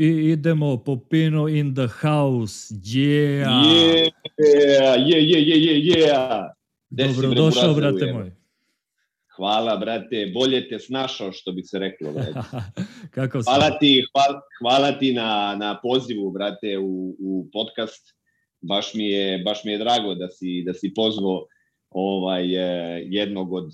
I 0.00 0.32
idemo 0.32 0.76
Popino 0.76 1.46
in 1.46 1.74
the 1.74 1.86
house. 1.86 2.72
Yeah. 2.82 3.44
Yeah, 4.38 4.96
yeah, 4.96 5.20
yeah, 5.20 5.38
yeah, 5.38 5.56
yeah, 5.56 5.96
yeah. 5.98 6.50
Dobro 6.90 7.34
došao, 7.34 7.74
brate 7.74 8.12
moj. 8.12 8.30
Hvala, 9.36 9.76
brate. 9.76 10.30
Bolje 10.34 10.68
te 10.68 10.78
snašao, 10.78 11.32
što 11.32 11.52
bi 11.52 11.62
se 11.62 11.78
reklo, 11.78 12.12
brate. 12.12 12.32
Kako 13.14 13.42
si? 13.42 13.46
Hvala 13.50 13.78
ti, 13.78 14.04
hvala, 14.12 14.40
hvala 14.62 14.98
ti 14.98 15.12
na, 15.14 15.56
na 15.58 15.80
pozivu, 15.82 16.30
brate, 16.30 16.78
u, 16.78 17.16
u 17.20 17.48
podcast. 17.52 18.16
Baš 18.60 18.94
mi 18.94 19.10
je, 19.10 19.38
baš 19.38 19.64
mi 19.64 19.72
je 19.72 19.78
drago 19.78 20.14
da 20.14 20.28
si, 20.28 20.62
da 20.66 20.74
si 20.74 20.92
pozvao 20.96 21.46
ovaj, 21.90 22.54
eh, 22.54 23.02
jednog 23.06 23.52
od 23.52 23.68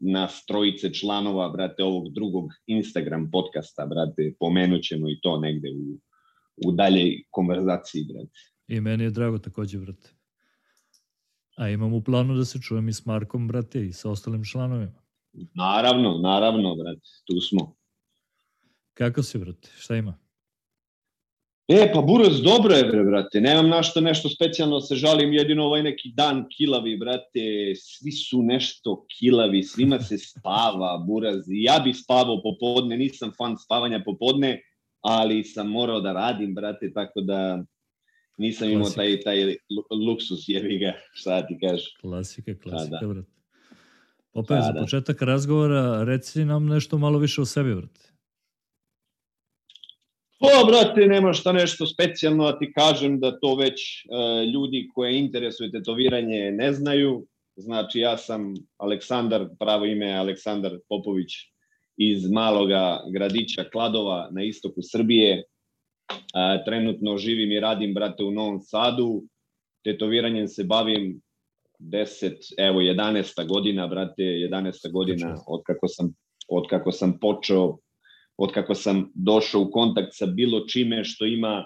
nas 0.00 0.44
trojice 0.46 0.94
članova, 0.94 1.48
brate, 1.48 1.82
ovog 1.82 2.12
drugog 2.14 2.50
Instagram 2.66 3.30
podcasta, 3.30 3.86
brate, 3.86 4.34
pomenut 4.40 4.82
ćemo 4.82 5.10
i 5.10 5.20
to 5.22 5.40
negde 5.40 5.68
u, 5.70 5.98
u 6.66 6.72
daljej 6.72 7.22
konverzaciji, 7.30 8.04
brate. 8.12 8.38
I 8.68 8.80
meni 8.80 9.04
je 9.04 9.10
drago 9.10 9.38
takođe, 9.38 9.78
brate. 9.78 10.10
A 11.56 11.68
imam 11.68 11.92
u 11.92 12.04
planu 12.04 12.34
da 12.34 12.44
se 12.44 12.58
čujem 12.60 12.88
i 12.88 12.92
s 12.92 13.06
Markom, 13.06 13.48
brate, 13.48 13.86
i 13.86 13.92
sa 13.92 14.10
ostalim 14.10 14.44
članovima. 14.44 15.02
Naravno, 15.54 16.18
naravno, 16.18 16.74
brate, 16.74 17.08
tu 17.26 17.40
smo. 17.40 17.74
Kako 18.94 19.22
si, 19.22 19.38
brate? 19.38 19.70
Šta 19.76 19.96
ima? 19.96 20.21
E, 21.68 21.92
pa 21.94 22.00
Buraz, 22.00 22.40
dobro 22.42 22.74
je, 22.74 22.84
bre, 22.84 23.04
brate. 23.04 23.40
Nemam 23.40 23.68
našto 23.68 24.00
nešto 24.00 24.28
specijalno 24.28 24.76
da 24.76 24.80
se 24.80 24.94
žalim, 24.94 25.32
jedino 25.32 25.64
ovaj 25.64 25.82
neki 25.82 26.12
dan 26.14 26.44
kilavi, 26.56 26.96
brate. 26.96 27.40
Svi 27.76 28.12
su 28.12 28.42
nešto 28.42 29.06
kilavi, 29.08 29.62
svima 29.62 30.00
se 30.00 30.18
spava, 30.18 31.04
Buraz. 31.06 31.44
Ja 31.48 31.80
bih 31.84 31.96
spavao 31.96 32.42
popodne, 32.42 32.96
nisam 32.96 33.32
fan 33.38 33.56
spavanja 33.58 34.02
popodne, 34.04 34.62
ali 35.00 35.44
sam 35.44 35.68
morao 35.68 36.00
da 36.00 36.12
radim, 36.12 36.54
brate, 36.54 36.92
tako 36.92 37.20
da 37.20 37.64
nisam 38.38 38.68
imao 38.70 38.82
Klasika. 38.82 39.00
taj, 39.02 39.20
taj 39.20 39.44
lu- 39.46 40.06
luksus, 40.06 40.44
jebi 40.48 40.78
ga, 40.78 40.92
šta 41.12 41.40
da 41.40 41.46
ti 41.46 41.58
kažeš. 41.60 41.96
Klasika, 42.00 42.54
klasika, 42.62 42.98
da. 43.00 43.06
brate. 43.06 43.28
Opet, 44.32 44.56
Da, 44.56 44.62
za 44.62 44.72
da. 44.72 44.80
početak 44.80 45.22
razgovora, 45.22 46.04
reci 46.04 46.44
nam 46.44 46.66
nešto 46.66 46.98
malo 46.98 47.18
više 47.18 47.40
o 47.40 47.44
sebi, 47.44 47.74
brate. 47.74 48.11
O, 50.42 50.66
brate, 50.66 51.06
nema 51.06 51.32
šta 51.32 51.52
nešto 51.52 51.86
specijalno, 51.86 52.44
a 52.44 52.58
ti 52.58 52.72
kažem 52.72 53.20
da 53.20 53.38
to 53.40 53.54
već 53.54 53.80
e, 53.80 54.06
ljudi 54.46 54.88
koje 54.94 55.18
interesuje 55.18 55.70
tetoviranje 55.70 56.50
ne 56.50 56.72
znaju. 56.72 57.26
Znači, 57.56 58.00
ja 58.00 58.16
sam 58.16 58.54
Aleksandar, 58.76 59.46
pravo 59.58 59.86
ime 59.86 60.06
je 60.06 60.16
Aleksandar 60.16 60.78
Popović 60.88 61.28
iz 61.96 62.30
maloga 62.30 63.00
gradića 63.12 63.64
Kladova 63.72 64.28
na 64.32 64.42
istoku 64.42 64.80
Srbije. 64.82 65.32
E, 65.34 65.44
trenutno 66.64 67.16
živim 67.18 67.52
i 67.52 67.60
radim, 67.60 67.94
brate, 67.94 68.24
u 68.24 68.30
Novom 68.30 68.60
Sadu. 68.60 69.22
Tetoviranjem 69.84 70.48
se 70.48 70.64
bavim 70.64 71.20
10, 71.78 72.34
evo 72.58 72.80
11. 72.80 73.48
godina, 73.48 73.86
brate, 73.86 74.22
11. 74.22 74.92
godina 74.92 75.36
od 75.46 75.62
kako 75.66 75.88
sam, 75.88 76.14
od 76.48 76.66
kako 76.70 76.92
sam 76.92 77.18
počeo 77.20 77.76
od 78.42 78.52
kako 78.52 78.74
sam 78.74 79.10
došao 79.14 79.60
u 79.60 79.70
kontakt 79.70 80.14
sa 80.14 80.26
bilo 80.26 80.64
čime 80.66 81.04
što 81.04 81.26
ima 81.26 81.64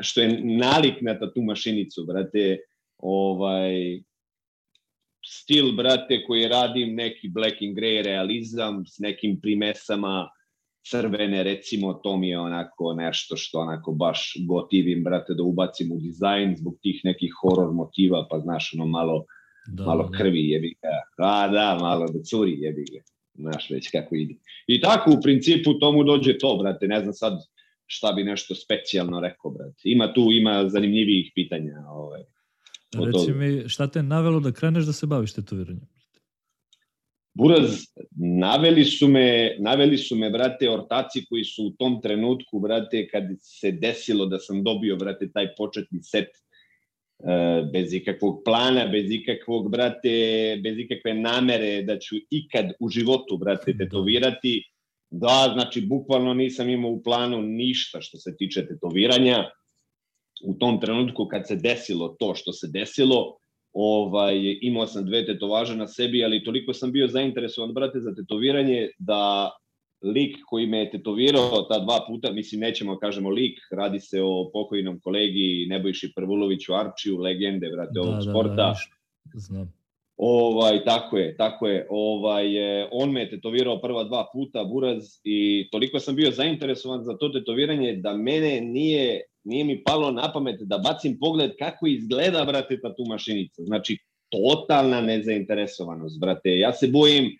što 0.00 0.20
je 0.20 0.40
nalik 0.44 1.00
na 1.00 1.18
tatu 1.18 1.42
mašinicu, 1.42 2.04
brate, 2.04 2.58
ovaj 2.98 3.74
stil, 5.24 5.72
brate, 5.76 6.24
koji 6.26 6.48
radim, 6.48 6.94
neki 6.94 7.28
black 7.28 7.62
and 7.62 7.76
grey 7.76 8.02
realizam 8.04 8.82
s 8.86 8.98
nekim 8.98 9.38
primesama 9.40 10.28
crvene, 10.90 11.42
recimo, 11.42 11.94
to 11.94 12.16
mi 12.16 12.28
je 12.28 12.38
onako 12.38 12.94
nešto 12.94 13.36
što 13.36 13.58
onako 13.58 13.92
baš 13.92 14.32
gotivim, 14.48 15.04
brate, 15.04 15.34
da 15.34 15.42
ubacim 15.42 15.92
u 15.92 15.98
dizajn 16.00 16.56
zbog 16.56 16.78
tih 16.82 17.00
nekih 17.04 17.32
horror 17.42 17.72
motiva, 17.72 18.26
pa 18.30 18.38
znaš, 18.38 18.74
ono 18.74 18.86
malo, 18.86 19.24
Da, 19.68 19.84
malo 19.84 20.08
da. 20.08 20.18
krvi 20.18 20.48
jebi 20.48 20.74
ga. 20.82 20.94
A 21.18 21.48
da, 21.48 21.78
malo 21.80 22.06
da 22.06 22.22
curi 22.22 22.54
jebi 22.60 22.84
ga. 22.92 23.00
Znaš 23.38 23.70
već 23.70 23.90
kako 23.90 24.14
ide. 24.14 24.34
I 24.66 24.80
tako 24.80 25.10
u 25.10 25.22
principu 25.22 25.78
tomu 25.78 26.04
dođe 26.04 26.38
to, 26.38 26.56
brate. 26.56 26.88
Ne 26.88 27.00
znam 27.00 27.12
sad 27.12 27.32
šta 27.86 28.12
bi 28.12 28.24
nešto 28.24 28.54
specijalno 28.54 29.20
rekao, 29.20 29.50
brate. 29.50 29.80
Ima 29.84 30.12
tu, 30.12 30.28
ima 30.32 30.68
zanimljivijih 30.68 31.32
pitanja. 31.34 31.84
Ovaj. 31.88 32.22
Reci 32.94 33.26
toga. 33.26 33.38
mi, 33.38 33.68
šta 33.68 33.86
te 33.86 34.02
navelo 34.02 34.40
da 34.40 34.52
kreneš 34.52 34.84
da 34.84 34.92
se 34.92 35.06
baviš 35.06 35.34
tetoviranjem? 35.34 35.88
Buraz, 37.34 37.70
naveli 38.40 38.84
su 38.84 39.08
me, 39.08 39.56
naveli 39.58 39.98
su 39.98 40.16
me, 40.16 40.30
brate, 40.30 40.70
ortaci 40.70 41.24
koji 41.28 41.44
su 41.44 41.66
u 41.66 41.70
tom 41.70 42.00
trenutku, 42.02 42.60
brate, 42.60 43.08
kad 43.08 43.22
se 43.40 43.72
desilo 43.72 44.26
da 44.26 44.38
sam 44.38 44.64
dobio, 44.64 44.96
brate, 44.96 45.30
taj 45.32 45.54
početni 45.56 46.02
set 46.02 46.28
bez 47.72 47.94
ikakvog 47.94 48.42
plana, 48.44 48.86
bez 48.86 49.10
ikakvog, 49.10 49.70
brate, 49.70 50.60
bez 50.62 50.78
ikakve 50.78 51.14
namere 51.14 51.82
da 51.82 51.98
ću 51.98 52.16
ikad 52.30 52.72
u 52.80 52.88
životu, 52.88 53.36
brate, 53.36 53.76
tetovirati. 53.78 54.62
Da, 55.10 55.50
znači, 55.54 55.80
bukvalno 55.80 56.34
nisam 56.34 56.68
imao 56.68 56.90
u 56.90 57.02
planu 57.02 57.42
ništa 57.42 58.00
što 58.00 58.18
se 58.18 58.36
tiče 58.36 58.66
tetoviranja. 58.66 59.50
U 60.44 60.54
tom 60.54 60.80
trenutku 60.80 61.26
kad 61.26 61.48
se 61.48 61.56
desilo 61.56 62.16
to 62.18 62.34
što 62.34 62.52
se 62.52 62.68
desilo, 62.72 63.36
ovaj, 63.72 64.58
imao 64.60 64.86
sam 64.86 65.06
dve 65.06 65.26
tetovaže 65.26 65.76
na 65.76 65.86
sebi, 65.86 66.24
ali 66.24 66.44
toliko 66.44 66.72
sam 66.72 66.92
bio 66.92 67.08
zainteresovan, 67.08 67.74
brate, 67.74 68.00
za 68.00 68.14
tetoviranje, 68.14 68.88
da 68.98 69.50
lik 70.02 70.36
koji 70.48 70.66
me 70.66 70.78
je 70.78 70.90
tetovirao 70.90 71.62
ta 71.62 71.78
dva 71.78 72.04
puta, 72.06 72.32
mislim, 72.32 72.60
nećemo 72.60 72.94
da 72.94 73.00
kažemo 73.00 73.30
lik, 73.30 73.58
radi 73.70 74.00
se 74.00 74.22
o 74.22 74.50
pokojnom 74.52 75.00
kolegi 75.00 75.66
Nebojši 75.68 76.12
Prvuloviću 76.16 76.74
Arčiju, 76.74 77.18
legende, 77.18 77.70
brate, 77.70 78.00
ovog 78.00 78.22
sporta. 78.22 78.68
viš, 78.68 78.88
znam. 79.34 79.78
Ovaj, 80.16 80.84
tako 80.84 81.18
je, 81.18 81.36
tako 81.36 81.68
je. 81.68 81.86
Ovaj, 81.90 82.46
on 82.90 83.12
me 83.12 83.20
je 83.20 83.30
tetovirao 83.30 83.80
prva 83.80 84.04
dva 84.04 84.26
puta, 84.32 84.64
Buraz, 84.64 85.04
i 85.24 85.68
toliko 85.72 86.00
sam 86.00 86.16
bio 86.16 86.30
zainteresovan 86.30 87.04
za 87.04 87.16
to 87.16 87.28
tetoviranje 87.28 87.96
da 87.96 88.14
mene 88.16 88.60
nije, 88.60 89.22
nije 89.44 89.64
mi 89.64 89.82
palo 89.84 90.10
na 90.10 90.32
pamet 90.32 90.60
da 90.60 90.78
bacim 90.78 91.18
pogled 91.20 91.50
kako 91.58 91.86
izgleda, 91.86 92.44
brate, 92.44 92.80
ta 92.80 92.94
tu 92.94 93.04
mašinica. 93.08 93.62
Znači, 93.64 93.98
totalna 94.28 95.00
nezainteresovanost, 95.00 96.20
brate. 96.20 96.58
Ja 96.58 96.72
se 96.72 96.88
bojim, 96.88 97.38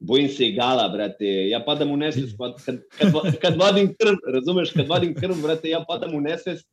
bojim 0.00 0.28
se 0.28 0.46
igala, 0.48 0.88
brate. 0.88 1.48
Ja 1.48 1.60
padam 1.66 1.90
u 1.90 1.96
nesvest 1.96 2.36
kad, 2.38 2.64
kad, 2.64 2.82
kad, 2.98 3.38
kad 3.38 3.56
vadim 3.56 3.94
krv, 4.00 4.16
razumeš, 4.34 4.70
kad 4.70 4.88
vadim 4.88 5.14
krv, 5.14 5.34
brate, 5.42 5.68
ja 5.68 5.84
padam 5.88 6.14
u 6.14 6.20
nesvest 6.20 6.68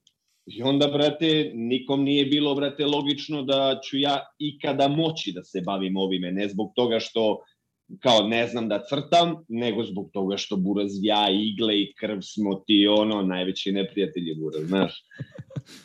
I 0.45 0.61
onda, 0.63 0.87
brate, 0.87 1.51
nikom 1.53 2.03
nije 2.03 2.25
bilo, 2.25 2.55
brate, 2.55 2.85
logično 2.85 3.41
da 3.43 3.79
ću 3.83 3.97
ja 3.97 4.19
ikada 4.39 4.87
moći 4.87 5.31
da 5.31 5.43
se 5.43 5.61
bavim 5.61 5.97
ovime. 5.97 6.31
Ne 6.31 6.49
zbog 6.49 6.71
toga 6.75 6.99
što 6.99 7.39
kao 7.99 8.27
ne 8.27 8.47
znam 8.47 8.69
da 8.69 8.83
crtam, 8.89 9.35
nego 9.47 9.83
zbog 9.83 10.09
toga 10.13 10.37
što 10.37 10.55
buraz 10.57 10.91
ja, 11.01 11.27
igle 11.31 11.81
i 11.81 11.93
krv 11.99 12.19
smo 12.21 12.55
ti 12.55 12.87
ono 12.87 13.21
najveći 13.21 13.71
neprijatelji 13.71 14.35
buraz, 14.35 14.67
znaš. 14.67 15.03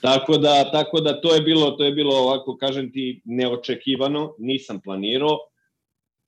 Tako 0.01 0.39
da, 0.39 0.71
tako 0.73 1.01
da 1.01 1.21
to 1.21 1.35
je 1.35 1.41
bilo, 1.41 1.71
to 1.71 1.85
je 1.85 1.93
bilo 1.93 2.15
ovako, 2.15 2.57
kažem 2.57 2.93
ti, 2.93 3.23
neočekivano, 3.25 4.35
nisam 4.39 4.81
planirao. 4.85 5.39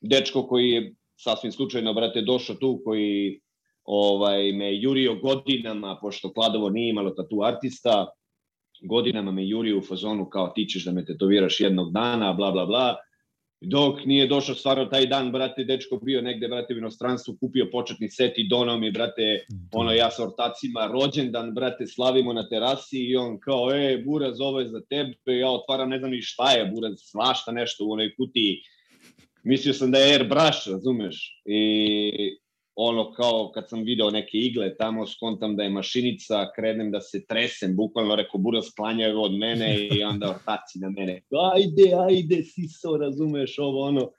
Dečko 0.01 0.47
koji 0.47 0.71
je 0.71 0.95
sasvim 1.23 1.53
slučajno, 1.53 1.95
brate, 1.95 2.23
došao 2.23 2.57
tu, 2.57 2.81
koji 2.85 3.41
ovaj, 3.85 4.53
me 4.53 4.81
jurio 4.81 5.15
godinama, 5.15 5.99
pošto 6.01 6.33
Kladovo 6.33 6.71
nije 6.71 6.91
imalo 6.91 7.11
tatu 7.11 7.43
artista, 7.43 8.07
godinama 8.83 9.33
me 9.33 9.47
jurio 9.49 9.79
u 9.79 9.83
fazonu 9.83 10.29
kao 10.31 10.49
ti 10.49 10.67
ćeš 10.67 10.85
da 10.85 10.93
me 10.93 11.05
tetoviraš 11.05 11.61
jednog 11.61 11.93
dana, 11.93 12.33
bla, 12.33 12.51
bla, 12.51 12.67
bla. 12.67 12.97
Dok 13.61 14.05
nije 14.05 14.27
došao 14.27 14.55
stvarno 14.55 14.85
taj 14.85 15.07
dan, 15.07 15.33
brate, 15.33 15.65
dečko 15.65 15.97
bio 15.97 16.23
negde, 16.23 16.49
brate, 16.49 16.75
u 16.75 16.79
inostranstvu, 16.79 17.37
kupio 17.41 17.69
početni 17.73 18.09
set 18.11 18.39
i 18.39 18.49
donao 18.49 18.79
mi, 18.79 18.91
brate, 18.91 19.47
ono 19.73 19.93
ja 19.93 20.11
sa 20.11 20.25
ortacima, 20.25 20.87
rođendan, 20.93 21.55
brate, 21.55 21.87
slavimo 21.87 22.33
na 22.33 22.49
terasi 22.49 22.99
i 22.99 23.17
on 23.17 23.39
kao, 23.41 23.71
e, 23.75 24.03
buraz, 24.07 24.41
ovo 24.41 24.61
je 24.61 24.69
za 24.69 24.81
tebe, 24.91 25.39
ja 25.39 25.51
otvaram, 25.51 25.89
ne 25.89 25.99
znam 25.99 26.11
ni 26.11 26.23
šta 26.23 26.51
je, 26.53 26.71
buraz, 26.75 26.99
svašta 26.99 27.53
nešto 27.53 27.87
u 27.87 27.93
onoj 27.93 28.15
kutiji. 28.17 28.59
Mislio 29.43 29.75
sam 29.75 29.91
da 29.91 29.99
je 29.99 30.15
airbrush, 30.15 30.69
razumeš? 30.71 31.43
I 31.45 32.37
ono 32.75 33.13
kao 33.13 33.51
kad 33.55 33.69
sam 33.69 33.85
video 33.85 34.11
neke 34.11 34.39
igle 34.39 34.77
tamo, 34.77 35.07
skontam 35.07 35.57
da 35.57 35.63
je 35.63 35.71
mašinica, 35.71 36.53
krenem 36.57 36.91
da 36.91 37.01
se 37.01 37.25
tresem, 37.27 37.77
bukvalno 37.77 38.17
rekao, 38.17 38.41
buraz 38.41 38.65
sklanjaju 38.67 39.21
od 39.21 39.33
mene 39.39 39.77
i 39.87 40.03
onda 40.03 40.31
ortaci 40.31 40.79
na 40.79 40.91
mene. 40.91 41.23
Ajde, 41.55 41.91
ajde, 42.09 42.43
siso, 42.43 42.97
razumeš 42.97 43.59
ovo, 43.59 43.81
ono. 43.81 44.11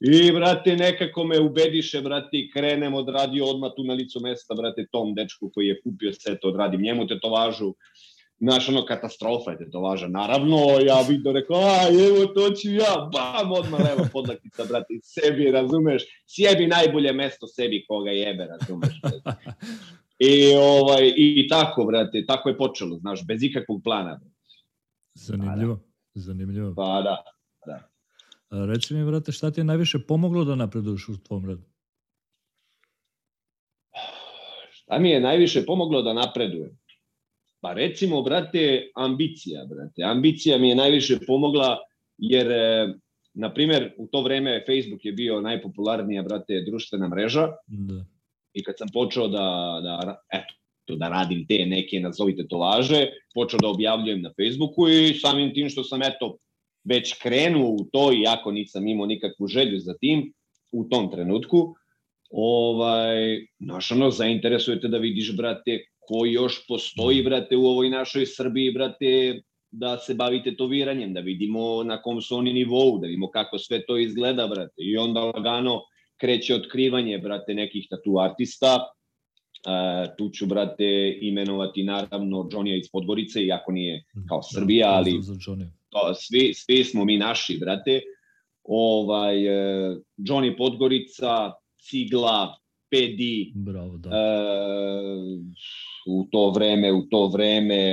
I, 0.00 0.32
brate, 0.32 0.76
nekako 0.76 1.24
me 1.24 1.40
ubediše, 1.40 2.00
brate, 2.00 2.28
i 2.32 2.50
krenem, 2.50 2.94
odradio 2.94 3.44
odmah 3.44 3.72
tu 3.76 3.84
na 3.84 3.94
licu 3.94 4.20
mesta, 4.20 4.54
brate, 4.54 4.86
tom 4.92 5.14
dečku 5.14 5.50
koji 5.54 5.66
je 5.66 5.80
kupio 5.82 6.12
set, 6.12 6.44
odradim 6.44 6.82
njemu 6.82 7.06
tetovažu. 7.06 7.74
Znaš, 8.40 8.68
ono, 8.68 8.84
katastrofa 8.84 9.50
je 9.50 9.58
tetovaža. 9.58 10.08
Naravno, 10.08 10.56
ja 10.86 11.00
vidio, 11.08 11.32
rekao, 11.32 11.56
a, 11.56 11.78
evo, 12.08 12.26
to 12.26 12.50
ću 12.50 12.70
ja, 12.70 13.08
bam, 13.12 13.52
odmah 13.52 13.80
levo 13.80 14.08
podlaktica, 14.12 14.64
brate, 14.64 14.94
sebi, 15.02 15.50
razumeš, 15.50 16.02
sjebi 16.26 16.66
najbolje 16.66 17.12
mesto 17.12 17.46
sebi 17.46 17.84
koga 17.88 18.10
jebe, 18.10 18.46
razumeš. 18.46 19.00
I, 20.30 20.54
ovaj, 20.56 21.12
I 21.16 21.48
tako, 21.48 21.84
brate, 21.84 22.24
tako 22.26 22.48
je 22.48 22.58
počelo, 22.58 22.98
znaš, 22.98 23.26
bez 23.26 23.42
ikakvog 23.42 23.80
plana. 23.84 24.20
Zanimljivo, 25.14 25.80
zanimljivo. 26.14 26.74
Pa 26.74 27.02
da, 27.02 27.22
da. 27.66 27.88
A, 28.50 28.66
reci 28.66 28.94
mi, 28.94 29.06
brate, 29.06 29.32
šta 29.32 29.50
ti 29.50 29.60
je 29.60 29.64
najviše 29.64 29.98
pomoglo 30.08 30.44
da 30.44 30.54
napreduješ 30.54 31.08
u 31.08 31.22
tvom 31.22 31.46
radu? 31.46 31.62
Šta 34.70 34.98
mi 34.98 35.10
je 35.10 35.20
najviše 35.20 35.64
pomoglo 35.66 36.02
da 36.02 36.12
napredujem? 36.12 36.77
Pa 37.60 37.72
recimo, 37.72 38.22
brate, 38.22 38.90
ambicija, 38.94 39.64
brate. 39.64 40.02
Ambicija 40.02 40.58
mi 40.58 40.68
je 40.68 40.74
najviše 40.74 41.18
pomogla 41.26 41.78
jer, 42.18 42.50
e, 42.50 42.94
na 43.34 43.54
primjer, 43.54 43.92
u 43.96 44.06
to 44.06 44.22
vreme 44.22 44.64
Facebook 44.66 45.04
je 45.04 45.12
bio 45.12 45.40
najpopularnija, 45.40 46.22
brate, 46.22 46.62
društvena 46.66 47.08
mreža. 47.08 47.48
Da. 47.66 48.04
I 48.52 48.62
kad 48.62 48.74
sam 48.78 48.88
počeo 48.92 49.28
da, 49.28 49.80
da, 49.82 50.20
eto, 50.32 50.96
da 50.96 51.08
radim 51.08 51.46
te 51.46 51.66
neke, 51.66 52.00
nazovite 52.00 52.48
to 52.48 52.58
laže, 52.58 53.06
počeo 53.34 53.58
da 53.58 53.68
objavljujem 53.68 54.22
na 54.22 54.32
Facebooku 54.36 54.88
i 54.88 55.14
samim 55.14 55.54
tim 55.54 55.68
što 55.68 55.84
sam, 55.84 56.02
eto, 56.02 56.36
već 56.84 57.14
krenuo 57.22 57.70
u 57.70 57.84
to, 57.92 58.12
iako 58.12 58.52
nisam 58.52 58.86
imao 58.88 59.06
nikakvu 59.06 59.46
želju 59.46 59.78
za 59.78 59.94
tim, 59.94 60.32
u 60.72 60.84
tom 60.84 61.10
trenutku, 61.10 61.74
ovaj, 62.30 63.46
znaš, 63.58 63.92
ono, 63.92 64.10
zainteresujete 64.10 64.88
da 64.88 64.98
vidiš, 64.98 65.36
brate, 65.36 65.84
ko 66.08 66.26
još 66.26 66.66
postoji, 66.66 67.22
brate, 67.22 67.56
u 67.56 67.66
ovoj 67.66 67.90
našoj 67.90 68.26
Srbiji, 68.26 68.72
brate, 68.72 69.40
da 69.70 69.98
se 69.98 70.14
bavi 70.14 70.42
tetoviranjem, 70.42 71.12
da 71.14 71.20
vidimo 71.20 71.82
na 71.84 72.02
kom 72.02 72.20
su 72.20 72.36
oni 72.36 72.52
nivou, 72.52 72.98
da 72.98 73.06
vidimo 73.06 73.30
kako 73.30 73.58
sve 73.58 73.82
to 73.86 73.98
izgleda, 73.98 74.46
brate. 74.46 74.74
I 74.76 74.96
onda 74.96 75.20
lagano 75.20 75.82
kreće 76.20 76.54
otkrivanje, 76.54 77.18
brate, 77.18 77.54
nekih 77.54 77.86
tatu 77.90 78.18
artista. 78.20 78.78
Uh, 79.58 80.16
tu 80.18 80.30
ću, 80.30 80.46
brate, 80.46 81.18
imenovati 81.20 81.82
naravno 81.84 82.48
Johnny 82.52 82.78
iz 82.78 82.88
Podgorice, 82.92 83.42
iako 83.42 83.72
nije 83.72 84.04
kao 84.28 84.38
da, 84.38 84.60
Srbija, 84.60 84.88
ali 84.88 85.20
to, 85.88 86.14
svi, 86.14 86.54
svi 86.54 86.84
smo 86.84 87.04
mi 87.04 87.18
naši, 87.18 87.58
brate. 87.60 88.00
Ovaj, 88.64 89.36
uh, 89.36 89.98
Johnny 90.16 90.56
Podgorica, 90.56 91.52
Cigla, 91.76 92.56
Pedi, 92.90 93.52
Bravo, 93.54 93.96
da. 93.96 94.08
Uh, 94.08 95.38
u 96.06 96.26
to 96.30 96.50
vreme, 96.50 96.92
u 96.92 97.02
to 97.10 97.26
vreme 97.26 97.84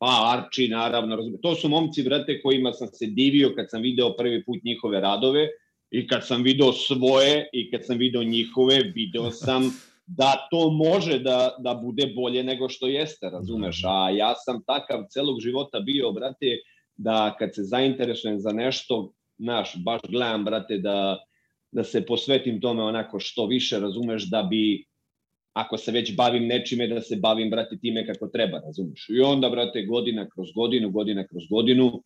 pa 0.00 0.32
Arči, 0.32 0.68
naravno, 0.68 1.16
razumije. 1.16 1.40
To 1.40 1.54
su 1.54 1.68
momci, 1.68 2.02
brate, 2.02 2.40
kojima 2.42 2.72
sam 2.72 2.88
se 2.88 3.06
divio 3.06 3.52
kad 3.56 3.70
sam 3.70 3.82
video 3.82 4.16
prvi 4.16 4.44
put 4.44 4.64
njihove 4.64 5.00
radove 5.00 5.48
i 5.90 6.06
kad 6.06 6.26
sam 6.26 6.42
video 6.42 6.72
svoje 6.72 7.48
i 7.52 7.70
kad 7.70 7.86
sam 7.86 7.98
video 7.98 8.22
njihove, 8.22 8.92
video 8.94 9.30
sam 9.30 9.72
da 10.06 10.48
to 10.50 10.70
može 10.70 11.18
da, 11.18 11.56
da 11.58 11.74
bude 11.74 12.12
bolje 12.16 12.44
nego 12.44 12.68
što 12.68 12.86
jeste, 12.86 13.30
razumeš? 13.30 13.82
A 13.84 14.10
ja 14.10 14.34
sam 14.34 14.62
takav 14.66 15.04
celog 15.10 15.40
života 15.40 15.80
bio, 15.80 16.12
brate, 16.12 16.58
da 16.96 17.36
kad 17.38 17.54
se 17.54 17.62
zainteresujem 17.62 18.40
za 18.40 18.52
nešto, 18.52 19.12
naš, 19.38 19.76
baš 19.84 20.00
gledam, 20.08 20.44
brate, 20.44 20.78
da, 20.78 21.18
da 21.72 21.84
se 21.84 22.06
posvetim 22.06 22.60
tome 22.60 22.82
onako 22.82 23.20
što 23.20 23.46
više, 23.46 23.80
razumeš, 23.80 24.30
da 24.30 24.42
bi 24.42 24.84
ako 25.52 25.76
se 25.76 25.92
već 25.92 26.16
bavim 26.16 26.46
nečime, 26.46 26.86
da 26.88 27.00
se 27.00 27.16
bavim, 27.16 27.50
brate, 27.50 27.78
time 27.80 28.06
kako 28.06 28.28
treba, 28.28 28.60
razumiješ? 28.60 29.06
I 29.08 29.20
onda, 29.20 29.50
brate, 29.50 29.84
godina 29.86 30.28
kroz 30.28 30.48
godinu, 30.54 30.90
godina 30.90 31.26
kroz 31.26 31.42
godinu, 31.50 32.02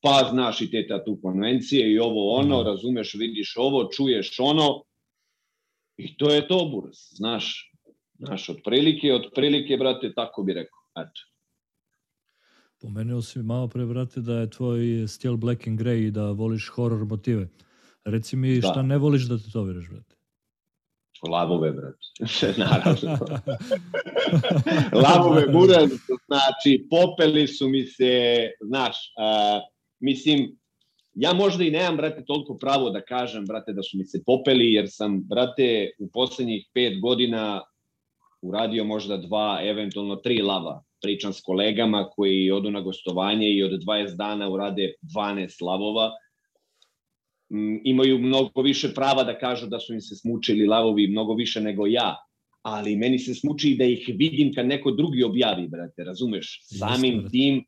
pa 0.00 0.28
znaš 0.30 0.60
i 0.60 0.70
te 0.70 0.86
tatu 0.88 1.18
konvencije 1.22 1.92
i 1.92 1.98
ovo 1.98 2.34
ono, 2.34 2.60
mhm. 2.60 2.66
razumeš, 2.66 3.14
vidiš 3.14 3.54
ovo, 3.56 3.88
čuješ 3.92 4.36
ono, 4.38 4.82
i 5.96 6.16
to 6.16 6.30
je 6.30 6.48
to, 6.48 6.68
burz, 6.72 6.96
znaš, 7.10 7.72
znaš, 8.18 8.48
otprilike, 8.48 9.14
otprilike, 9.14 9.76
brate, 9.76 10.12
tako 10.14 10.42
bi 10.42 10.52
rekao, 10.52 10.78
eto. 10.96 11.20
Pomenuo 12.80 13.22
si 13.22 13.42
malo 13.42 13.68
pre, 13.68 13.84
brate, 13.86 14.20
da 14.20 14.38
je 14.40 14.50
tvoj 14.50 15.08
stil 15.08 15.36
black 15.36 15.66
and 15.68 15.80
grey 15.80 16.06
i 16.06 16.10
da 16.10 16.30
voliš 16.30 16.68
horror 16.68 17.04
motive. 17.04 17.48
Reci 18.04 18.36
mi 18.36 18.60
da. 18.60 18.68
šta 18.68 18.82
ne 18.82 18.98
voliš 18.98 19.22
da 19.22 19.38
te 19.38 19.50
to 19.52 19.62
viraš, 19.62 19.88
brate? 19.90 20.14
Lavove, 21.28 21.72
brate. 21.72 21.98
Naravno. 22.64 23.18
Lavove, 24.92 25.46
buraz, 25.52 25.90
znači, 26.26 26.86
popeli 26.90 27.46
su 27.46 27.68
mi 27.68 27.84
se, 27.84 28.50
znaš, 28.60 28.96
uh, 28.96 29.62
mislim, 30.00 30.60
ja 31.14 31.32
možda 31.32 31.64
i 31.64 31.70
nemam, 31.70 31.96
brate, 31.96 32.24
toliko 32.24 32.58
pravo 32.58 32.90
da 32.90 33.00
kažem, 33.00 33.46
brate, 33.46 33.72
da 33.72 33.82
su 33.82 33.98
mi 33.98 34.04
se 34.04 34.22
popeli, 34.26 34.72
jer 34.72 34.86
sam, 34.88 35.20
brate, 35.28 35.90
u 35.98 36.10
poslednjih 36.12 36.66
pet 36.74 37.00
godina 37.00 37.62
uradio 38.42 38.84
možda 38.84 39.16
dva, 39.16 39.60
eventualno 39.62 40.16
tri 40.16 40.42
lava. 40.42 40.82
Pričam 41.02 41.32
s 41.32 41.40
kolegama 41.40 42.08
koji 42.10 42.50
odu 42.50 42.70
na 42.70 42.80
gostovanje 42.80 43.50
i 43.50 43.62
od 43.62 43.70
20 43.70 44.16
dana 44.16 44.48
urade 44.48 44.94
12 45.02 45.64
lavova 45.64 46.10
imaju 47.84 48.18
mnogo 48.18 48.62
više 48.62 48.94
prava 48.94 49.24
da 49.24 49.38
kažu 49.38 49.66
da 49.66 49.78
su 49.78 49.94
im 49.94 50.00
se 50.00 50.16
smučili 50.16 50.66
lavovi 50.66 51.08
mnogo 51.08 51.34
više 51.34 51.60
nego 51.60 51.86
ja, 51.86 52.16
ali 52.62 52.96
meni 52.96 53.18
se 53.18 53.34
smuči 53.34 53.76
da 53.78 53.84
ih 53.84 54.10
vidim 54.16 54.52
kad 54.54 54.66
neko 54.66 54.90
drugi 54.90 55.24
objavi, 55.24 55.68
brate, 55.68 56.04
razumeš? 56.04 56.60
Samim 56.78 57.14
jeste, 57.14 57.30
tim, 57.30 57.64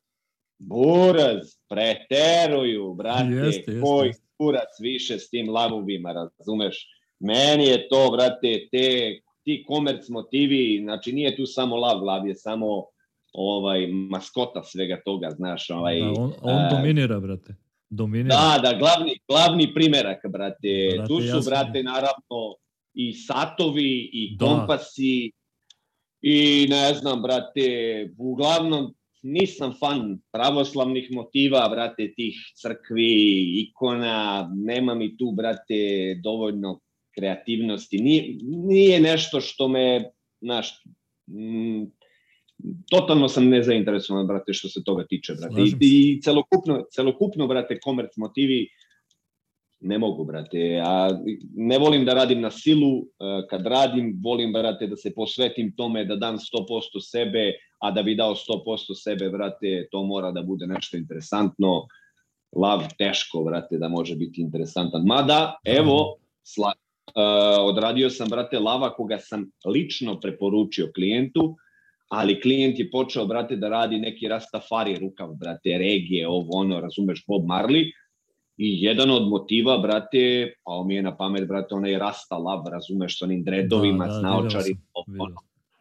buraz, 0.58 1.38
preteruju, 1.68 2.94
brate, 2.94 3.34
jeste, 3.34 3.80
koji 3.80 4.08
jeste. 4.08 4.26
kurac 4.38 4.80
više 4.80 5.18
s 5.18 5.30
tim 5.30 5.50
lavovima, 5.50 6.12
razumeš? 6.12 6.86
Meni 7.20 7.64
je 7.64 7.88
to, 7.88 8.10
brate, 8.10 8.68
te, 8.72 9.20
ti 9.44 9.64
komerc 9.66 10.08
motivi, 10.08 10.80
znači 10.82 11.12
nije 11.12 11.36
tu 11.36 11.46
samo 11.46 11.76
lav, 11.76 12.04
lav 12.04 12.28
je 12.28 12.34
samo 12.34 12.84
ovaj 13.32 13.86
maskota 13.86 14.62
svega 14.64 15.00
toga, 15.04 15.30
znaš, 15.30 15.70
ovaj 15.70 16.00
da, 16.00 16.06
on, 16.06 16.32
on 16.42 16.68
dominira, 16.70 17.20
brate 17.20 17.54
dominira. 17.92 18.36
Da, 18.36 18.58
da, 18.62 18.78
glavni, 18.78 19.18
glavni 19.28 19.74
primerak, 19.74 20.22
brate. 20.28 20.94
brate 20.96 21.08
tu 21.08 21.20
su, 21.20 21.26
jasno. 21.26 21.50
brate, 21.50 21.82
naravno 21.82 22.56
i 22.94 23.12
satovi, 23.12 24.10
i 24.12 24.36
da. 24.36 24.46
kompasi, 24.46 25.30
i 26.22 26.66
ne 26.70 26.94
znam, 26.94 27.22
brate, 27.22 27.66
uglavnom 28.18 28.94
nisam 29.22 29.74
fan 29.80 30.18
pravoslavnih 30.32 31.10
motiva, 31.10 31.68
brate, 31.68 32.12
tih 32.16 32.34
crkvi, 32.54 33.44
ikona, 33.62 34.50
nema 34.54 34.94
mi 34.94 35.16
tu, 35.16 35.32
brate, 35.36 36.14
dovoljno 36.22 36.80
kreativnosti. 37.14 37.98
Nije, 37.98 38.36
nije 38.42 39.00
nešto 39.00 39.40
što 39.40 39.68
me, 39.68 40.10
znaš, 40.40 40.82
totalno 42.90 43.28
sam 43.28 43.48
nezainteresovan, 43.48 44.26
brate, 44.26 44.52
što 44.52 44.68
se 44.68 44.84
toga 44.84 45.06
tiče, 45.06 45.34
brate. 45.34 45.62
I, 45.62 45.74
I 45.80 46.20
celokupno, 46.22 46.84
celokupno, 46.92 47.46
brate, 47.46 47.80
komerc 47.80 48.16
motivi 48.16 48.68
ne 49.82 49.98
mogu, 49.98 50.24
brate. 50.24 50.80
A 50.84 51.10
ne 51.54 51.78
volim 51.78 52.04
da 52.04 52.14
radim 52.14 52.40
na 52.40 52.50
silu, 52.50 53.02
e, 53.02 53.46
kad 53.50 53.66
radim, 53.66 54.14
volim, 54.24 54.52
brate, 54.52 54.86
da 54.86 54.96
se 54.96 55.12
posvetim 55.14 55.72
tome, 55.76 56.04
da 56.04 56.16
dam 56.16 56.38
100% 56.38 57.00
sebe, 57.00 57.52
a 57.80 57.90
da 57.90 58.02
bi 58.02 58.14
dao 58.14 58.34
100% 58.34 58.94
sebe, 58.94 59.28
brate, 59.30 59.88
to 59.90 60.02
mora 60.02 60.30
da 60.32 60.42
bude 60.42 60.66
nešto 60.66 60.96
interesantno. 60.96 61.86
Lav 62.56 62.84
teško, 62.98 63.42
brate, 63.44 63.78
da 63.78 63.88
može 63.88 64.16
biti 64.16 64.40
interesantan. 64.40 65.02
Mada, 65.06 65.56
evo, 65.64 66.16
sla, 66.42 66.72
uh, 67.14 67.64
odradio 67.64 68.10
sam, 68.10 68.28
brate, 68.28 68.58
lava 68.58 68.94
koga 68.94 69.18
sam 69.18 69.50
lično 69.64 70.20
preporučio 70.20 70.90
klijentu, 70.94 71.56
ali 72.12 72.40
klijent 72.40 72.78
je 72.78 72.90
počeo, 72.90 73.26
brate, 73.26 73.56
da 73.56 73.68
radi 73.68 73.98
neki 73.98 74.28
rastafari 74.28 74.98
rukav, 75.00 75.30
brate, 75.34 75.78
regije, 75.78 76.28
ovo, 76.28 76.58
ono, 76.58 76.80
razumeš, 76.80 77.24
Bob 77.26 77.42
Marley, 77.42 77.86
i 78.56 78.82
jedan 78.82 79.10
od 79.10 79.28
motiva, 79.28 79.78
brate, 79.78 80.52
pa 80.64 80.84
mi 80.86 80.94
je 80.94 81.02
na 81.02 81.16
pamet, 81.16 81.48
brate, 81.48 81.74
onaj 81.74 81.98
rasta 81.98 82.36
lav, 82.36 82.64
razumeš, 82.72 83.18
s 83.18 83.22
onim 83.22 83.44
dredovima, 83.44 84.06
da, 84.06 84.12
da, 84.12 84.18
snaočari, 84.18 84.76
ono. 84.94 85.40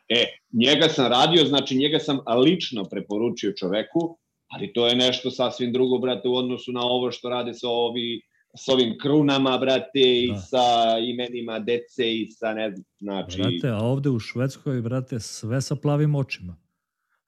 E, 0.10 0.26
njega 0.54 0.90
sam 0.90 1.12
radio, 1.12 1.46
znači 1.46 1.78
njega 1.78 2.00
sam 2.00 2.20
lično 2.46 2.84
preporučio 2.84 3.52
čoveku, 3.52 4.18
ali 4.48 4.74
to 4.74 4.88
je 4.88 4.96
nešto 4.96 5.32
sasvim 5.32 5.74
drugo, 5.74 5.98
brate, 5.98 6.30
u 6.30 6.36
odnosu 6.36 6.72
na 6.72 6.82
ovo 6.82 7.12
što 7.12 7.30
rade 7.30 7.54
sa 7.54 7.70
ovi 7.70 8.22
s 8.58 8.68
ovim 8.68 8.98
krunama, 9.02 9.58
brate, 9.58 10.24
i 10.24 10.32
da. 10.32 10.38
sa 10.38 10.98
imenima 11.00 11.60
dece 11.60 12.16
i 12.16 12.32
sa 12.32 12.54
ne 12.54 12.76
znači... 13.00 13.38
Brate, 13.38 13.70
a 13.70 13.78
ovde 13.78 14.10
u 14.10 14.20
Švedskoj, 14.20 14.82
brate, 14.82 15.20
sve 15.20 15.62
sa 15.62 15.76
plavim 15.76 16.16
očima. 16.16 16.58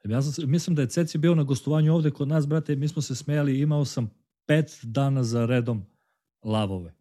Ja 0.04 0.22
sam, 0.22 0.52
mislim 0.52 0.76
da 0.76 0.82
je 0.82 0.90
Ceci 0.90 1.18
bio 1.18 1.36
na 1.36 1.44
gostovanju 1.44 1.96
ovde 1.96 2.12
kod 2.12 2.28
nas, 2.28 2.48
brate, 2.48 2.76
mi 2.76 2.88
smo 2.88 3.02
se 3.02 3.16
smejali, 3.16 3.60
imao 3.60 3.86
sam 3.86 4.12
pet 4.46 4.80
dana 4.84 5.24
za 5.24 5.46
redom 5.46 5.86
lavove. 6.44 6.94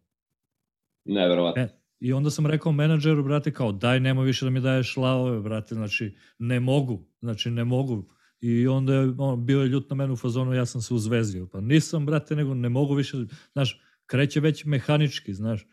Neverovatno. 1.05 1.61
E, 1.61 1.67
I 1.99 2.13
onda 2.13 2.29
sam 2.29 2.45
rekao 2.45 2.71
menadžeru, 2.71 3.23
brate, 3.23 3.53
kao 3.53 3.71
daj, 3.71 3.99
nemoj 3.99 4.25
više 4.25 4.45
da 4.45 4.49
mi 4.49 4.61
daješ 4.61 4.97
lavove, 4.97 5.39
brate, 5.41 5.75
znači 5.75 6.15
ne 6.39 6.59
mogu, 6.59 7.05
znači 7.21 7.51
ne 7.51 7.63
mogu. 7.63 8.05
I 8.41 8.67
onda 8.67 8.93
je 8.93 9.13
on, 9.17 9.45
bio 9.45 9.61
je 9.61 9.67
ljut 9.67 9.89
na 9.89 9.95
mene 9.95 10.13
u 10.13 10.15
fazonu, 10.15 10.53
ja 10.53 10.65
sam 10.65 10.81
se 10.81 10.93
uzvezio. 10.93 11.47
Pa 11.47 11.61
nisam, 11.61 12.05
brate, 12.05 12.35
nego 12.35 12.53
ne 12.53 12.69
mogu 12.69 12.93
više, 12.93 13.17
znaš, 13.53 13.81
kreće 14.05 14.39
već 14.39 14.65
mehanički, 14.65 15.33
znaš. 15.33 15.67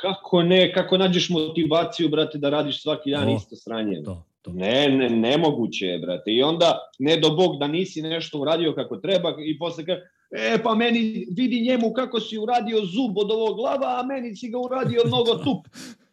Kako 0.00 0.42
ne, 0.42 0.72
kako 0.72 0.98
nađeš 0.98 1.30
motivaciju, 1.30 2.08
brate, 2.08 2.38
da 2.38 2.50
radiš 2.50 2.82
svaki 2.82 3.10
dan 3.10 3.24
To, 3.24 3.36
isto 3.36 3.56
sranje? 3.56 4.02
To, 4.04 4.26
to. 4.42 4.52
Ne, 4.52 4.88
ne, 4.88 5.10
nemoguće 5.10 5.86
je, 5.86 5.98
brate. 5.98 6.30
I 6.30 6.42
onda, 6.42 6.78
ne 6.98 7.16
do 7.16 7.30
bog 7.30 7.58
da 7.58 7.66
nisi 7.66 8.02
nešto 8.02 8.38
uradio 8.38 8.74
kako 8.74 8.96
treba 8.96 9.36
i 9.46 9.58
posle 9.58 9.86
kaže, 9.86 10.00
e, 10.30 10.58
pa 10.62 10.74
meni, 10.74 11.26
vidi 11.30 11.60
njemu 11.60 11.92
kako 11.92 12.20
si 12.20 12.38
uradio 12.38 12.84
zub 12.84 13.18
od 13.18 13.30
ovog 13.30 13.56
glava, 13.56 14.00
a 14.00 14.06
meni 14.06 14.36
si 14.36 14.50
ga 14.50 14.58
uradio 14.58 15.02
mnogo 15.10 15.34
tup. 15.34 15.66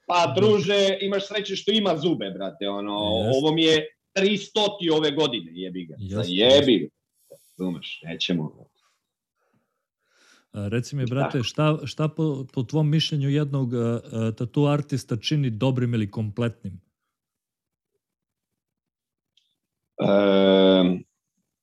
Pa, 0.07 0.33
druže, 0.35 0.97
imaš 1.01 1.27
sreće 1.27 1.55
što 1.55 1.71
ima 1.71 1.97
zube, 1.97 2.29
brate. 2.29 2.69
Ono, 2.69 3.23
Jest. 3.25 3.37
ovo 3.37 3.53
mi 3.53 3.63
je 3.63 3.87
300 4.15 4.93
ove 4.93 5.11
godine, 5.11 5.51
jebi 5.53 5.85
ga. 5.85 5.95
Jest, 5.99 6.29
Jebi 6.29 6.79
ga. 6.79 6.87
Razumeš, 7.59 8.01
nećemo. 8.03 8.70
A, 10.51 10.67
Reci 10.67 10.95
mi, 10.95 11.05
brate, 11.05 11.43
šta, 11.43 11.77
šta 11.83 12.07
po, 12.07 12.45
po 12.53 12.63
tvom 12.63 12.89
mišljenju 12.89 13.29
jednog 13.29 13.73
uh, 13.73 14.35
tatu 14.37 14.65
artista 14.65 15.17
čini 15.17 15.49
dobrim 15.49 15.93
ili 15.93 16.11
kompletnim? 16.11 16.81
E, 20.01 21.01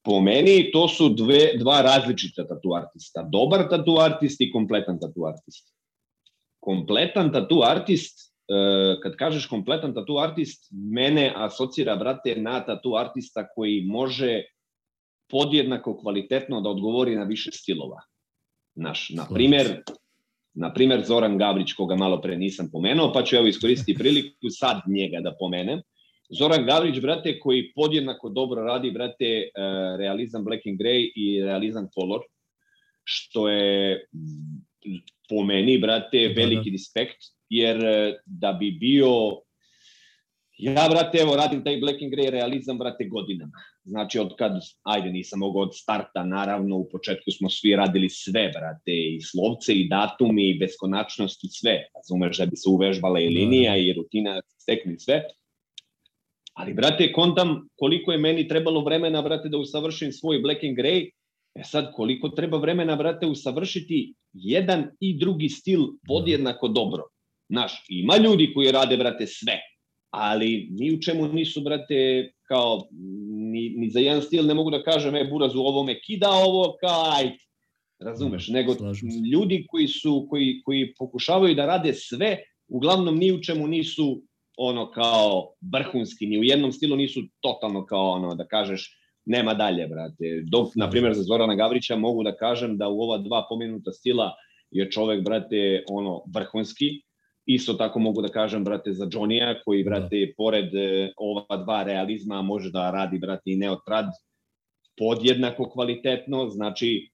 po 0.02 0.21
meni 0.21 0.71
to 0.73 0.88
su 0.88 1.09
dve, 1.09 1.57
dva 1.59 1.80
različita 1.83 2.47
tatu 2.47 2.75
artista. 2.75 3.23
Dobar 3.33 3.68
tatu 3.68 3.99
artist 4.00 4.40
i 4.40 4.50
kompletan 4.52 5.00
tatu 5.00 5.26
artist. 5.26 5.75
Kompletan 6.61 7.33
tatu 7.33 7.62
artist, 7.66 8.18
e, 8.49 9.00
kad 9.02 9.16
kažeš 9.16 9.47
kompletan 9.47 9.95
tatu 9.95 10.18
artist, 10.18 10.71
mene 10.71 11.33
asocira, 11.37 11.97
brate, 11.97 12.37
na 12.37 12.61
tatu 12.66 12.95
artista 12.97 13.47
koji 13.54 13.85
može 13.87 14.42
podjednako 15.30 15.99
kvalitetno 16.00 16.61
da 16.61 16.68
odgovori 16.68 17.16
na 17.16 17.25
više 17.25 17.50
stilova. 17.52 18.00
Naš, 18.78 19.11
na 19.11 19.26
primer, 19.35 19.82
na 20.54 20.73
primer 20.73 21.04
Zoran 21.04 21.38
Gavrić, 21.38 21.73
koga 21.73 21.97
malo 21.97 22.20
pre 22.20 22.37
nisam 22.37 22.68
pomenuo, 22.73 23.12
pa 23.12 23.23
ću 23.25 23.37
evo 23.37 23.47
iskoristiti 23.47 23.99
priliku 24.02 24.50
sad 24.50 24.80
njega 24.87 25.20
da 25.20 25.37
pomenem. 25.38 25.80
Zoran 26.30 26.66
Gavrić, 26.66 27.00
brate, 27.00 27.38
koji 27.40 27.73
podjednako 27.75 28.28
dobro 28.28 28.62
radi, 28.62 28.90
brate, 28.90 29.25
e, 29.25 29.50
realizam 29.99 30.44
Black 30.44 30.66
and 30.66 30.78
Grey 30.78 31.12
i 31.16 31.42
realizam 31.42 31.88
Color, 31.94 32.20
što 33.04 33.49
je 33.49 34.06
po 35.28 35.42
meni, 35.44 35.78
brate, 35.78 36.28
Da, 36.28 36.40
veliki 36.40 36.70
respekt, 36.70 37.16
jer 37.49 37.85
e, 37.85 38.14
da 38.26 38.52
bi 38.52 38.70
bio 38.70 39.40
Ja, 40.59 40.88
brate, 40.91 41.19
evo, 41.19 41.37
radim 41.37 41.61
taj 41.65 41.77
Black 41.79 42.03
and 42.03 42.12
Grey 42.12 42.31
realizam, 42.31 42.79
brate, 42.79 43.05
godinama. 43.05 43.53
Znači, 43.85 44.19
od 44.19 44.35
kad, 44.38 44.53
ajde, 44.83 45.11
nisam 45.11 45.38
mogao 45.38 45.62
od 45.62 45.71
starta, 45.75 46.25
naravno, 46.25 46.77
u 46.77 46.88
početku 46.88 47.31
smo 47.31 47.50
svi 47.50 47.77
radili 47.77 48.09
sve, 48.11 48.50
brate, 48.55 48.93
i 48.93 49.21
slovce, 49.23 49.75
i 49.75 49.88
datumi, 49.88 50.50
i 50.50 50.59
beskonačnost, 50.59 51.45
i 51.45 51.49
sve. 51.49 51.85
Razumeš, 51.95 52.38
da 52.38 52.47
bi 52.47 52.57
se 52.57 52.71
uvežbala 52.71 53.21
i 53.21 53.29
Da, 53.29 53.41
linija, 53.41 53.73
da. 53.73 53.79
i 53.79 53.93
rutina, 53.93 54.41
stekli 54.57 54.99
sve. 54.99 55.23
Ali, 56.55 56.75
brate, 56.75 57.12
kontam 57.12 57.69
koliko 57.77 58.12
je 58.12 58.19
meni 58.19 58.49
trebalo 58.49 58.81
vremena, 58.85 59.23
brate, 59.23 59.49
da 59.49 59.59
usavršim 59.59 60.12
svoj 60.12 60.43
Black 60.43 60.65
and 60.65 60.77
Grey, 60.77 61.11
e 61.55 61.65
sad, 61.65 61.93
koliko 61.95 62.29
treba 62.29 62.59
vremena, 62.59 62.97
brate, 62.97 63.27
usavršiti 63.27 64.15
jedan 64.33 64.91
i 65.00 65.19
drugi 65.19 65.49
stil 65.49 65.81
podjednako 66.07 66.69
dobro. 66.69 67.03
Znaš, 67.49 67.85
ima 67.88 68.17
ljudi 68.17 68.53
koji 68.55 68.73
rade, 68.73 68.97
brate, 68.97 69.27
sve, 69.27 69.61
ali 70.11 70.69
ni 70.71 70.95
u 70.95 71.00
čemu 71.00 71.29
nisu, 71.29 71.61
brate, 71.61 72.31
kao, 72.49 72.88
ni, 73.53 73.69
ni 73.77 73.91
za 73.91 74.00
jedan 74.00 74.23
stil 74.23 74.47
ne 74.47 74.55
mogu 74.55 74.71
da 74.71 74.83
kažem, 74.83 75.15
e, 75.17 75.25
Buraz 75.31 75.55
u 75.55 75.61
ovome 75.61 76.00
kida 76.00 76.31
ovo, 76.31 76.77
kao, 76.81 77.12
ajde. 77.17 77.38
Razumeš, 78.00 78.49
nego 78.49 78.75
slažem 78.75 79.11
se. 79.11 79.19
ljudi 79.33 79.67
koji 79.69 79.88
su, 79.88 80.27
koji, 80.31 80.61
koji 80.65 80.95
pokušavaju 80.99 81.55
da 81.55 81.67
rade 81.67 81.95
sve, 81.95 82.37
uglavnom 82.69 83.19
ni 83.19 83.33
u 83.33 83.43
čemu 83.43 83.67
nisu 83.67 84.23
ono 84.57 84.91
kao 84.91 85.53
vrhunski, 85.73 86.27
ni 86.27 86.38
u 86.38 86.45
jednom 86.45 86.73
stilu 86.73 86.97
nisu 86.97 87.21
totalno 87.41 87.87
kao 87.87 88.11
ono, 88.11 88.35
da 88.35 88.47
kažeš, 88.47 88.99
nema 89.25 89.55
dalje, 89.55 89.87
brate. 89.87 90.43
Dok, 90.45 90.75
na 90.75 90.91
primjer, 90.91 91.15
za 91.15 91.23
Zorana 91.23 91.55
Gavrića 91.55 91.97
mogu 91.97 92.23
da 92.23 92.37
kažem 92.37 92.79
da 92.79 92.88
u 92.88 93.00
ova 93.00 93.19
dva 93.19 93.47
pomenuta 93.49 93.93
stila 93.93 94.35
je 94.71 94.91
čovek, 94.91 95.25
brate, 95.25 95.85
ono, 95.91 96.23
vrhunski. 96.35 97.03
Isto 97.49 97.75
tako 97.75 97.99
mogu 97.99 98.23
da 98.23 98.28
kažem, 98.28 98.64
brate, 98.64 98.93
za 98.93 99.07
Johnny-a, 99.07 99.55
koji, 99.64 99.85
brate, 99.85 100.35
pored 100.37 100.75
e, 100.75 101.12
ova 101.17 101.57
dva 101.57 101.83
realizma 101.83 102.43
može 102.43 102.71
da 102.71 102.90
radi, 102.90 103.19
brate, 103.19 103.50
i 103.50 103.57
neotrad 103.57 104.11
podjednako 104.99 105.71
kvalitetno, 105.71 106.49
znači 106.49 107.11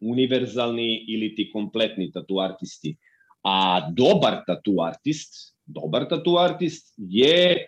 univerzalni 0.00 1.04
ili 1.08 1.34
ti 1.34 1.50
kompletni 1.52 2.10
tatu 2.12 2.40
artisti. 2.40 2.96
A 3.42 3.88
dobar 3.90 4.42
tatu 4.46 4.82
artist, 4.82 5.56
dobar 5.66 6.08
tatu 6.08 6.36
artist 6.38 6.94
je 6.98 7.66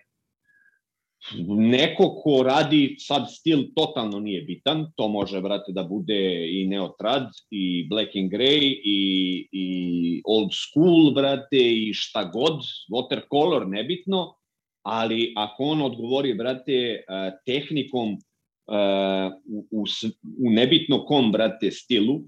neko 1.49 2.09
ko 2.23 2.43
radi, 2.43 2.97
sad 2.99 3.27
stil 3.31 3.65
totalno 3.77 4.21
nije 4.21 4.43
bitan, 4.43 4.87
to 4.97 5.09
može, 5.09 5.41
brate, 5.41 5.73
da 5.73 5.83
bude 5.85 6.49
i 6.49 6.67
neotrad, 6.67 7.29
i 7.50 7.87
black 7.89 8.17
and 8.17 8.33
grey, 8.33 8.81
i, 8.85 9.49
i 9.53 10.23
old 10.25 10.50
school, 10.53 11.12
brate, 11.15 11.61
i 11.61 11.93
šta 11.95 12.25
god, 12.25 12.61
watercolor, 12.93 13.69
nebitno, 13.69 14.35
ali 14.83 15.33
ako 15.37 15.65
on 15.65 15.83
odgovori, 15.83 16.35
brate, 16.35 16.73
eh, 16.73 17.05
tehnikom 17.47 18.09
eh, 18.12 19.31
u, 19.47 19.67
u, 19.71 19.85
u 20.47 20.50
nebitno 20.50 21.05
kom, 21.05 21.33
brate, 21.33 21.71
stilu, 21.71 22.21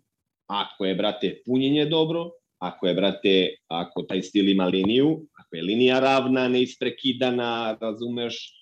ako 0.46 0.84
je, 0.84 0.94
brate, 0.94 1.42
punjenje 1.46 1.86
dobro, 1.86 2.30
ako 2.58 2.86
je, 2.86 2.94
brate, 2.94 3.54
ako 3.68 4.02
taj 4.02 4.22
stil 4.22 4.48
ima 4.48 4.66
liniju, 4.66 5.26
ako 5.40 5.56
je 5.56 5.62
linija 5.62 6.00
ravna, 6.00 6.48
neisprekidana, 6.48 7.78
razumeš, 7.80 8.61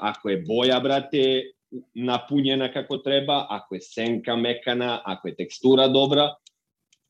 ako 0.00 0.28
je 0.28 0.42
boja, 0.46 0.80
brate, 0.80 1.42
napunjena 1.94 2.72
kako 2.72 2.98
treba, 2.98 3.46
ako 3.50 3.74
je 3.74 3.80
senka 3.80 4.36
mekana, 4.36 5.02
ako 5.04 5.28
je 5.28 5.36
tekstura 5.36 5.88
dobra, 5.88 6.34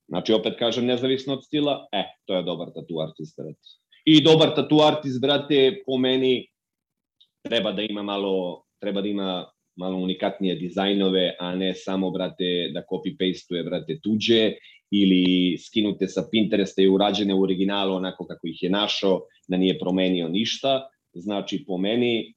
znači 0.09 0.33
opet 0.33 0.59
kažem 0.59 0.87
nezavisno 0.87 1.35
od 1.35 1.45
stila, 1.45 1.87
e, 1.93 2.05
to 2.27 2.35
je 2.35 2.43
dobar 2.43 2.69
tatu 2.75 3.01
artist, 3.01 3.37
brate. 3.37 3.69
I 4.05 4.21
dobar 4.23 4.55
tatu 4.55 4.81
artist, 4.81 5.21
brate, 5.21 5.83
po 5.87 5.99
meni 5.99 6.47
treba 7.43 7.73
da 7.73 7.83
ima 7.83 8.03
malo, 8.03 8.65
treba 8.81 9.01
da 9.01 9.09
ima 9.09 9.47
malo 9.77 9.97
unikatnije 9.97 10.55
dizajnove, 10.55 11.37
a 11.39 11.55
ne 11.55 11.75
samo, 11.75 12.11
brate, 12.11 12.71
da 12.75 12.83
copy-pastuje, 12.91 13.65
brate, 13.65 13.99
tuđe 14.03 14.53
ili 14.91 15.59
skinute 15.59 16.09
sa 16.09 16.25
Pinteresta 16.31 16.83
i 16.83 16.89
urađene 16.89 17.35
u 17.35 17.43
originalu 17.43 17.95
onako 17.95 18.27
kako 18.27 18.47
ih 18.47 18.63
je 18.63 18.71
našao, 18.71 19.21
da 19.49 19.57
nije 19.57 19.79
promenio 19.79 20.29
ništa. 20.29 20.89
Znači, 21.21 21.65
po 21.67 21.79
meni, 21.79 22.35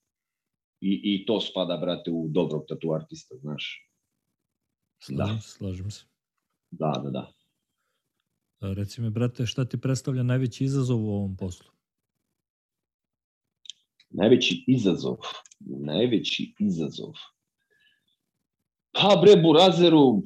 i, 0.82 1.02
i 1.04 1.26
to 1.26 1.42
spada, 1.42 1.78
brate, 1.78 2.12
u 2.12 2.28
dobrog 2.30 2.66
tatu 2.68 2.94
artista, 2.94 3.36
znaš. 3.36 3.88
Slažem, 5.00 5.36
Da. 5.36 5.42
slažem 5.42 5.92
se. 5.92 6.06
Da, 6.72 7.02
da, 7.04 7.10
da. 7.10 7.34
A, 8.60 8.74
Reci 8.74 9.02
mi, 9.02 9.10
brate, 9.10 9.46
šta 9.46 9.66
ti 9.66 9.82
predstavlja 9.82 10.24
najveći 10.24 10.64
izazov 10.64 11.06
u 11.06 11.10
ovom 11.10 11.38
poslu? 11.38 11.72
Najveći 14.10 14.64
izazov, 14.68 15.18
najveći 15.60 16.54
izazov. 16.60 17.14
Pa 18.92 19.22
bre, 19.22 19.42
Burazeru, 19.42 20.22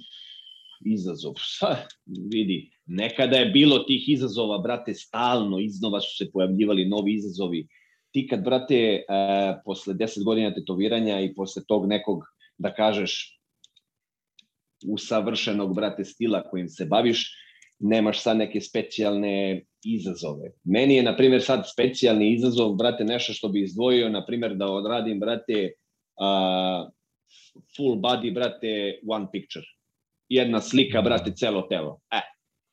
izazov, 0.85 1.33
šta, 1.47 1.88
vidi, 2.05 2.71
nekada 2.85 3.38
je 3.38 3.51
bilo 3.51 3.79
tih 3.79 4.09
izazova, 4.09 4.57
brate, 4.57 4.93
stalno, 4.93 5.59
iznova 5.59 6.01
su 6.01 6.15
se 6.17 6.31
pojavljivali 6.31 6.85
novi 6.85 7.13
izazovi. 7.13 7.67
Ti 8.15 8.27
kad, 8.27 8.43
brate, 8.43 8.75
e, 8.75 9.03
posle 9.65 9.93
10 9.93 10.24
godina 10.24 10.53
tetoviranja 10.55 11.19
i 11.19 11.34
posle 11.36 11.65
tog 11.67 11.88
nekog, 11.88 12.22
da 12.57 12.72
kažeš, 12.74 13.39
usavršenog, 14.88 15.75
brate, 15.75 16.05
stila 16.05 16.43
kojim 16.50 16.69
se 16.69 16.86
baviš, 16.86 17.25
nemaš 17.79 18.22
sad 18.22 18.38
neke 18.38 18.62
specijalne 18.62 19.65
izazove. 19.84 20.53
Meni 20.63 20.95
je, 20.95 21.03
na 21.03 21.15
primjer, 21.17 21.43
sad 21.43 21.67
specijalni 21.74 22.34
izazov, 22.34 22.75
brate, 22.75 23.03
nešto 23.03 23.34
što 23.34 23.50
bi 23.50 23.63
izdvojio, 23.63 24.10
na 24.10 24.25
primjer, 24.25 24.55
da 24.55 24.72
odradim, 24.72 25.19
brate, 25.19 25.72
uh, 26.15 26.88
full 27.75 28.00
body, 28.00 28.34
brate, 28.34 29.00
one 29.07 29.27
picture. 29.31 29.65
Jedna 30.29 30.62
slika, 30.62 31.01
brate, 31.01 31.36
celo 31.36 31.67
telo. 31.67 32.00
E, 32.12 32.22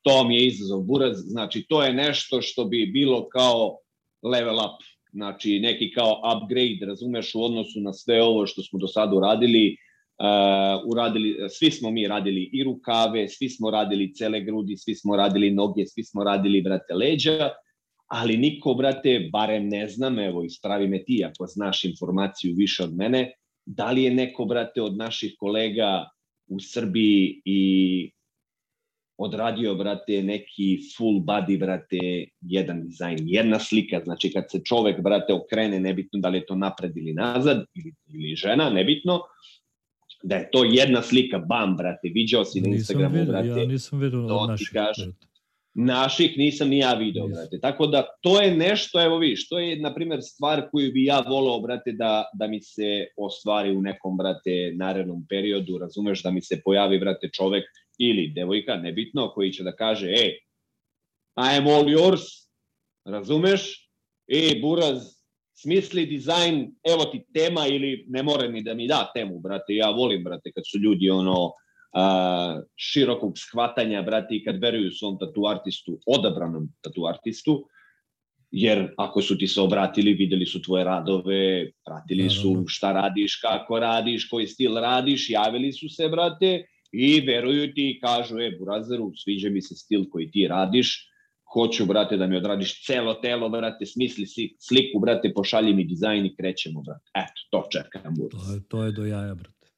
to 0.02 0.24
mi 0.24 0.36
je 0.36 0.46
izazov 0.46 0.82
buraz, 0.82 1.18
znači 1.18 1.66
to 1.68 1.82
je 1.82 1.92
nešto 1.92 2.42
što 2.42 2.64
bi 2.64 2.86
bilo 2.86 3.28
kao 3.28 3.78
level 4.22 4.56
up, 4.56 4.78
znači 5.12 5.60
neki 5.60 5.92
kao 5.92 6.22
upgrade, 6.36 6.86
razumeš, 6.86 7.34
u 7.34 7.42
odnosu 7.44 7.80
na 7.80 7.92
sve 7.92 8.22
ovo 8.22 8.46
što 8.46 8.62
smo 8.62 8.78
do 8.78 8.86
sada 8.86 9.16
uradili, 9.16 9.76
uh, 10.18 10.90
uradili, 10.92 11.36
svi 11.50 11.70
smo 11.70 11.90
mi 11.90 12.08
radili 12.08 12.50
i 12.52 12.64
rukave, 12.64 13.28
svi 13.28 13.48
smo 13.48 13.70
radili 13.70 14.14
cele 14.14 14.40
grudi, 14.40 14.76
svi 14.76 14.94
smo 14.94 15.16
radili 15.16 15.50
noge, 15.50 15.86
svi 15.86 16.04
smo 16.04 16.24
radili, 16.24 16.62
brate, 16.62 16.94
leđa, 16.94 17.50
ali 18.06 18.36
niko, 18.36 18.74
brate, 18.74 19.28
barem 19.32 19.68
ne 19.68 19.88
znam, 19.88 20.18
evo, 20.18 20.44
ispravi 20.44 20.88
me 20.88 21.04
ti 21.04 21.24
ako 21.24 21.46
znaš 21.46 21.84
informaciju 21.84 22.54
više 22.56 22.84
od 22.84 22.96
mene, 22.96 23.32
da 23.66 23.90
li 23.90 24.02
je 24.02 24.14
neko, 24.14 24.44
brate, 24.44 24.82
od 24.82 24.96
naših 24.96 25.34
kolega 25.38 26.08
u 26.46 26.60
Srbiji 26.60 27.42
i 27.44 28.10
odradio, 29.18 29.74
brate, 29.74 30.22
neki 30.22 30.78
full 30.96 31.20
body, 31.20 31.58
brate, 31.58 31.98
jedan 32.40 32.82
dizajn, 32.82 33.18
jedna 33.22 33.58
slika, 33.58 34.00
znači 34.04 34.32
kad 34.32 34.44
se 34.50 34.60
čovek, 34.64 35.00
brate, 35.00 35.32
okrene, 35.32 35.80
nebitno 35.80 36.20
da 36.20 36.28
li 36.28 36.38
je 36.38 36.46
to 36.46 36.54
napred 36.54 36.96
ili 36.96 37.12
nazad, 37.12 37.64
ili, 37.74 37.94
ili 38.08 38.36
žena, 38.36 38.70
nebitno, 38.70 39.20
da 40.22 40.36
je 40.36 40.48
to 40.50 40.64
jedna 40.64 41.02
slika, 41.02 41.38
bam, 41.38 41.76
brate, 41.76 42.10
viđao 42.14 42.44
si 42.44 42.60
na 42.60 42.68
Instagramu, 42.68 43.14
vidio, 43.14 43.32
brate. 43.32 43.48
Ja 43.60 43.66
nisam 43.66 44.00
vidio 44.00 44.28
to 44.28 44.36
od 44.36 44.48
naših. 44.50 44.68
brate. 44.72 45.12
Naših 45.74 46.38
nisam 46.38 46.68
ni 46.68 46.78
ja 46.78 46.94
video, 46.94 47.26
Nisam. 47.26 47.42
brate. 47.42 47.60
Tako 47.60 47.86
da 47.86 48.06
to 48.20 48.40
je 48.40 48.56
nešto, 48.56 49.02
evo 49.02 49.18
viš, 49.18 49.48
to 49.48 49.58
je, 49.58 49.80
na 49.80 49.94
primjer, 49.94 50.20
stvar 50.22 50.68
koju 50.70 50.92
bi 50.92 51.04
ja 51.04 51.20
volao, 51.28 51.60
brate, 51.60 51.92
da, 51.92 52.24
da 52.38 52.46
mi 52.46 52.62
se 52.62 53.06
ostvari 53.16 53.76
u 53.76 53.82
nekom, 53.82 54.16
brate, 54.16 54.72
narednom 54.76 55.26
periodu, 55.28 55.78
razumeš, 55.78 56.22
da 56.22 56.30
mi 56.30 56.42
se 56.42 56.60
pojavi, 56.64 56.98
brate, 56.98 57.30
čovek 57.32 57.64
ili 57.98 58.32
devojka, 58.34 58.76
nebitno, 58.76 59.28
koji 59.34 59.52
će 59.52 59.62
da 59.62 59.76
kaže, 59.76 60.06
ej, 60.06 60.38
I 61.36 61.56
am 61.56 61.66
all 61.66 61.88
yours, 61.88 62.48
razumeš? 63.04 63.88
Ej, 64.28 64.60
Buraz, 64.60 65.22
smisli 65.54 66.06
dizajn, 66.06 66.74
evo 66.84 67.04
ti 67.04 67.24
tema 67.34 67.66
ili 67.66 68.04
ne 68.08 68.22
mora 68.22 68.48
ni 68.48 68.62
da 68.62 68.74
mi 68.74 68.88
da 68.88 69.10
temu, 69.14 69.40
brate, 69.40 69.74
ja 69.74 69.90
volim, 69.90 70.24
brate, 70.24 70.52
kad 70.52 70.64
su 70.66 70.78
ljudi 70.78 71.10
ono, 71.10 71.52
a, 71.92 72.60
širokog 72.76 73.38
shvatanja, 73.38 74.02
brate, 74.02 74.36
i 74.36 74.44
kad 74.44 74.60
veruju 74.60 74.90
svom 74.90 75.18
tatu 75.18 75.46
artistu, 75.46 75.98
odabranom 76.06 76.68
tatu 76.80 77.06
artistu, 77.06 77.68
jer 78.50 78.94
ako 78.96 79.22
su 79.22 79.38
ti 79.38 79.46
se 79.48 79.60
obratili, 79.60 80.12
videli 80.12 80.46
su 80.46 80.62
tvoje 80.62 80.84
radove, 80.84 81.70
pratili 81.84 82.30
su 82.30 82.64
šta 82.68 82.92
radiš, 82.92 83.36
kako 83.40 83.78
radiš, 83.78 84.28
koji 84.28 84.46
stil 84.46 84.74
radiš, 84.74 85.30
javili 85.30 85.72
su 85.72 85.88
se, 85.88 86.08
brate, 86.08 86.66
i 86.92 87.20
veruju 87.20 87.74
ti 87.74 87.90
i 87.90 88.00
kažu, 88.00 88.38
e, 88.38 88.50
Burazeru, 88.58 89.12
sviđa 89.16 89.50
mi 89.50 89.62
se 89.62 89.76
stil 89.76 90.04
koji 90.10 90.30
ti 90.30 90.46
radiš, 90.48 91.08
hoću, 91.52 91.86
brate, 91.86 92.16
da 92.16 92.26
mi 92.26 92.36
odradiš 92.36 92.86
celo 92.86 93.14
telo, 93.14 93.48
brate, 93.48 93.86
smisli 93.86 94.26
si 94.26 94.56
sliku, 94.58 95.00
brate, 95.00 95.32
pošalji 95.34 95.74
mi 95.74 95.84
dizajn 95.84 96.26
i 96.26 96.36
krećemo, 96.36 96.82
brate. 96.82 97.10
Eto, 97.14 97.40
to 97.50 97.68
čekam, 97.72 98.16
To 98.16 98.22
Buraz. 98.22 98.54
je, 98.54 98.60
to 98.68 98.84
je 98.84 98.92
do 98.92 99.06
jaja, 99.06 99.34
brate. 99.34 99.68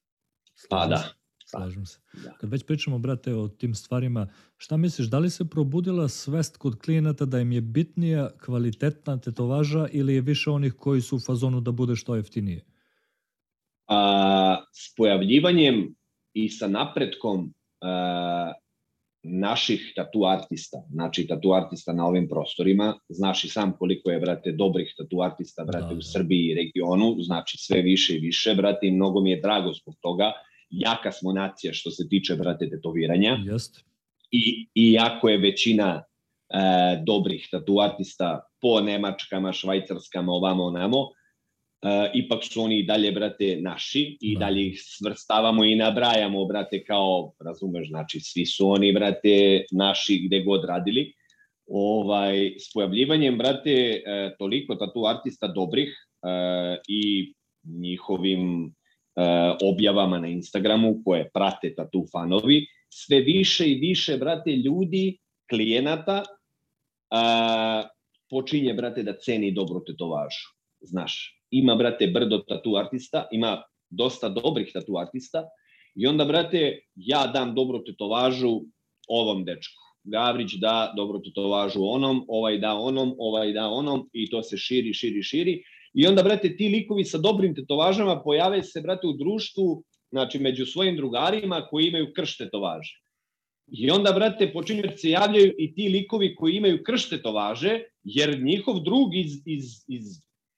Pa 0.71 0.77
Slažem 0.77 0.91
da. 0.91 0.97
se, 0.99 1.15
Slažem 1.47 1.87
se. 1.87 1.99
Da. 2.25 2.31
Kad 2.41 2.51
već 2.51 2.67
pričamo, 2.67 2.99
brate, 2.99 3.35
o 3.35 3.49
tim 3.49 3.75
stvarima, 3.75 4.29
šta 4.57 4.77
misliš, 4.77 5.07
da 5.09 5.19
li 5.19 5.31
se 5.31 5.45
probudila 5.51 6.09
svest 6.09 6.57
kod 6.57 6.79
klijenata 6.79 7.25
da 7.25 7.41
im 7.41 7.53
je 7.53 7.61
bitnija 7.61 8.31
kvalitetna 8.45 9.21
tetovaža 9.21 9.89
ili 9.93 10.15
je 10.15 10.21
više 10.21 10.51
onih 10.51 10.73
koji 10.73 11.01
su 11.01 11.17
u 11.17 11.21
fazonu 11.21 11.61
da 11.61 11.71
bude 11.71 11.97
što 11.97 12.17
jeftinije? 12.17 12.65
a, 13.87 14.65
s 14.73 14.95
pojavljivanjem 14.97 15.95
i 16.35 16.49
sa 16.49 16.69
napretkom 16.69 17.53
a, 17.81 18.53
naših 19.25 19.93
tatu 19.97 20.25
artista, 20.25 20.79
znači 20.91 21.27
tatu 21.27 21.53
artista 21.53 21.93
na 21.93 22.07
ovim 22.07 22.29
prostorima, 22.29 22.95
znaš 23.09 23.45
i 23.45 23.49
sam 23.49 23.73
koliko 23.79 24.11
je, 24.11 24.21
brate, 24.21 24.53
dobrih 24.53 24.95
tatu 24.97 25.23
artista, 25.23 25.65
brate, 25.65 25.87
Da, 25.87 25.93
u 25.93 25.95
da. 25.95 26.03
Srbiji 26.03 26.47
i 26.47 26.55
regionu, 26.55 27.17
znači 27.21 27.59
sve 27.59 27.83
više 27.83 28.17
i 28.17 28.21
više, 28.21 28.55
brate, 28.55 28.87
i 28.87 28.91
mnogo 28.91 29.21
mi 29.21 29.31
je 29.31 29.41
drago 29.41 29.73
zbog 29.73 29.95
toga. 30.01 30.33
Jaka 30.71 31.13
smo 31.13 31.33
nacija 31.33 31.73
što 31.73 31.91
se 31.91 32.09
tiče, 32.09 32.35
brate, 32.35 32.71
tetoviranja 32.71 33.39
Jeste? 33.45 33.81
i, 34.31 34.69
i 34.75 34.93
jako 34.93 35.29
je 35.29 35.39
većina 35.39 36.03
e, 36.03 36.03
dobrih 37.07 37.49
tatu 37.51 37.81
artista 37.81 38.41
po 38.61 38.81
Nemačkama, 38.81 39.53
Švajcarskama, 39.53 40.33
ovamo, 40.33 40.65
onamo, 40.65 41.09
ipak 42.15 42.45
su 42.45 42.63
oni 42.63 42.79
i 42.79 42.87
dalje, 42.87 43.13
brate, 43.13 43.59
naši 43.61 44.17
i 44.21 44.35
Da. 44.35 44.47
dalje 44.47 44.67
ih 44.67 44.81
svrstavamo 44.83 45.65
i 45.65 45.77
nabrajamo, 45.77 46.45
brate, 46.45 46.85
kao, 46.85 47.33
razumeš, 47.45 47.89
znači, 47.89 48.21
svi 48.21 48.47
su 48.47 48.71
oni, 48.71 48.93
brate, 48.93 49.65
naši 49.73 50.23
gde 50.27 50.43
god 50.43 50.65
radili. 50.65 51.13
Ovaj, 51.67 52.55
s 52.59 52.73
pojavljivanjem, 52.73 53.39
brate, 53.39 53.71
e, 53.71 54.37
toliko 54.39 54.75
tatu 54.75 55.07
artista 55.07 55.49
dobrih 55.49 55.89
e, 55.89 56.29
i 56.89 57.35
njihovim 57.65 58.67
e, 58.67 58.71
objavama 59.63 60.19
na 60.19 60.29
Instagramu 60.29 61.03
koje 61.05 61.31
prate 61.35 61.75
tatu 61.75 62.05
fanovi, 62.13 62.67
sve 62.89 63.21
više 63.21 63.71
i 63.71 63.75
više, 63.75 64.17
brate, 64.17 64.51
ljudi, 64.51 65.19
klijenata, 65.51 66.23
počinje, 68.31 68.75
brate, 68.75 69.03
da 69.03 69.19
ceni 69.19 69.53
dobro 69.53 69.81
tetovažu. 69.87 70.49
Znaš, 70.81 71.44
ima, 71.59 71.75
brate, 71.75 72.07
brdo 72.07 72.39
tatu 72.49 72.77
artista, 72.77 73.29
ima 73.33 73.63
dosta 73.91 74.29
dobrih 74.29 74.71
tatu 74.73 74.99
artista 74.99 75.45
i 75.95 76.07
onda, 76.07 76.25
brate, 76.25 76.81
ja 76.97 77.27
dam 77.27 77.55
dobru 77.55 77.85
tetovažu 77.85 78.61
ovom 79.09 79.45
dečku. 79.45 79.83
Gavrić 80.05 80.57
da 80.61 80.93
dobru 80.97 81.23
tetovažu 81.23 81.81
onom, 81.83 82.25
ovaj 82.29 82.59
da 82.59 82.75
onom, 82.75 83.15
ovaj 83.19 83.53
da 83.53 83.69
onom 83.69 84.09
i 84.13 84.31
to 84.31 84.43
se 84.43 84.57
širi, 84.57 84.95
širi, 84.95 85.23
širi. 85.23 85.63
I 85.95 86.07
onda, 86.07 86.23
brate, 86.23 86.57
ti 86.57 86.69
likovi 86.69 87.05
sa 87.05 87.19
dobrim 87.19 87.55
tetovažama 87.55 88.21
pojave 88.23 88.63
se, 88.63 88.81
brate, 88.81 89.07
u 89.07 89.13
društvu, 89.13 89.85
znači 90.11 90.39
među 90.39 90.67
svojim 90.67 90.97
drugarima 90.97 91.67
koji 91.71 91.87
imaju 91.87 92.13
krš 92.17 92.37
tetovaže. 92.39 92.99
I 93.67 93.91
onda, 93.91 94.13
brate, 94.13 94.51
počinju 94.53 94.83
se 94.97 95.11
javljaju 95.11 95.55
i 95.59 95.75
ti 95.75 95.89
likovi 95.89 96.35
koji 96.35 96.57
imaju 96.57 96.83
krš 96.87 97.09
tetovaže, 97.09 97.81
jer 98.05 98.43
njihov 98.43 98.81
drug 98.81 99.15
iz, 99.17 99.41
iz, 99.47 99.65
iz 99.89 100.03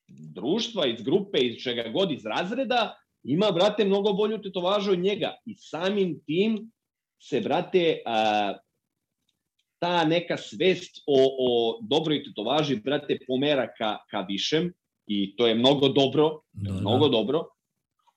društva, 0.08 0.86
iz 0.86 1.02
grupe, 1.02 1.38
iz 1.38 1.62
čega 1.62 1.88
god, 1.88 2.12
iz 2.12 2.26
razreda, 2.26 2.94
ima, 3.22 3.50
brate, 3.50 3.84
mnogo 3.84 4.12
bolju 4.12 4.42
tetovažu 4.42 4.92
od 4.92 4.98
njega. 4.98 5.34
I 5.46 5.54
samim 5.54 6.20
tim 6.26 6.70
se, 7.22 7.40
brate, 7.40 8.02
a, 8.06 8.54
ta 9.78 10.04
neka 10.04 10.36
svest 10.36 11.02
o, 11.06 11.18
o 11.38 11.78
dobroj 11.82 12.24
tetovaži, 12.24 12.76
brate, 12.76 13.18
pomera 13.26 13.66
ka, 13.78 13.96
ka 14.10 14.20
višem 14.28 14.72
i 15.06 15.36
to 15.36 15.46
je 15.46 15.54
mnogo 15.54 15.88
dobro, 15.88 16.40
Da, 16.52 16.72
mnogo 16.72 17.08
da. 17.08 17.12
dobro, 17.12 17.44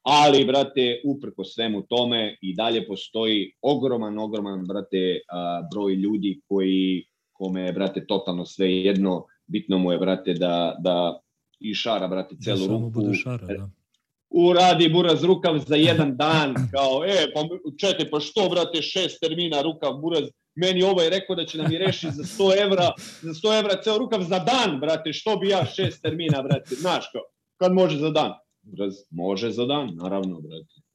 ali, 0.02 0.46
brate, 0.46 1.02
uprko 1.06 1.44
svemu 1.44 1.82
tome 1.82 2.38
i 2.42 2.56
dalje 2.56 2.88
postoji 2.88 3.52
ogroman, 3.62 4.20
ogroman, 4.20 4.66
brate, 4.66 5.20
a, 5.30 5.62
broj 5.72 5.94
ljudi 5.94 6.42
koji, 6.48 7.06
kome 7.34 7.62
je, 7.62 7.74
brate, 7.74 8.06
totalno 8.06 8.46
sve 8.46 8.72
jedno, 8.72 9.26
bitno 9.48 9.78
mu 9.78 9.92
je, 9.92 9.98
brate, 9.98 10.34
da, 10.34 10.76
da 10.80 11.20
i 11.60 11.74
šara, 11.74 12.08
brate, 12.08 12.36
Da 12.36 12.44
celu 12.44 12.66
samo 12.66 12.78
ruku, 12.78 12.90
bude 12.90 13.14
šara, 13.14 13.48
da. 13.48 13.70
uradi 14.30 14.90
buraz 14.90 15.24
rukav 15.24 15.58
za 15.68 15.76
jedan 15.76 16.18
dan, 16.18 16.54
kao, 16.72 17.06
e, 17.06 17.34
pa 17.34 17.42
čekaj, 17.80 18.10
pa 18.10 18.20
što, 18.20 18.50
brate, 18.50 18.82
šest 18.82 19.20
termina 19.22 19.62
rukav 19.62 19.94
buraz, 19.94 20.24
meni 20.56 20.84
ovaj 20.84 21.10
rekao 21.10 21.36
da 21.36 21.46
će 21.46 21.58
da 21.58 21.68
mi 21.68 21.78
reši 21.78 22.08
za 22.12 22.24
100 22.24 22.64
evra, 22.64 22.92
za 23.22 23.34
100 23.34 23.60
evra 23.60 23.82
ceo 23.84 23.98
rukav 23.98 24.22
za 24.22 24.40
dan, 24.40 24.80
brate, 24.80 25.14
što 25.14 25.38
bi 25.38 25.50
ja 25.50 25.66
šest 25.66 26.02
termina, 26.02 26.42
brate, 26.42 26.76
znaš 26.76 27.10
kao, 27.12 27.22
kad 27.58 27.74
može 27.74 27.98
za 27.98 28.10
dan? 28.10 28.34
Buraz, 28.62 28.94
može 29.10 29.52
za 29.52 29.66
dan, 29.66 29.90
naravno, 29.96 30.42
brate. 30.42 30.90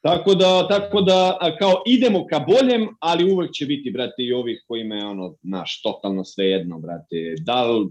Tako 0.00 0.34
da, 0.34 0.68
tako 0.68 1.00
da, 1.00 1.38
kao 1.58 1.82
idemo 1.86 2.26
ka 2.26 2.38
boljem, 2.38 2.88
ali 3.00 3.32
uvek 3.32 3.50
će 3.52 3.66
biti, 3.66 3.90
brate, 3.90 4.22
i 4.22 4.32
ovih 4.32 4.64
kojima 4.68 4.94
je 4.94 5.06
ono, 5.06 5.34
naš, 5.42 5.82
totalno 5.82 6.24
sve 6.24 6.44
jedno, 6.44 6.78
brate. 6.78 7.34
Da 7.40 7.64
li, 7.64 7.88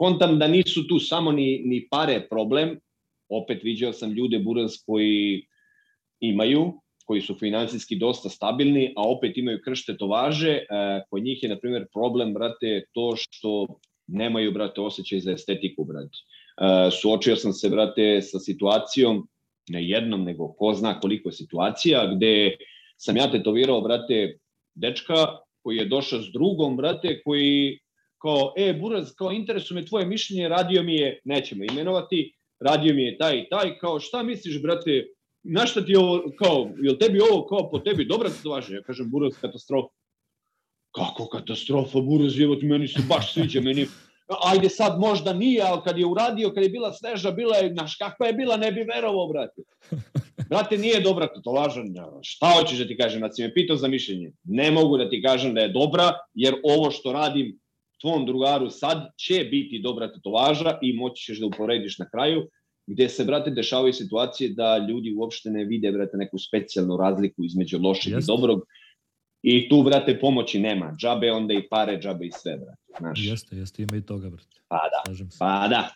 kontam 0.00 0.38
da 0.38 0.48
nisu 0.48 0.86
tu 0.88 0.98
samo 0.98 1.32
ni, 1.32 1.60
ni 1.64 1.82
pare 1.90 2.20
problem, 2.30 2.78
opet 3.28 3.62
viđao 3.62 3.92
sam 3.92 4.12
ljude 4.12 4.38
buraz 4.38 4.78
koji 4.86 5.42
imaju, 6.20 6.72
koji 7.04 7.20
su 7.20 7.34
finansijski 7.34 7.98
dosta 7.98 8.28
stabilni, 8.28 8.92
a 8.96 9.02
opet 9.08 9.36
imaju 9.36 9.60
krš 9.64 9.84
tetovaže. 9.86 10.52
E, 10.52 10.64
kod 11.10 11.22
njih 11.22 11.42
je, 11.42 11.48
na 11.48 11.58
primjer, 11.58 11.84
problem, 11.92 12.32
brate, 12.34 12.84
to 12.92 13.12
što 13.16 13.66
nemaju, 14.06 14.52
brate, 14.52 14.80
osjećaj 14.80 15.20
za 15.20 15.32
estetiku, 15.32 15.84
brate. 15.84 16.16
E, 16.16 16.90
suočio 16.90 17.36
sam 17.36 17.52
se, 17.52 17.68
brate, 17.68 18.22
sa 18.22 18.38
situacijom, 18.38 19.26
ne 19.68 19.84
jednom, 19.84 20.24
nego 20.24 20.52
ko 20.52 20.72
zna 20.74 20.94
koliko 21.00 21.32
situacija, 21.32 22.06
gde 22.14 22.56
sam 22.96 23.16
ja 23.16 23.30
tetovirao, 23.30 23.80
brate, 23.80 24.38
dečka 24.74 25.26
koji 25.62 25.76
je 25.76 25.90
došao 25.92 26.22
s 26.22 26.32
drugom, 26.32 26.76
brate, 26.76 27.20
koji 27.24 27.78
kao, 28.22 28.52
e, 28.56 28.72
Buraz, 28.72 29.12
kao 29.14 29.32
interesuje 29.32 29.80
me 29.80 29.86
tvoje 29.86 30.06
mišljenje, 30.06 30.48
radio 30.48 30.82
mi 30.82 30.94
je, 30.94 31.20
nećemo 31.24 31.64
imenovati, 31.64 32.32
radio 32.60 32.94
mi 32.94 33.02
je 33.02 33.18
taj 33.18 33.38
i 33.38 33.48
taj, 33.50 33.78
kao, 33.78 34.00
šta 34.00 34.22
misliš, 34.22 34.62
brate, 34.62 35.06
na 35.42 35.66
šta 35.66 35.84
ti 35.84 35.96
ovo, 35.96 36.22
kao, 36.38 36.70
jel 36.82 36.96
tebi 36.98 37.20
ovo, 37.20 37.46
kao, 37.46 37.70
po 37.70 37.78
tebi 37.78 38.04
dobra 38.04 38.28
tetovaža? 38.28 38.74
Ja 38.74 38.82
kažem, 38.82 39.10
Buraz, 39.10 39.32
katastrofa. 39.40 39.94
Kako 40.94 41.26
katastrofa, 41.26 42.00
Buraz, 42.00 42.40
evo 42.40 42.56
ti 42.56 42.66
meni 42.66 42.88
se 42.88 43.02
baš 43.08 43.34
sviđa, 43.34 43.60
meni, 43.60 43.86
ajde 44.42 44.68
sad 44.68 45.00
možda 45.00 45.32
nije, 45.32 45.62
ali 45.62 45.80
kad 45.84 45.98
je 45.98 46.06
uradio, 46.06 46.50
kad 46.54 46.62
je 46.62 46.68
bila 46.68 46.92
sveža, 46.92 47.30
bila 47.30 47.56
je, 47.56 47.72
znaš, 47.72 47.96
kakva 47.96 48.26
je 48.26 48.32
bila, 48.32 48.56
ne 48.56 48.72
bi 48.72 48.86
verovao, 48.94 49.28
brate. 49.28 49.62
Brate, 50.48 50.78
nije 50.78 51.00
dobra 51.00 51.28
tetovaža, 51.34 51.82
šta 52.22 52.46
hoćeš 52.46 52.78
da 52.78 52.86
ti 52.86 52.96
kažem, 52.96 53.20
da 53.20 53.32
si 53.32 53.42
me 53.42 53.54
pitao 53.54 53.76
za 53.76 53.88
mišljenje? 53.88 54.32
Ne 54.44 54.70
mogu 54.70 54.98
da 54.98 55.10
ti 55.10 55.22
kažem 55.22 55.54
da 55.54 55.60
je 55.60 55.68
dobra, 55.68 56.12
jer 56.34 56.54
ovo 56.64 56.90
što 56.90 57.12
radim 57.12 57.59
tvom 58.00 58.26
drugaru 58.26 58.70
sad 58.70 59.08
će 59.16 59.44
biti 59.50 59.80
dobra 59.82 60.12
tetovaža 60.12 60.78
i 60.82 60.92
moći 60.92 61.24
ćeš 61.24 61.40
da 61.40 61.46
uporediš 61.46 61.98
na 61.98 62.08
kraju, 62.10 62.48
gde 62.86 63.08
se, 63.08 63.24
brate, 63.24 63.50
dešavaju 63.50 63.92
situacije 63.92 64.50
da 64.54 64.86
ljudi 64.88 65.14
uopšte 65.16 65.50
ne 65.50 65.64
vide, 65.64 65.92
brate, 65.92 66.16
neku 66.16 66.38
specijalnu 66.38 66.96
razliku 66.96 67.44
između 67.44 67.78
lošeg 67.78 68.12
Jeste. 68.12 68.32
i 68.32 68.36
dobrog. 68.36 68.62
I 69.42 69.68
tu, 69.68 69.82
brate, 69.82 70.18
pomoći 70.20 70.60
nema. 70.60 70.94
Džabe 70.98 71.30
onda 71.32 71.54
i 71.54 71.68
pare, 71.68 71.98
džabe 72.00 72.26
i 72.26 72.30
sve, 72.30 72.56
brate. 72.56 72.82
Znaš. 72.98 73.20
Jeste, 73.22 73.56
jeste, 73.56 73.82
ima 73.82 73.96
i 73.96 74.02
toga, 74.02 74.30
brate. 74.30 74.60
Pa 74.68 74.76
da, 74.76 75.24
pa 75.38 75.68
da. 75.68 75.94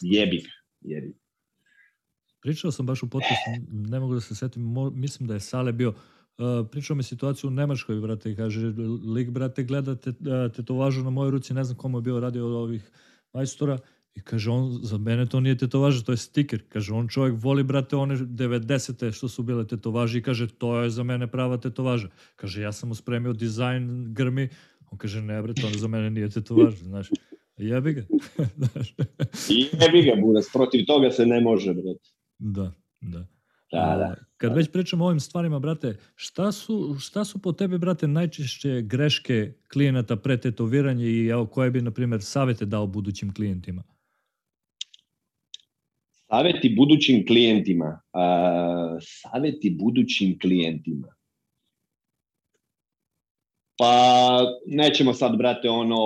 Jebi 0.00 0.36
ga, 0.36 0.50
jebi 0.80 1.14
Pričao 2.40 2.70
sam 2.70 2.86
baš 2.86 3.02
u 3.02 3.10
podcastu, 3.10 3.50
ne 3.70 4.00
mogu 4.00 4.14
da 4.14 4.20
se 4.20 4.34
setim, 4.34 4.74
mislim 4.92 5.26
da 5.28 5.34
je 5.34 5.40
Sale 5.40 5.72
bio, 5.72 5.88
Uh, 5.88 6.15
pričao 6.70 6.96
mi 6.96 7.02
situaciju 7.02 7.48
u 7.48 7.50
Nemačkoj, 7.50 8.00
brate, 8.00 8.36
kaže, 8.36 8.72
lik, 9.14 9.30
brate, 9.30 9.64
gleda 9.64 9.94
te, 9.94 10.10
uh, 10.10 10.52
tetovažu 10.56 11.04
na 11.04 11.10
mojoj 11.10 11.30
ruci, 11.30 11.54
ne 11.54 11.64
znam 11.64 11.78
komu 11.78 11.98
je 11.98 12.02
bio 12.02 12.20
radio 12.20 12.46
od 12.46 12.52
ovih 12.52 12.90
majstora, 13.32 13.78
i 14.16 14.20
kaže, 14.20 14.50
on, 14.50 14.78
za 14.82 14.98
mene 14.98 15.26
to 15.26 15.40
nije 15.40 15.58
tetovaža, 15.58 16.04
to 16.04 16.12
je 16.12 16.16
stiker. 16.16 16.62
Kaže, 16.68 16.92
on 16.92 17.08
čovjek 17.08 17.36
voli, 17.42 17.62
brate, 17.62 17.96
one 17.96 18.16
90. 18.16 19.12
što 19.12 19.28
su 19.28 19.42
bile 19.42 19.66
tetovaže 19.66 20.18
i 20.18 20.22
kaže, 20.22 20.48
to 20.48 20.80
je 20.80 20.90
za 20.90 21.02
mene 21.02 21.26
prava 21.26 21.56
tetovaža. 21.56 22.08
Kaže, 22.36 22.62
ja 22.62 22.72
sam 22.72 22.88
mu 22.88 22.94
spremio 22.94 23.32
dizajn 23.32 24.14
grmi, 24.14 24.48
on 24.90 24.98
kaže, 24.98 25.22
ne, 25.22 25.42
bre, 25.42 25.54
to 25.54 25.68
za 25.78 25.88
mene 25.88 26.10
nije 26.10 26.30
tetovaža, 26.30 26.76
znaš. 26.76 27.10
Jebi 27.56 27.92
ga. 27.92 28.02
Jebi 29.82 30.02
ga, 30.02 30.20
buras, 30.20 30.48
protiv 30.52 30.86
toga 30.86 31.10
se 31.10 31.26
ne 31.26 31.40
može, 31.40 31.74
brate. 31.74 32.10
Da, 32.38 32.72
da. 33.00 33.26
Da, 33.72 33.78
da. 33.78 34.14
Kad 34.36 34.50
da. 34.50 34.56
već 34.56 34.72
pričamo 34.72 35.04
o 35.04 35.06
ovim 35.06 35.20
stvarima, 35.20 35.58
brate, 35.58 35.96
šta 36.14 36.52
su, 36.52 36.96
šta 37.00 37.24
su 37.24 37.42
po 37.42 37.52
tebi, 37.52 37.78
brate, 37.78 38.08
najčešće 38.08 38.82
greške 38.82 39.52
klijenata 39.72 40.16
pre 40.16 40.40
tetoviranja 40.40 41.04
i 41.04 41.26
evo, 41.26 41.46
koje 41.46 41.70
bi, 41.70 41.82
na 41.82 41.90
primjer, 41.90 42.22
savete 42.22 42.64
dao 42.64 42.86
budućim 42.86 43.34
klijentima? 43.34 43.82
Saveti 46.28 46.74
budućim 46.76 47.26
klijentima. 47.26 48.00
Uh, 48.12 48.98
saveti 49.00 49.76
budućim 49.80 50.38
klijentima. 50.38 51.08
Pa 53.78 54.40
nećemo 54.66 55.14
sad, 55.14 55.36
brate, 55.36 55.68
ono 55.68 55.96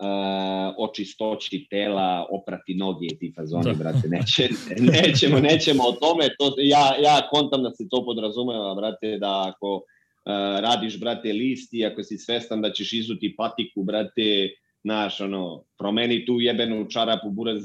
uh, 0.00 0.74
o 0.78 0.92
čistoći 0.94 1.66
tela, 1.70 2.26
oprati 2.30 2.74
noge 2.74 3.06
i 3.06 3.18
ti 3.18 3.32
fazoni, 3.36 3.64
da. 3.64 3.72
brate, 3.72 4.08
neće, 4.08 4.48
nećemo, 5.02 5.40
nećemo 5.40 5.82
o 5.82 5.92
tome, 5.92 6.28
to, 6.38 6.54
ja, 6.58 6.96
ja 7.02 7.28
kontam 7.30 7.62
da 7.62 7.70
se 7.70 7.88
to 7.90 8.04
podrazumeva, 8.04 8.74
brate, 8.74 9.18
da 9.18 9.52
ako 9.54 9.74
uh, 9.74 9.82
radiš, 10.60 11.00
brate, 11.00 11.32
listi, 11.32 11.86
ako 11.86 12.02
si 12.02 12.18
svestan 12.18 12.62
da 12.62 12.72
ćeš 12.72 12.92
izuti 12.92 13.34
patiku, 13.36 13.82
brate, 13.82 14.50
naš, 14.84 15.20
ono, 15.20 15.64
promeni 15.78 16.26
tu 16.26 16.40
jebenu 16.40 16.90
čarapu 16.90 17.30
buraz 17.30 17.62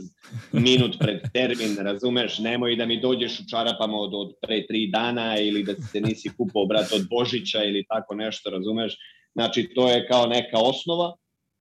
minut 0.51 0.95
pred 0.99 1.21
termin, 1.33 1.77
razumeš, 1.77 2.39
nemoj 2.39 2.75
da 2.75 2.85
mi 2.85 3.01
dođeš 3.01 3.39
u 3.39 3.43
čarapama 3.49 3.97
od, 3.97 4.13
od 4.13 4.33
pre 4.41 4.67
tri 4.67 4.87
dana 4.87 5.39
ili 5.39 5.63
da 5.63 5.75
se 5.75 6.01
nisi 6.01 6.29
kupao, 6.37 6.65
brate, 6.65 6.95
od 6.95 7.07
Božića 7.09 7.63
ili 7.63 7.85
tako 7.89 8.15
nešto, 8.15 8.49
razumeš, 8.49 8.97
znači 9.33 9.69
to 9.75 9.89
je 9.89 10.07
kao 10.07 10.25
neka 10.25 10.57
osnova, 10.57 11.15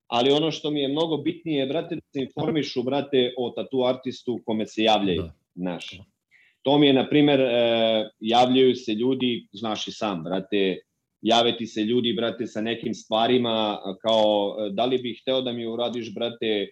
ali 0.09 0.31
ono 0.31 0.51
što 0.51 0.71
mi 0.71 0.81
je 0.81 0.89
mnogo 0.89 1.17
bitnije, 1.17 1.67
brate, 1.67 1.95
da 1.95 2.01
se 2.13 2.21
informišu, 2.21 2.83
brate, 2.83 3.35
o 3.39 3.51
tatu 3.51 3.85
artistu 3.85 4.41
kome 4.45 4.67
se 4.67 4.83
javljaju, 4.83 5.23
da. 5.23 5.35
znaš. 5.55 6.01
To 6.63 6.79
mi 6.79 6.87
je, 6.87 6.93
na 6.93 7.09
primer, 7.09 7.41
e, 7.41 7.49
javljaju 8.21 8.75
se 8.77 8.93
ljudi, 8.93 9.49
znaš 9.53 9.89
i 9.89 9.93
sam, 9.93 10.23
brate, 10.25 10.79
jave 11.21 11.57
ti 11.57 11.67
se 11.67 11.81
ljudi, 11.81 12.13
brate, 12.13 12.47
sa 12.47 12.61
nekim 12.61 12.95
stvarima, 12.95 13.79
kao, 14.03 14.57
da 14.71 14.85
li 14.85 14.99
bih 14.99 15.21
hteo 15.23 15.41
da 15.43 15.53
mi 15.53 15.67
uradiš, 15.67 16.15
brate, 16.15 16.47
e, 16.47 16.69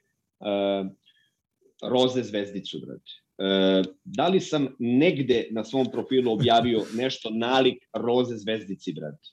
roze 1.82 2.22
zvezdicu, 2.22 2.80
brate. 2.86 3.12
E, 3.38 3.82
da 4.04 4.28
li 4.28 4.40
sam 4.40 4.68
negde 4.78 5.48
na 5.50 5.64
svom 5.64 5.90
profilu 5.92 6.32
objavio 6.32 6.84
nešto 7.02 7.30
nalik 7.30 7.84
roze 7.92 8.36
zvezdici, 8.36 8.92
brate? 8.92 9.28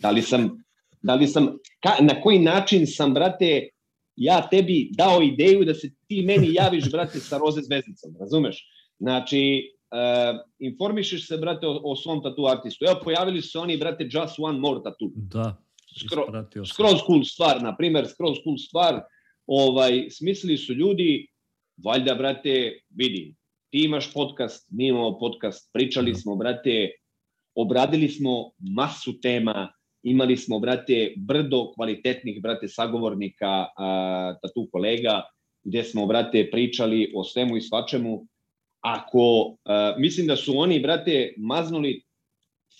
Da 0.00 0.10
li 0.10 0.22
sam 0.22 0.64
Da 1.04 1.14
li 1.14 1.26
sam, 1.28 1.48
ka, 1.84 1.96
na 2.00 2.20
koji 2.20 2.38
način 2.38 2.86
sam, 2.86 3.14
brate, 3.14 3.68
ja 4.16 4.38
tebi 4.50 4.88
dao 4.92 5.22
ideju 5.22 5.64
da 5.64 5.74
se 5.74 5.90
ti 6.08 6.22
meni 6.22 6.54
javiš, 6.54 6.90
brate, 6.90 7.20
sa 7.20 7.38
roze 7.38 7.60
zvezdicom, 7.62 8.14
razumeš? 8.20 8.62
Znači, 8.98 9.42
uh, 9.92 10.40
informišeš 10.58 11.28
se, 11.28 11.36
brate, 11.36 11.66
o, 11.66 11.80
o 11.84 11.96
svom 11.96 12.22
tatu 12.22 12.46
artistu. 12.46 12.84
Evo, 12.88 13.00
pojavili 13.04 13.42
su 13.42 13.50
se 13.50 13.58
oni, 13.58 13.76
brate, 13.76 14.08
Just 14.10 14.38
One 14.38 14.58
More 14.58 14.80
Tattoo. 14.84 15.10
Da, 15.14 15.56
Skro, 15.94 16.26
skroz 16.66 17.04
cool 17.06 17.22
stvar, 17.24 17.62
na 17.62 17.76
primer, 17.76 18.08
skroz 18.08 18.40
cool 18.44 18.56
stvar. 18.58 19.02
Ovaj, 19.46 20.06
smislili 20.10 20.56
su 20.58 20.74
ljudi, 20.74 21.26
valjda, 21.84 22.14
brate, 22.14 22.80
vidi, 22.90 23.34
ti 23.70 23.84
imaš 23.84 24.12
podcast, 24.12 24.68
mi 24.70 24.88
imamo 24.88 25.18
podcast, 25.18 25.70
pričali 25.72 26.12
da. 26.12 26.18
smo, 26.18 26.36
brate, 26.36 26.90
obradili 27.54 28.08
smo 28.08 28.50
masu 28.58 29.20
tema, 29.20 29.68
imali 30.04 30.36
smo, 30.36 30.58
brate, 30.58 31.14
brdo 31.16 31.72
kvalitetnih, 31.72 32.42
brate, 32.42 32.68
sagovornika, 32.68 33.66
a, 33.76 34.34
tu 34.54 34.68
kolega, 34.72 35.22
gde 35.64 35.84
smo, 35.84 36.06
brate, 36.06 36.48
pričali 36.50 37.12
o 37.14 37.24
svemu 37.24 37.56
i 37.56 37.60
svačemu. 37.60 38.26
Ako, 38.80 39.56
a, 39.64 39.94
mislim 39.98 40.26
da 40.26 40.36
su 40.36 40.58
oni, 40.58 40.80
brate, 40.80 41.34
maznuli 41.36 42.02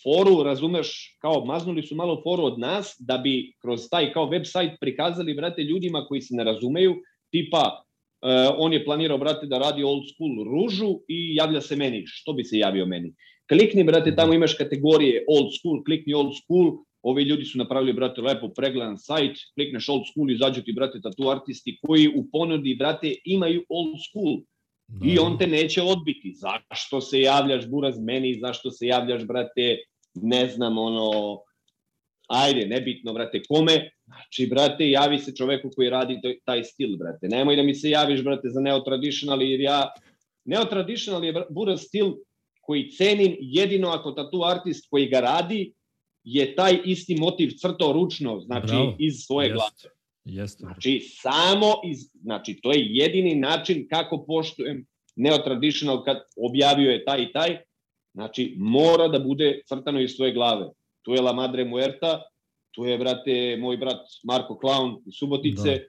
foru, 0.02 0.42
razumeš, 0.42 1.16
kao 1.20 1.44
maznuli 1.44 1.82
su 1.82 1.94
malo 1.94 2.20
foru 2.22 2.44
od 2.44 2.58
nas, 2.58 2.96
da 2.98 3.18
bi 3.18 3.52
kroz 3.62 3.88
taj 3.90 4.12
kao 4.12 4.26
website 4.26 4.76
prikazali, 4.80 5.34
brate, 5.34 5.62
ljudima 5.62 6.04
koji 6.08 6.20
se 6.20 6.34
ne 6.34 6.44
razumeju, 6.44 6.94
tipa, 7.30 7.80
Uh, 8.24 8.30
on 8.58 8.72
je 8.72 8.84
planirao, 8.84 9.18
brate, 9.18 9.46
da 9.46 9.58
radi 9.58 9.82
old 9.84 10.06
school 10.08 10.44
ružu 10.48 11.00
i 11.08 11.34
javlja 11.36 11.60
se 11.60 11.76
meni. 11.76 12.04
Što 12.06 12.32
bi 12.32 12.44
se 12.44 12.58
javio 12.58 12.86
meni? 12.86 13.12
Klikni, 13.48 13.84
brate, 13.84 14.14
tamo 14.16 14.32
imaš 14.32 14.54
kategorije 14.54 15.24
old 15.28 15.52
school, 15.58 15.82
klikni 15.84 16.14
old 16.14 16.32
school, 16.38 16.72
Ovi 17.04 17.22
ljudi 17.22 17.44
su 17.44 17.58
napravili, 17.58 17.92
brate, 17.92 18.22
lepo 18.22 18.48
pregledan 18.48 18.98
sajt, 18.98 19.38
klikneš 19.54 19.88
old 19.88 20.06
school, 20.10 20.30
izađu 20.30 20.62
ti, 20.64 20.72
brate, 20.72 21.00
tatu 21.00 21.28
artisti 21.28 21.78
koji 21.82 22.08
u 22.08 22.24
ponudi, 22.32 22.76
brate, 22.78 23.14
imaju 23.24 23.64
old 23.68 23.98
school. 24.08 24.38
Da. 24.88 25.06
I 25.12 25.18
on 25.18 25.38
te 25.38 25.46
neće 25.46 25.82
odbiti. 25.82 26.32
Zašto 26.34 27.00
se 27.00 27.20
javljaš, 27.20 27.68
buraz, 27.68 27.98
meni, 28.00 28.38
zašto 28.40 28.70
se 28.70 28.86
javljaš, 28.86 29.26
brate, 29.26 29.78
ne 30.14 30.48
znam, 30.48 30.78
ono, 30.78 31.40
ajde, 32.28 32.66
nebitno, 32.66 33.12
brate, 33.12 33.42
kome, 33.48 33.90
znači, 34.04 34.46
brate, 34.50 34.90
javi 34.90 35.18
se 35.18 35.36
čoveku 35.36 35.70
koji 35.76 35.90
radi 35.90 36.20
taj 36.44 36.64
stil, 36.64 36.96
brate. 36.96 37.28
Nemoj 37.28 37.56
da 37.56 37.62
mi 37.62 37.74
se 37.74 37.90
javiš, 37.90 38.24
brate, 38.24 38.48
za 38.48 38.60
neotraditional, 38.60 39.42
jer 39.42 39.60
ja, 39.60 39.92
neotraditional 40.44 41.24
je, 41.24 41.34
buraz, 41.50 41.80
stil 41.80 42.14
koji 42.60 42.90
cenim 42.90 43.36
jedino 43.40 43.88
ako 43.88 44.12
tatu 44.12 44.44
artist 44.44 44.86
koji 44.90 45.08
ga 45.08 45.20
radi, 45.20 45.72
je 46.24 46.54
taj 46.54 46.78
isti 46.84 47.14
motiv 47.14 47.50
crtao 47.56 47.92
ručno, 47.92 48.40
znači 48.40 48.66
Bravo. 48.66 48.96
iz 48.98 49.14
svoje 49.26 49.48
Jest. 49.48 49.54
glave. 49.54 49.94
Jeste. 50.24 50.60
Znači, 50.60 51.00
samo 51.00 51.66
iz, 51.84 51.98
znači, 52.22 52.60
to 52.62 52.72
je 52.72 52.86
jedini 52.88 53.34
način 53.34 53.86
kako 53.90 54.24
poštujem 54.26 54.86
neotraditional 55.16 56.04
kad 56.04 56.16
objavio 56.36 56.90
je 56.90 57.04
taj 57.04 57.22
i 57.22 57.32
taj, 57.32 57.58
znači, 58.14 58.54
mora 58.58 59.08
da 59.08 59.18
bude 59.18 59.60
crtano 59.68 60.00
iz 60.00 60.10
svoje 60.10 60.32
glave. 60.32 60.66
Tu 61.02 61.12
je 61.12 61.20
La 61.20 61.32
Madre 61.32 61.64
Muerta, 61.64 62.22
tu 62.74 62.84
je, 62.84 62.98
brate, 62.98 63.56
moj 63.60 63.76
brat 63.76 64.00
Marko 64.24 64.58
Clown 64.62 65.02
iz 65.06 65.14
Subotice, 65.18 65.70
da. 65.70 65.84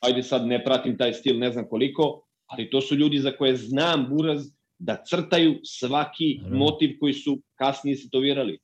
ajde 0.00 0.22
sad 0.22 0.46
ne 0.46 0.64
pratim 0.64 0.98
taj 0.98 1.12
stil, 1.12 1.38
ne 1.38 1.52
znam 1.52 1.68
koliko, 1.68 2.26
ali 2.46 2.70
to 2.70 2.80
su 2.80 2.94
ljudi 2.94 3.18
za 3.18 3.30
koje 3.30 3.56
znam 3.56 4.06
buraz 4.10 4.46
da 4.78 5.02
crtaju 5.06 5.60
svaki 5.62 6.40
da. 6.42 6.56
motiv 6.56 6.96
koji 7.00 7.12
su 7.12 7.38
kasnije 7.54 7.96
se 7.96 8.10
to 8.10 8.18
virali 8.18 8.58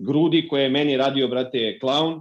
grudi 0.00 0.48
koje 0.48 0.62
je 0.62 0.70
meni 0.70 0.96
radio, 0.96 1.28
brate, 1.28 1.78
klaun, 1.78 2.20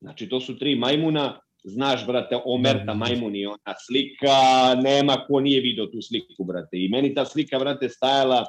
znači 0.00 0.28
to 0.28 0.40
su 0.40 0.58
tri 0.58 0.74
majmuna, 0.74 1.40
znaš, 1.64 2.06
brate, 2.06 2.38
Omerta 2.44 2.84
da, 2.84 2.84
da. 2.84 2.94
majmun 2.94 3.36
i 3.36 3.46
ona 3.46 3.74
slika, 3.86 4.74
nema 4.82 5.24
ko 5.26 5.40
nije 5.40 5.60
video 5.60 5.86
tu 5.86 6.02
sliku, 6.02 6.44
brate. 6.44 6.76
I 6.78 6.88
meni 6.88 7.14
ta 7.14 7.24
slika, 7.24 7.58
brate, 7.58 7.88
stajala 7.88 8.44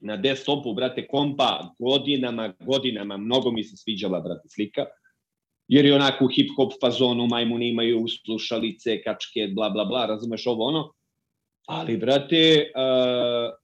na 0.00 0.16
desktopu, 0.16 0.74
brate, 0.74 1.06
kompa, 1.06 1.74
godinama, 1.78 2.54
godinama, 2.60 3.16
mnogo 3.16 3.50
mi 3.50 3.64
se 3.64 3.76
sviđala, 3.76 4.20
brate, 4.20 4.48
slika. 4.48 4.84
Jer 5.68 5.84
je 5.84 5.94
onako 5.94 6.24
u 6.24 6.28
hip-hop 6.28 6.72
fazonu, 6.80 7.26
majmuni 7.26 7.68
imaju 7.68 8.04
slušalice, 8.24 9.02
kačke, 9.02 9.48
bla, 9.54 9.70
bla, 9.70 9.84
bla, 9.84 10.06
razumeš 10.06 10.46
ovo, 10.46 10.64
ono. 10.64 10.92
Ali, 11.66 11.96
brate, 11.96 12.72
uh, 12.74 13.54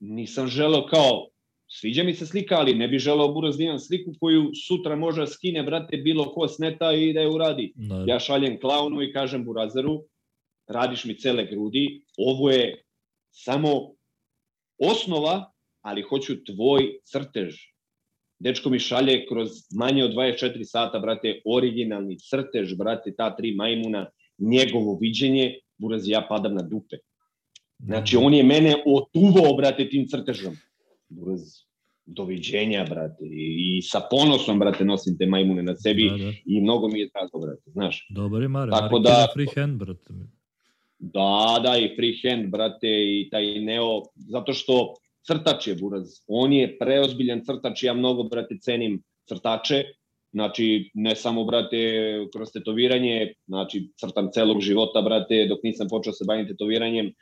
nisam 0.00 0.46
želeo 0.48 0.86
kao, 0.86 1.28
sviđa 1.68 2.02
mi 2.02 2.14
se 2.14 2.26
slika, 2.26 2.56
ali 2.58 2.74
ne 2.74 2.88
bih 2.88 3.00
želeo 3.00 3.32
buraz 3.32 3.58
da 3.58 3.64
imam 3.64 3.78
sliku 3.78 4.12
koju 4.20 4.50
sutra 4.66 4.96
može 4.96 5.26
skine, 5.26 5.62
brate, 5.62 5.96
bilo 5.96 6.24
ko 6.32 6.48
sneta 6.48 6.92
i 6.92 7.12
da 7.12 7.20
je 7.20 7.28
uradi. 7.28 7.72
Da. 7.76 8.04
Ja 8.06 8.18
šaljem 8.20 8.60
klaunu 8.60 9.02
i 9.02 9.12
kažem 9.12 9.44
burazeru, 9.44 10.04
radiš 10.66 11.04
mi 11.04 11.18
cele 11.18 11.46
grudi, 11.46 12.02
ovo 12.16 12.50
je 12.50 12.82
samo 13.30 13.94
osnova, 14.78 15.52
ali 15.80 16.02
hoću 16.02 16.44
tvoj 16.44 16.98
crtež. 17.04 17.56
Dečko 18.38 18.70
mi 18.70 18.78
šalje 18.78 19.26
kroz 19.26 19.48
manje 19.74 20.04
od 20.04 20.12
24 20.14 20.64
sata, 20.64 20.98
brate, 20.98 21.40
originalni 21.44 22.18
crtež, 22.18 22.74
brate, 22.74 23.14
ta 23.16 23.36
tri 23.36 23.54
majmuna, 23.54 24.06
njegovo 24.38 24.98
viđenje, 25.00 25.58
buraz 25.78 26.08
ja 26.08 26.26
padam 26.28 26.54
na 26.54 26.62
dupe. 26.62 26.96
Znači, 27.78 28.16
on 28.16 28.34
je 28.34 28.42
mene 28.42 28.74
otuvao, 28.86 29.56
brate, 29.56 29.88
tim 29.88 30.06
crtežom. 30.08 30.56
Brz, 31.08 31.40
doviđenja, 32.06 32.86
brate. 32.90 33.24
I, 33.24 33.76
I 33.78 33.82
sa 33.82 34.00
ponosom, 34.10 34.58
brate, 34.58 34.84
nosim 34.84 35.18
te 35.18 35.26
majmune 35.26 35.62
na 35.62 35.76
sebi 35.76 36.10
Da, 36.10 36.16
da. 36.16 36.32
i 36.46 36.60
mnogo 36.60 36.88
mi 36.88 37.00
je 37.00 37.10
tako, 37.10 37.38
brate, 37.38 37.62
znaš. 37.66 38.06
Dobar 38.10 38.42
je 38.42 38.48
Mare. 38.48 38.70
Tako 38.70 39.00
Mare 39.00 39.02
da- 39.02 39.26
free 39.34 39.46
hand, 39.56 39.78
brate. 39.78 40.14
Da, 40.98 41.60
da, 41.62 41.78
i 41.78 41.96
freehand, 41.96 42.50
brate, 42.50 42.88
i 42.88 43.28
taj 43.30 43.60
Neo, 43.60 44.02
zato 44.14 44.52
što 44.52 44.94
crtač 45.26 45.66
je 45.66 45.74
Buraz. 45.74 46.08
On 46.26 46.52
je 46.52 46.78
preozbiljan 46.78 47.44
crtač, 47.44 47.82
ja 47.82 47.94
mnogo, 47.94 48.22
brate, 48.22 48.58
cenim 48.60 49.02
crtače. 49.28 49.84
Znači, 50.32 50.90
ne 50.94 51.16
samo, 51.16 51.44
brate, 51.44 51.76
kroz 52.36 52.48
tetoviranje, 52.52 53.34
znači, 53.46 53.92
crtam 53.96 54.28
celog 54.32 54.60
života, 54.60 55.02
brate, 55.02 55.46
dok 55.48 55.58
nisam 55.62 55.86
počeo 55.90 56.12
se 56.12 56.24
baviti 56.28 56.48
tetoviranjem. 56.48 57.12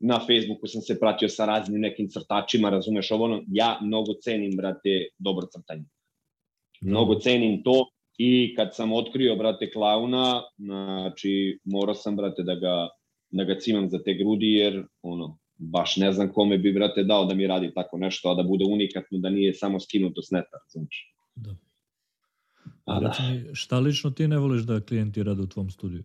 Na 0.00 0.20
Facebooku 0.26 0.66
sam 0.66 0.82
se 0.82 0.98
pratio 1.00 1.28
sa 1.28 1.46
raznim 1.46 1.80
nekim 1.80 2.08
crtačima, 2.08 2.70
razumeš 2.70 3.10
ovo, 3.10 3.24
ono, 3.24 3.42
ja 3.48 3.78
mnogo 3.82 4.14
cenim, 4.22 4.56
brate, 4.56 5.08
dobro 5.18 5.46
crtanje. 5.46 5.84
Mnogo 6.80 7.14
cenim 7.14 7.62
to 7.62 7.86
i 8.18 8.54
kad 8.56 8.74
sam 8.74 8.92
otkrio, 8.92 9.36
brate, 9.36 9.70
klauna, 9.70 10.42
znači, 10.56 11.58
morao 11.64 11.94
sam, 11.94 12.16
brate, 12.16 12.42
da 12.42 12.54
ga, 12.54 12.88
da 13.30 13.44
ga 13.44 13.58
cimam 13.58 13.88
za 13.88 14.02
te 14.02 14.14
grudi, 14.14 14.46
jer, 14.46 14.86
ono, 15.02 15.38
baš 15.56 15.96
ne 15.96 16.12
znam 16.12 16.32
kome 16.32 16.58
bi, 16.58 16.72
brate, 16.72 17.04
dao 17.04 17.24
da 17.24 17.34
mi 17.34 17.46
radi 17.46 17.72
tako 17.74 17.98
nešto, 17.98 18.30
a 18.30 18.34
da 18.34 18.42
bude 18.42 18.64
unikatno, 18.64 19.18
da 19.18 19.30
nije 19.30 19.54
samo 19.54 19.80
skinuto 19.80 20.22
s 20.22 20.30
neta, 20.30 20.58
razumiješ? 20.64 21.14
Da. 21.34 21.50
A 22.84 22.94
A 22.96 23.00
da. 23.00 23.08
reci 23.08 23.22
mi, 23.22 23.54
šta 23.54 23.78
lično 23.78 24.10
ti 24.10 24.28
ne 24.28 24.38
voliš 24.38 24.62
da 24.62 24.80
klijenti 24.80 25.22
rade 25.22 25.42
u 25.42 25.46
tvom 25.46 25.70
studiju? 25.70 26.04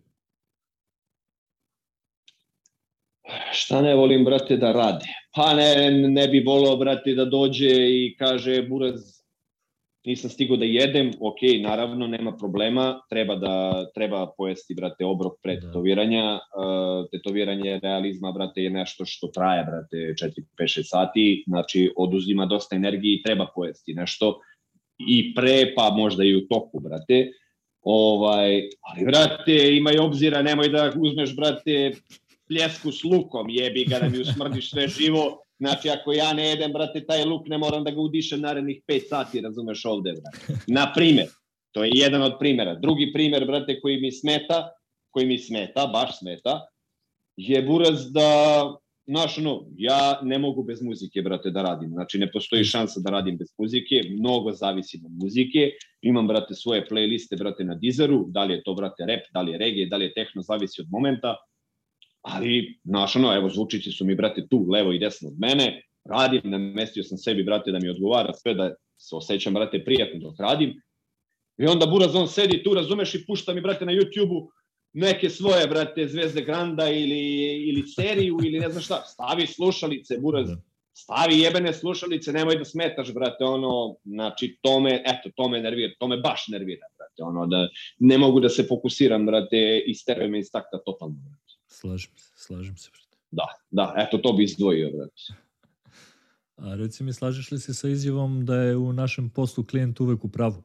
Šta 3.52 3.82
ne 3.82 3.94
volim, 3.94 4.24
brate, 4.24 4.56
da 4.56 4.72
rade? 4.72 5.06
Pa 5.34 5.54
ne, 5.54 5.90
ne 5.90 6.28
bi 6.28 6.40
volao, 6.46 6.76
brate, 6.76 7.14
da 7.14 7.24
dođe 7.24 7.70
i 7.70 8.16
kaže, 8.18 8.62
buraz, 8.62 9.00
nisam 10.04 10.30
stigao 10.30 10.56
da 10.56 10.64
jedem, 10.64 11.10
ok, 11.20 11.38
naravno, 11.62 12.06
nema 12.06 12.36
problema, 12.36 13.00
treba 13.10 13.36
da 13.36 13.84
treba 13.94 14.26
pojesti, 14.36 14.74
brate, 14.74 15.04
obrok 15.04 15.32
pre 15.42 15.54
Da. 15.54 15.60
tetoviranja. 15.60 16.24
Uh, 16.34 17.06
tetoviranje 17.10 17.80
realizma, 17.82 18.32
brate, 18.32 18.62
je 18.62 18.70
nešto 18.70 19.04
što 19.04 19.26
traje, 19.26 19.64
brate, 19.64 19.96
4, 19.96 20.42
5, 20.58 20.78
6 20.78 20.82
sati, 20.82 21.44
znači 21.46 21.92
oduzima 21.96 22.46
dosta 22.46 22.76
energije 22.76 23.14
i 23.14 23.22
treba 23.22 23.46
pojesti 23.54 23.94
nešto 23.94 24.40
i 24.98 25.34
pre, 25.34 25.72
pa 25.76 25.90
možda 25.90 26.24
i 26.24 26.34
u 26.34 26.46
toku, 26.48 26.80
brate. 26.80 27.30
Ovaj, 27.82 28.68
ali, 28.80 29.04
brate, 29.06 29.76
imaj 29.76 29.98
obzira, 29.98 30.42
nemoj 30.42 30.68
da 30.68 30.92
uzmeš, 30.96 31.36
brate, 31.36 31.92
pljesku 32.48 32.92
s 32.92 33.04
lukom, 33.04 33.50
jebi 33.50 33.84
ga 33.84 33.98
da 33.98 34.08
mi 34.08 34.20
usmrdiš 34.20 34.70
sve 34.70 34.88
živo. 34.88 35.40
Znači, 35.58 35.90
ako 35.90 36.12
ja 36.12 36.32
ne 36.32 36.48
jedem, 36.48 36.72
brate, 36.72 37.06
taj 37.06 37.24
luk, 37.24 37.48
ne 37.48 37.58
moram 37.58 37.84
da 37.84 37.90
ga 37.90 38.00
udišem 38.00 38.40
narednih 38.40 38.82
5 38.88 39.08
sati, 39.08 39.40
razumeš 39.40 39.84
ovde, 39.84 40.12
brate. 40.12 40.60
Na 40.66 40.92
primer, 40.92 41.26
to 41.72 41.84
je 41.84 41.90
jedan 41.94 42.22
od 42.22 42.36
primjera. 42.38 42.74
Drugi 42.74 43.12
primer, 43.12 43.46
brate, 43.46 43.80
koji 43.80 44.00
mi 44.00 44.12
smeta, 44.12 44.68
koji 45.10 45.26
mi 45.26 45.38
smeta, 45.38 45.86
baš 45.86 46.18
smeta, 46.18 46.60
je 47.36 47.62
buraz 47.62 48.12
da, 48.12 48.28
znaš, 49.06 49.38
ono, 49.38 49.66
ja 49.76 50.20
ne 50.22 50.38
mogu 50.38 50.62
bez 50.62 50.82
muzike, 50.82 51.22
brate, 51.22 51.50
da 51.50 51.62
radim. 51.62 51.90
Znači, 51.90 52.18
ne 52.18 52.30
postoji 52.32 52.64
šansa 52.64 53.00
da 53.00 53.10
radim 53.10 53.36
bez 53.36 53.48
muzike, 53.58 54.02
mnogo 54.10 54.52
zavisim 54.52 55.06
od 55.06 55.12
muzike. 55.22 55.70
Imam, 56.02 56.28
brate, 56.28 56.54
svoje 56.54 56.86
playliste, 56.90 57.38
brate, 57.38 57.64
na 57.64 57.74
Deezeru, 57.74 58.24
da 58.28 58.44
li 58.44 58.54
je 58.54 58.62
to, 58.62 58.74
brate, 58.74 59.06
rap, 59.06 59.20
da 59.32 59.42
li 59.42 59.52
je 59.52 59.58
reggae, 59.58 59.86
da 59.86 59.96
li 59.96 60.04
je 60.04 60.14
techno, 60.14 60.42
zavisi 60.42 60.80
od 60.80 60.86
momenta. 60.90 61.36
Ali, 62.24 62.78
znaš, 62.84 63.16
ono, 63.16 63.34
evo, 63.36 63.48
zvučići 63.48 63.90
su 63.92 64.04
mi, 64.04 64.14
brate, 64.14 64.46
tu, 64.50 64.66
levo 64.70 64.92
i 64.92 64.98
desno 64.98 65.28
od 65.28 65.34
mene, 65.38 65.82
radim, 66.04 66.40
namestio 66.44 67.04
sam 67.04 67.18
sebi, 67.18 67.44
brate, 67.44 67.72
da 67.72 67.78
mi 67.78 67.88
odgovara 67.88 68.32
sve, 68.32 68.54
da 68.54 68.74
se 68.98 69.16
osjećam, 69.16 69.54
brate, 69.54 69.84
prijatno 69.84 70.20
dok 70.20 70.40
radim. 70.40 70.80
I 71.58 71.66
onda 71.66 71.86
Buraz, 71.86 72.14
on 72.14 72.28
sedi 72.28 72.62
tu, 72.62 72.74
razumeš, 72.74 73.14
i 73.14 73.26
pušta 73.26 73.54
mi, 73.54 73.60
brate, 73.60 73.84
na 73.86 73.92
YouTube-u 73.92 74.48
neke 74.92 75.30
svoje, 75.30 75.66
brate, 75.66 76.08
Zvezde 76.08 76.42
Granda 76.42 76.88
ili, 76.88 77.20
ili 77.68 77.82
seriju 77.88 78.38
ili 78.44 78.60
ne 78.60 78.70
znam 78.70 78.82
šta. 78.82 79.02
Stavi 79.06 79.46
slušalice, 79.46 80.18
Buraz, 80.18 80.48
Da. 80.48 80.56
stavi 80.92 81.38
jebene 81.38 81.72
slušalice, 81.72 82.32
nemoj 82.32 82.56
da 82.56 82.64
smetaš, 82.64 83.12
brate, 83.14 83.44
ono, 83.44 83.96
znači, 84.04 84.58
to 84.62 84.80
me, 84.80 85.02
eto, 85.06 85.30
to 85.36 85.48
me 85.48 85.60
nervira, 85.60 85.92
to 85.98 86.08
me 86.08 86.16
baš 86.16 86.48
nervira, 86.48 86.86
brate, 86.98 87.22
ono, 87.22 87.46
da 87.46 87.68
ne 87.98 88.18
mogu 88.18 88.40
da 88.40 88.48
se 88.48 88.64
fokusiram, 88.68 89.26
brate, 89.26 89.82
i 89.86 89.94
stereo 89.94 90.28
me 90.28 90.38
iz 90.38 90.50
takta 90.52 90.78
totalno, 90.86 91.14
brate. 91.14 91.43
Slažem 91.84 92.12
se, 92.16 92.32
slažem 92.36 92.76
se. 92.76 92.90
brate. 92.90 93.16
Da, 93.30 93.46
da, 93.70 93.94
eto, 93.98 94.18
to 94.18 94.32
bi 94.32 94.44
izdvojio, 94.44 94.90
brate. 94.96 95.22
A 96.56 96.74
reci 96.74 97.04
mi, 97.04 97.12
slažeš 97.12 97.50
li 97.50 97.58
se 97.58 97.74
sa 97.74 97.88
izjavom 97.88 98.44
da 98.46 98.56
je 98.56 98.76
u 98.76 98.92
našem 98.92 99.30
poslu 99.30 99.64
klijent 99.64 100.00
uvek 100.00 100.24
u 100.24 100.28
pravu? 100.28 100.62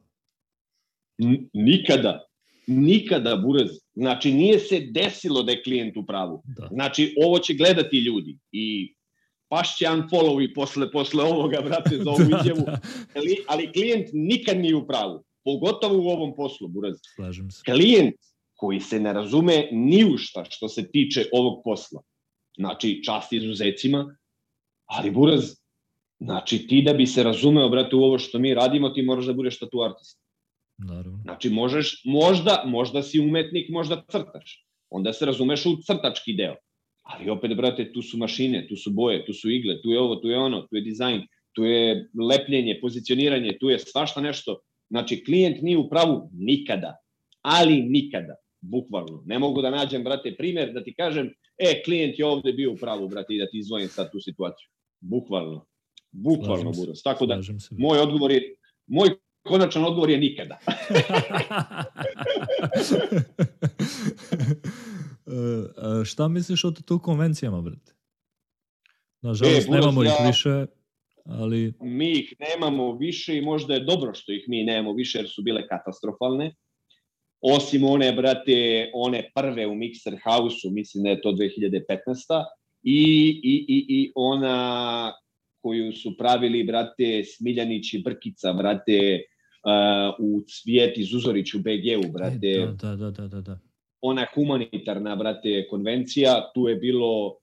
N- 1.18 1.48
nikada, 1.52 2.24
nikada, 2.66 3.36
Buraz, 3.36 3.70
znači, 3.94 4.32
nije 4.32 4.58
se 4.58 4.80
desilo 4.90 5.42
da 5.42 5.52
je 5.52 5.62
klijent 5.62 5.96
u 5.96 6.06
pravu. 6.06 6.42
Da. 6.56 6.68
Znači, 6.72 7.14
ovo 7.24 7.38
će 7.38 7.54
gledati 7.54 7.98
ljudi 7.98 8.38
i 8.52 8.94
pašće 9.48 9.84
unfollow 9.84 10.44
i 10.44 10.54
posle, 10.54 10.90
posle 10.92 11.24
ovoga, 11.24 11.60
brate, 11.60 11.96
za 11.98 12.10
ovu 12.10 12.22
izjavu, 12.40 12.64
da, 12.66 12.80
ali, 13.14 13.36
ali 13.48 13.72
klijent 13.72 14.08
nikad 14.12 14.58
nije 14.58 14.76
u 14.76 14.86
pravu, 14.86 15.24
pogotovo 15.44 15.98
u 15.98 16.08
ovom 16.08 16.34
poslu, 16.36 16.68
Buraz. 16.68 16.96
slažem 17.14 17.50
se. 17.50 17.62
Klijent 17.64 18.16
koji 18.60 18.80
se 18.80 19.00
ne 19.00 19.12
razume 19.12 19.68
ni 19.72 20.04
u 20.04 20.18
šta 20.18 20.44
što 20.50 20.68
se 20.68 20.90
tiče 20.90 21.24
ovog 21.32 21.62
posla, 21.64 22.02
znači 22.56 23.00
čast 23.04 23.32
izuzecima, 23.32 24.16
ali 24.86 25.10
Buraz, 25.10 25.54
znači 26.18 26.66
ti 26.66 26.82
da 26.82 26.92
bi 26.92 27.06
se 27.06 27.22
razumeo, 27.22 27.68
brate, 27.68 27.96
u 27.96 28.02
ovo 28.02 28.18
što 28.18 28.38
mi 28.38 28.54
radimo, 28.54 28.90
ti 28.90 29.02
moraš 29.02 29.24
da 29.24 29.32
budeš 29.32 29.58
tatu 29.58 29.82
artist. 29.82 30.20
Naravno. 30.78 31.18
Znači 31.22 31.50
možeš, 31.50 32.02
možda, 32.04 32.62
možda 32.66 33.02
si 33.02 33.20
umetnik, 33.20 33.68
možda 33.68 34.02
crtaš. 34.10 34.66
Onda 34.90 35.12
se 35.12 35.26
razumeš 35.26 35.66
u 35.66 35.76
crtački 35.86 36.34
deo. 36.34 36.56
Ali 37.02 37.30
opet, 37.30 37.56
brate, 37.56 37.92
tu 37.92 38.02
su 38.02 38.18
mašine, 38.18 38.66
tu 38.68 38.76
su 38.76 38.90
boje, 38.90 39.24
tu 39.26 39.32
su 39.32 39.50
igle, 39.50 39.80
tu 39.82 39.90
je 39.90 40.00
ovo, 40.00 40.16
tu 40.16 40.28
je 40.28 40.38
ono, 40.38 40.60
tu 40.66 40.76
je 40.76 40.82
dizajn, 40.82 41.22
tu 41.52 41.64
je 41.64 42.10
lepljenje, 42.28 42.78
pozicioniranje, 42.80 43.56
tu 43.60 43.70
je 43.70 43.78
svašta 43.78 44.20
nešto. 44.20 44.60
Znači, 44.90 45.24
klijent 45.24 45.62
nije 45.62 45.78
u 45.78 45.88
pravu 45.88 46.30
nikada, 46.32 46.96
ali 47.42 47.82
nikada, 47.82 48.34
bukvalno. 48.60 49.22
Ne 49.26 49.38
mogu 49.38 49.62
da 49.62 49.70
nađem, 49.70 50.04
brate, 50.04 50.34
primer 50.36 50.72
da 50.72 50.84
ti 50.84 50.94
kažem, 50.94 51.30
e, 51.58 51.82
klijent 51.84 52.18
je 52.18 52.26
ovde 52.26 52.52
bio 52.52 52.72
u 52.72 52.76
pravu, 52.76 53.08
brate, 53.08 53.34
i 53.34 53.38
da 53.38 53.46
ti 53.46 53.58
izvojim 53.58 53.88
sad 53.88 54.12
tu 54.12 54.20
situaciju. 54.20 54.68
Bukvalno. 55.00 55.66
Bukvalno, 56.10 56.72
Buros. 56.72 57.02
Tako 57.02 57.26
da, 57.26 57.42
se. 57.42 57.52
moj 57.78 57.98
odgovor 57.98 58.30
je, 58.30 58.54
moj 58.86 59.08
konačan 59.42 59.84
odgovor 59.84 60.10
je 60.10 60.18
nikada. 60.18 60.58
E, 66.00 66.04
šta 66.04 66.28
misliš 66.28 66.64
o 66.64 66.70
tu 66.70 66.98
konvencijama, 66.98 67.60
brate? 67.60 67.92
Nažalost, 69.20 69.56
E, 69.56 69.66
Buras, 69.66 69.80
nemamo 69.80 70.02
ih 70.04 70.10
ja- 70.20 70.26
više, 70.26 70.66
ali 71.24 71.72
mi 71.80 72.10
ih 72.12 72.34
nemamo 72.40 72.96
više 72.96 73.36
i 73.36 73.40
možda 73.40 73.74
je 73.74 73.80
dobro 73.80 74.14
što 74.14 74.32
ih 74.32 74.44
mi 74.48 74.64
nemamo 74.64 74.92
više 74.92 75.18
jer 75.18 75.28
su 75.28 75.42
bile 75.42 75.68
katastrofalne. 75.68 76.54
Osim 77.40 77.84
one, 77.84 78.12
brate, 78.12 78.90
one 78.94 79.30
prve 79.34 79.66
u 79.66 79.74
Mixer 79.74 80.18
House-u, 80.24 80.70
mislim 80.70 81.04
da 81.04 81.10
je 81.10 81.20
to 81.20 81.32
2015. 81.32 82.44
I, 82.82 83.02
i, 83.44 83.64
i, 83.68 83.86
i 83.88 84.12
ona 84.14 85.12
koju 85.62 85.92
su 85.92 86.16
pravili, 86.18 86.64
brate, 86.64 87.24
Smiljanić 87.24 87.94
i 87.94 88.02
Brkica, 88.02 88.52
brate, 88.52 89.22
uh, 89.64 90.14
u 90.18 90.40
Cvijeti 90.40 91.04
Zuzorić 91.04 91.54
u 91.54 91.58
BG-u, 91.58 92.12
brate 92.12 92.48
E, 92.48 92.66
da, 92.66 92.96
da, 92.96 93.10
da, 93.10 93.28
da, 93.28 93.40
da. 93.40 93.58
ona 94.00 94.26
humanitarna, 94.34 95.16
brate, 95.16 95.66
konvencija, 95.70 96.50
tu 96.54 96.68
je 96.68 96.76
bilo, 96.76 97.36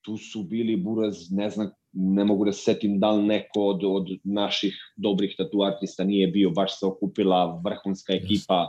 tu 0.00 0.16
su 0.16 0.42
bili 0.42 0.76
buraz, 0.76 1.30
ne 1.30 1.50
znam, 1.50 1.70
ne 1.92 2.24
mogu 2.24 2.44
da 2.44 2.52
se 2.52 2.62
setim 2.62 3.00
da 3.00 3.10
li 3.10 3.22
neko 3.22 3.66
od, 3.66 3.84
od 3.84 4.08
naših 4.24 4.76
dobrih 4.96 5.34
tatu 5.38 5.62
artista 5.62 6.04
nije 6.04 6.28
bio, 6.28 6.50
baš 6.50 6.78
se 6.78 6.86
okupila 6.86 7.60
vrhunska 7.64 8.12
ekipa, 8.12 8.68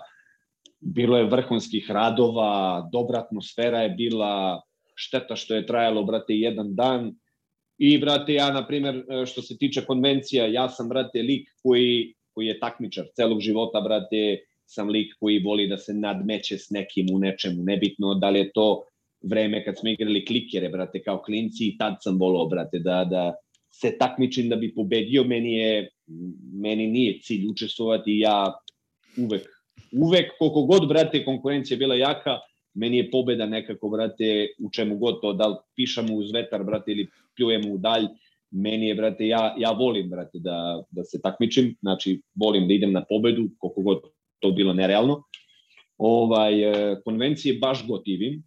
bilo 0.81 1.17
je 1.17 1.29
vrhunskih 1.29 1.91
radova, 1.91 2.89
dobra 2.91 3.19
atmosfera 3.19 3.81
je 3.81 3.89
bila, 3.89 4.61
šteta 4.95 5.35
što 5.35 5.55
je 5.55 5.65
trajalo, 5.65 6.03
brate, 6.03 6.33
jedan 6.33 6.75
dan. 6.75 7.13
I, 7.77 7.97
brate, 7.97 8.33
ja, 8.33 8.51
na 8.51 8.67
primjer, 8.67 9.03
što 9.25 9.41
se 9.41 9.57
tiče 9.57 9.85
konvencija, 9.85 10.45
ja 10.47 10.69
sam, 10.69 10.89
brate, 10.89 11.21
lik 11.21 11.49
koji, 11.63 12.13
koji 12.33 12.47
je 12.47 12.59
takmičar 12.59 13.05
celog 13.15 13.41
života, 13.41 13.81
brate, 13.81 14.39
sam 14.65 14.89
lik 14.89 15.13
koji 15.19 15.39
voli 15.43 15.67
da 15.67 15.77
se 15.77 15.93
nadmeće 15.93 16.57
s 16.57 16.69
nekim 16.69 17.07
u 17.13 17.19
nečemu, 17.19 17.63
nebitno 17.63 18.13
da 18.15 18.29
li 18.29 18.39
je 18.39 18.51
to 18.51 18.83
vreme 19.21 19.63
kad 19.65 19.79
smo 19.79 19.89
igrali 19.89 20.25
klikere, 20.25 20.69
brate, 20.69 21.01
kao 21.01 21.21
klinci 21.21 21.67
i 21.67 21.77
tad 21.77 21.97
sam 22.01 22.19
volao, 22.19 22.47
brate, 22.47 22.79
da, 22.79 23.03
da 23.09 23.33
se 23.71 23.97
takmičim 23.97 24.49
da 24.49 24.55
bi 24.55 24.73
pobedio, 24.75 25.23
meni 25.23 25.53
je, 25.53 25.89
meni 26.53 26.87
nije 26.87 27.19
cilj 27.21 27.47
učestvovati, 27.51 28.17
ja 28.19 28.53
uvek, 29.17 29.47
uvek, 29.91 30.31
koliko 30.39 30.61
god, 30.61 30.87
brate, 30.87 31.25
konkurencija 31.25 31.77
bila 31.77 31.95
jaka, 31.95 32.39
meni 32.73 32.97
je 32.97 33.11
pobeda 33.11 33.45
nekako, 33.45 33.89
brate, 33.89 34.47
u 34.59 34.71
čemu 34.71 34.97
god 34.97 35.21
to, 35.21 35.33
da 35.33 35.47
li 35.47 35.55
pišamo 35.75 36.15
uz 36.15 36.31
vetar, 36.31 36.63
brate, 36.63 36.91
ili 36.91 37.07
pljujemo 37.35 37.73
u 37.73 37.77
dalj, 37.77 38.07
meni 38.51 38.87
je, 38.87 38.95
brate, 38.95 39.27
ja, 39.27 39.55
ja 39.57 39.71
volim, 39.71 40.09
brate, 40.09 40.39
da, 40.39 40.83
da 40.91 41.03
se 41.03 41.21
takmičim, 41.21 41.75
znači, 41.81 42.21
volim 42.35 42.67
da 42.67 42.73
idem 42.73 42.91
na 42.91 43.05
pobedu, 43.09 43.49
koliko 43.57 43.81
god 43.81 44.01
to 44.39 44.51
bilo 44.51 44.73
nerealno. 44.73 45.23
Ovaj, 45.97 46.63
e, 46.63 46.95
konvencije 47.05 47.57
baš 47.59 47.87
gotivim, 47.87 48.43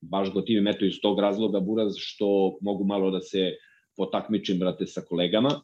baš 0.00 0.32
gotivim, 0.32 0.66
eto 0.66 0.84
iz 0.84 1.00
tog 1.02 1.20
razloga, 1.20 1.60
Buraz, 1.60 1.94
što 1.96 2.58
mogu 2.60 2.84
malo 2.84 3.10
da 3.10 3.20
se 3.20 3.52
potakmičim, 3.96 4.58
brate, 4.58 4.86
sa 4.86 5.00
kolegama, 5.00 5.60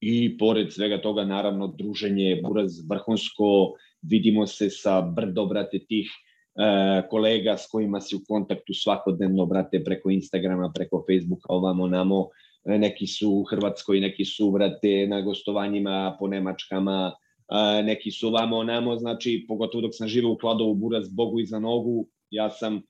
i 0.00 0.38
pored 0.38 0.72
svega 0.72 1.00
toga, 1.00 1.24
naravno, 1.24 1.66
druženje 1.66 2.40
Buraz 2.42 2.72
vrhunsko, 2.90 3.74
vidimo 4.08 4.46
se 4.46 4.70
sa 4.70 5.00
brdo, 5.00 5.46
brate, 5.46 5.78
tih 5.88 6.10
e, 6.10 7.02
kolega 7.10 7.56
s 7.56 7.66
kojima 7.70 8.00
si 8.00 8.16
u 8.16 8.20
kontaktu 8.28 8.74
svakodnevno, 8.74 9.46
brate, 9.46 9.84
preko 9.84 10.10
Instagrama, 10.10 10.72
preko 10.74 11.04
Facebooka, 11.06 11.52
ovamo, 11.52 11.86
namo, 11.86 12.28
e, 12.64 12.78
neki 12.78 13.06
su 13.06 13.30
u 13.30 13.44
Hrvatskoj, 13.44 14.00
neki 14.00 14.24
su, 14.24 14.50
brate, 14.50 15.06
na 15.08 15.20
gostovanjima 15.20 16.16
po 16.18 16.28
Nemačkama, 16.28 17.12
e, 17.12 17.82
neki 17.82 18.10
su 18.10 18.28
ovamo, 18.28 18.62
namo, 18.64 18.96
znači, 18.96 19.44
pogotovo 19.48 19.82
dok 19.82 19.94
sam 19.94 20.08
živeo 20.08 20.32
u 20.32 20.38
Kladovu, 20.38 20.74
Buraz, 20.74 21.08
Bogu 21.08 21.40
iza 21.40 21.58
nogu, 21.58 22.08
ja 22.30 22.50
sam 22.50 22.82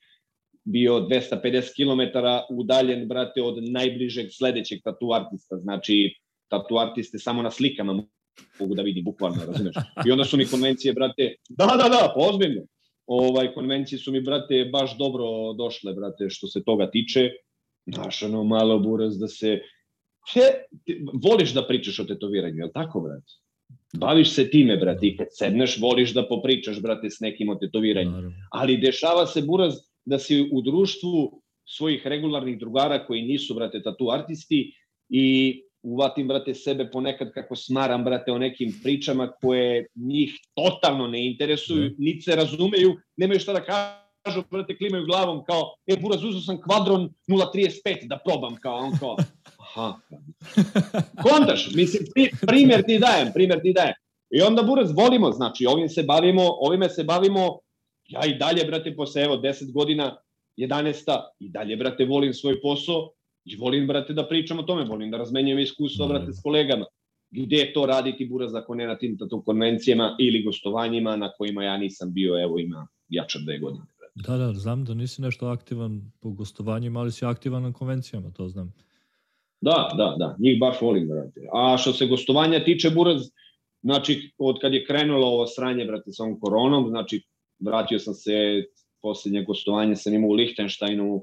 bio 0.64 1.00
250 1.00 1.74
km 1.76 2.18
udaljen, 2.50 3.08
brate, 3.08 3.42
od 3.42 3.62
najbližeg 3.70 4.26
sledećeg 4.30 4.80
tatu 4.84 5.12
artista, 5.12 5.56
znači, 5.56 6.14
tatu 6.48 6.78
artiste 6.78 7.18
samo 7.18 7.42
na 7.42 7.50
slikama 7.50 8.02
mogu 8.60 8.74
da 8.74 8.82
vidim, 8.82 9.04
bukvalno, 9.04 9.44
razumeš? 9.46 9.74
I 10.06 10.10
onda 10.10 10.24
su 10.24 10.36
mi 10.36 10.46
konvencije, 10.46 10.92
brate, 10.92 11.34
da, 11.48 11.66
da, 11.66 11.88
da, 11.88 12.12
pozbiljno. 12.14 12.62
Ovaj, 13.06 13.54
konvencije 13.54 13.98
su 13.98 14.12
mi, 14.12 14.20
brate, 14.20 14.64
baš 14.72 14.98
dobro 14.98 15.52
došle, 15.52 15.92
brate, 15.92 16.30
što 16.30 16.46
se 16.46 16.64
toga 16.64 16.90
tiče. 16.90 17.30
Znaš, 17.86 18.22
ono, 18.22 18.44
malo 18.44 18.78
buraz 18.78 19.18
da 19.18 19.28
se... 19.28 19.60
He, 20.32 20.40
ti, 20.84 21.04
voliš 21.24 21.52
da 21.54 21.66
pričaš 21.66 21.98
o 22.00 22.04
tetoviranju, 22.04 22.56
je 22.56 22.64
li 22.64 22.72
tako, 22.74 23.00
brate? 23.00 23.32
Baviš 23.98 24.30
se 24.30 24.50
time, 24.50 24.76
brate, 24.76 25.06
i 25.06 25.16
kad 25.16 25.26
sedneš, 25.30 25.78
voliš 25.80 26.14
da 26.14 26.28
popričaš, 26.28 26.80
brate, 26.82 27.10
s 27.10 27.20
nekim 27.20 27.48
o 27.48 27.54
tetoviranju. 27.54 28.32
Ali 28.50 28.76
dešava 28.76 29.26
se, 29.26 29.42
buraz, 29.42 29.74
da 30.04 30.18
si 30.18 30.48
u 30.52 30.62
društvu 30.62 31.42
svojih 31.64 32.06
regularnih 32.06 32.58
drugara 32.58 33.06
koji 33.06 33.22
nisu, 33.22 33.54
brate, 33.54 33.82
tatu 33.82 34.10
artisti 34.10 34.72
i 35.08 35.60
uvatim, 35.84 36.28
brate, 36.28 36.54
sebe 36.54 36.90
ponekad 36.90 37.32
kako 37.32 37.56
smaram, 37.56 38.04
brate, 38.04 38.32
o 38.32 38.38
nekim 38.38 38.80
pričama 38.82 39.32
koje 39.40 39.86
njih 39.94 40.32
totalno 40.54 41.06
ne 41.06 41.26
interesuju, 41.26 41.90
mm. 41.90 41.94
niti 41.98 42.20
se 42.20 42.36
razumeju, 42.36 42.96
nemaju 43.16 43.40
šta 43.40 43.52
da 43.52 43.64
kažu, 43.64 44.42
brate, 44.50 44.76
klimaju 44.76 45.06
glavom 45.06 45.44
kao, 45.44 45.74
e, 45.86 45.96
buraz, 46.00 46.24
uzao 46.24 46.40
sam 46.40 46.60
kvadron 46.62 47.10
0.35 47.28 48.08
da 48.08 48.18
probam, 48.24 48.56
kao, 48.56 48.76
on 48.76 48.92
kao, 48.98 49.16
aha. 49.58 49.94
Kontaš, 51.22 51.70
mislim, 51.74 52.02
primjer 52.46 52.82
ti 52.86 52.98
dajem, 52.98 53.32
primjer 53.34 53.60
ti 53.62 53.72
dajem. 53.72 53.94
I 54.30 54.42
onda, 54.42 54.62
buraz, 54.62 54.92
volimo, 54.96 55.32
znači, 55.32 55.66
ovim 55.66 55.88
se 55.88 56.02
bavimo, 56.02 56.42
ovime 56.42 56.88
se 56.88 57.04
bavimo, 57.04 57.58
ja 58.04 58.26
i 58.26 58.38
dalje, 58.38 58.64
brate, 58.64 58.96
posle, 58.96 59.22
evo, 59.22 59.36
10 59.36 59.72
godina, 59.72 60.16
11. 60.56 61.20
i 61.38 61.48
dalje, 61.48 61.76
brate, 61.76 62.04
volim 62.04 62.34
svoj 62.34 62.60
posao, 62.60 63.10
I 63.44 63.56
volim, 63.56 63.86
brate, 63.86 64.12
da 64.12 64.26
pričam 64.28 64.58
o 64.58 64.62
tome, 64.62 64.84
volim 64.84 65.10
da 65.10 65.16
razmenjujem 65.16 65.58
iskustva, 65.58 66.06
brate, 66.06 66.32
s 66.32 66.42
kolegama. 66.42 66.86
Gde 67.30 67.72
to 67.74 67.86
raditi 67.86 68.26
buraz 68.26 68.54
ako 68.54 68.74
ne 68.74 68.86
na 68.86 68.96
tim 68.98 69.18
tatu 69.18 69.42
konvencijama 69.42 70.16
ili 70.20 70.42
gostovanjima 70.42 71.16
na 71.16 71.32
kojima 71.32 71.64
ja 71.64 71.76
nisam 71.78 72.12
bio, 72.12 72.42
evo 72.42 72.58
ima 72.58 72.86
jača 73.08 73.38
dve 73.38 73.58
godine. 73.58 73.84
Brate. 73.98 74.30
Da, 74.30 74.36
da, 74.36 74.52
znam 74.52 74.84
da 74.84 74.94
nisi 74.94 75.22
nešto 75.22 75.46
aktivan 75.46 76.12
po 76.20 76.30
gostovanjima, 76.30 77.00
ali 77.00 77.12
si 77.12 77.24
aktivan 77.24 77.62
na 77.62 77.72
konvencijama, 77.72 78.30
to 78.30 78.48
znam. 78.48 78.72
Da, 79.60 79.90
da, 79.96 80.14
da, 80.18 80.36
njih 80.38 80.60
baš 80.60 80.80
volim, 80.80 81.08
brate. 81.08 81.40
A 81.52 81.76
što 81.76 81.92
se 81.92 82.06
gostovanja 82.06 82.64
tiče, 82.64 82.90
buraz, 82.90 83.22
znači, 83.82 84.32
od 84.38 84.60
kad 84.60 84.74
je 84.74 84.84
krenulo 84.84 85.26
ovo 85.26 85.46
sranje, 85.46 85.84
brate, 85.84 86.12
sa 86.12 86.22
ovom 86.22 86.40
koronom, 86.40 86.88
znači, 86.88 87.22
vratio 87.58 87.98
sam 87.98 88.14
se, 88.14 88.64
poslednje 89.02 89.42
gostovanje 89.42 89.96
sam 89.96 90.14
imao 90.14 90.30
u 90.30 90.32
Lichtensteinu, 90.32 91.14
uh, 91.14 91.22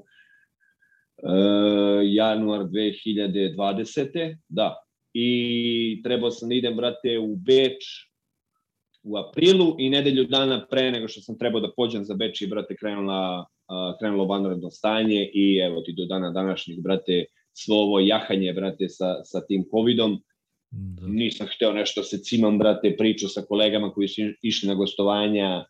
januar 2.04 2.60
2020. 2.60 4.36
Da. 4.48 4.76
I 5.14 6.00
trebao 6.04 6.30
sam 6.30 6.48
da 6.48 6.54
idem, 6.54 6.76
brate, 6.76 7.18
u 7.18 7.36
Beč 7.36 7.84
u 9.02 9.16
aprilu 9.16 9.76
i 9.78 9.90
nedelju 9.90 10.24
dana 10.24 10.66
pre 10.70 10.90
nego 10.90 11.08
što 11.08 11.20
sam 11.20 11.38
trebao 11.38 11.60
da 11.60 11.72
pođem 11.76 12.04
za 12.04 12.14
Beč 12.14 12.42
i, 12.42 12.46
brate, 12.46 12.76
krenula, 12.76 13.38
uh, 13.40 13.98
krenulo 13.98 14.24
vanredno 14.24 14.70
stanje 14.70 15.30
i 15.34 15.58
evo 15.58 15.80
ti 15.80 15.94
do 15.96 16.04
dana 16.04 16.30
današnjeg, 16.30 16.80
brate, 16.80 17.24
svo 17.52 17.76
ovo 17.76 18.00
jahanje, 18.00 18.52
brate, 18.52 18.88
sa, 18.88 19.24
sa 19.24 19.40
tim 19.46 19.64
covidom. 19.70 20.22
Da. 20.70 21.06
Nisam 21.06 21.46
hteo 21.56 21.72
nešto 21.72 22.02
se 22.02 22.18
cimam, 22.18 22.58
brate, 22.58 22.96
priču 22.98 23.28
sa 23.28 23.42
kolegama 23.42 23.92
koji 23.92 24.08
su 24.08 24.22
išli 24.42 24.68
na 24.68 24.74
gostovanja, 24.74 25.64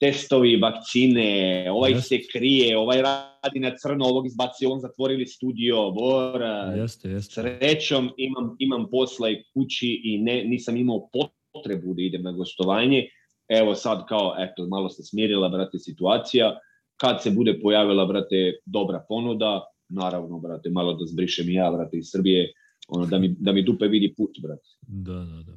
testovi, 0.00 0.56
vakcine, 0.56 1.66
ovaj 1.70 1.90
jeste. 1.90 2.08
se 2.08 2.18
krije, 2.32 2.78
ovaj 2.78 3.02
radi 3.02 3.60
na 3.60 3.76
crno, 3.76 4.04
ovog 4.04 4.26
izbacio, 4.26 4.70
on 4.70 4.80
zatvorili 4.80 5.26
studio, 5.26 5.90
bora. 5.90 6.74
Jeste, 6.76 7.10
jeste. 7.10 7.34
Srećom 7.34 8.10
imam, 8.16 8.56
imam 8.58 8.86
posla 8.90 9.30
i 9.30 9.42
kući 9.54 10.00
i 10.04 10.18
ne, 10.18 10.44
nisam 10.44 10.76
imao 10.76 11.08
potrebu 11.52 11.94
da 11.94 12.02
idem 12.02 12.22
na 12.22 12.32
gostovanje. 12.32 13.08
Evo 13.48 13.74
sad 13.74 14.06
kao, 14.08 14.34
eto, 14.38 14.66
malo 14.66 14.88
se 14.88 15.02
smirila, 15.02 15.48
brate, 15.48 15.78
situacija. 15.78 16.58
Kad 16.96 17.22
se 17.22 17.30
bude 17.30 17.60
pojavila, 17.62 18.06
brate, 18.06 18.60
dobra 18.64 19.04
ponuda, 19.08 19.66
naravno, 19.88 20.38
brate, 20.38 20.70
malo 20.70 20.94
da 20.94 21.06
zbrišem 21.06 21.48
i 21.48 21.54
ja, 21.54 21.70
brate, 21.70 21.98
iz 21.98 22.10
Srbije, 22.10 22.52
ono, 22.88 23.06
da 23.06 23.18
mi, 23.18 23.28
da 23.28 23.52
mi 23.52 23.62
dupe 23.62 23.88
vidi 23.88 24.14
put, 24.16 24.30
brate. 24.42 24.68
Da, 24.80 25.14
da, 25.14 25.42
da. 25.42 25.52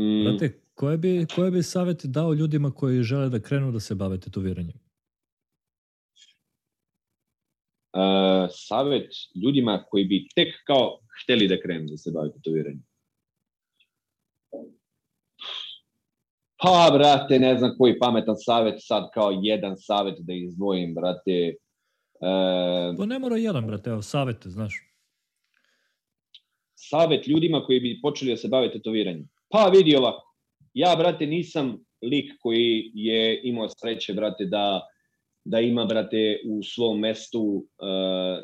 Mm. 0.00 0.24
Brate, 0.24 0.63
koje 0.74 0.98
bi, 0.98 1.26
koje 1.34 1.50
bi 1.50 1.62
savete 1.62 2.08
dao 2.08 2.32
ljudima 2.32 2.70
koji 2.70 3.02
žele 3.02 3.28
da 3.28 3.40
krenu 3.40 3.72
da 3.72 3.80
se 3.80 3.94
bave 3.94 4.20
tetoviranjem? 4.20 4.78
Uh, 7.92 8.48
savet 8.50 9.10
ljudima 9.44 9.84
koji 9.88 10.04
bi 10.04 10.28
tek 10.34 10.54
kao 10.66 10.98
hteli 11.22 11.48
da 11.48 11.60
krenu 11.60 11.86
da 11.90 11.96
se 11.96 12.10
bave 12.10 12.32
tetoviranjem. 12.32 12.84
Pa, 16.56 16.90
brate, 16.92 17.38
ne 17.38 17.58
znam 17.58 17.74
koji 17.78 17.98
pametan 17.98 18.36
savet, 18.36 18.74
sad 18.78 19.10
kao 19.14 19.30
jedan 19.42 19.76
savet 19.76 20.14
da 20.18 20.32
izdvojim, 20.32 20.94
brate. 20.94 21.54
Uh, 22.14 22.96
pa 22.98 23.06
ne 23.06 23.18
mora 23.18 23.36
jedan, 23.36 23.66
brate, 23.66 23.90
evo, 23.90 24.02
savete, 24.02 24.50
znaš. 24.50 24.74
Savet 26.74 27.28
ljudima 27.28 27.64
koji 27.66 27.80
bi 27.80 28.00
počeli 28.02 28.30
da 28.30 28.36
se 28.36 28.48
bave 28.48 28.72
tetoviranjem. 28.72 29.28
Pa 29.48 29.68
vidi 29.68 29.96
ovako, 29.96 30.33
ja, 30.74 30.96
brate, 30.98 31.26
nisam 31.26 31.84
lik 32.02 32.32
koji 32.40 32.90
je 32.94 33.40
imao 33.44 33.68
sreće, 33.68 34.12
brate, 34.12 34.44
da, 34.44 34.80
da 35.44 35.60
ima, 35.60 35.84
brate, 35.84 36.40
u 36.48 36.62
svom 36.62 37.00
mestu 37.00 37.42
uh, 37.42 37.66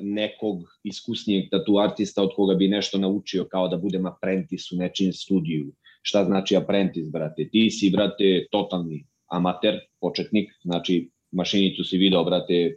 nekog 0.01 0.63
iskusnijeg 0.85 1.51
tatu 1.51 1.79
artista 1.79 2.23
od 2.23 2.31
koga 2.37 2.55
bi 2.55 2.69
nešto 2.69 2.99
naučio, 2.99 3.45
kao 3.51 3.69
da 3.69 3.77
budem 3.77 4.07
apprentice 4.07 4.75
u 4.75 4.79
nečim 4.79 5.13
studiju. 5.13 5.73
Šta 6.03 6.25
znači 6.25 6.57
apprentice, 6.57 7.11
brate? 7.13 7.49
Ti 7.53 7.71
si, 7.71 7.91
brate, 7.91 8.47
totalni 8.51 9.07
amater, 9.27 9.79
početnik, 10.01 10.51
znači 10.63 11.11
mašinicu 11.33 11.85
si 11.85 11.99
video, 11.99 12.25
brate, 12.25 12.77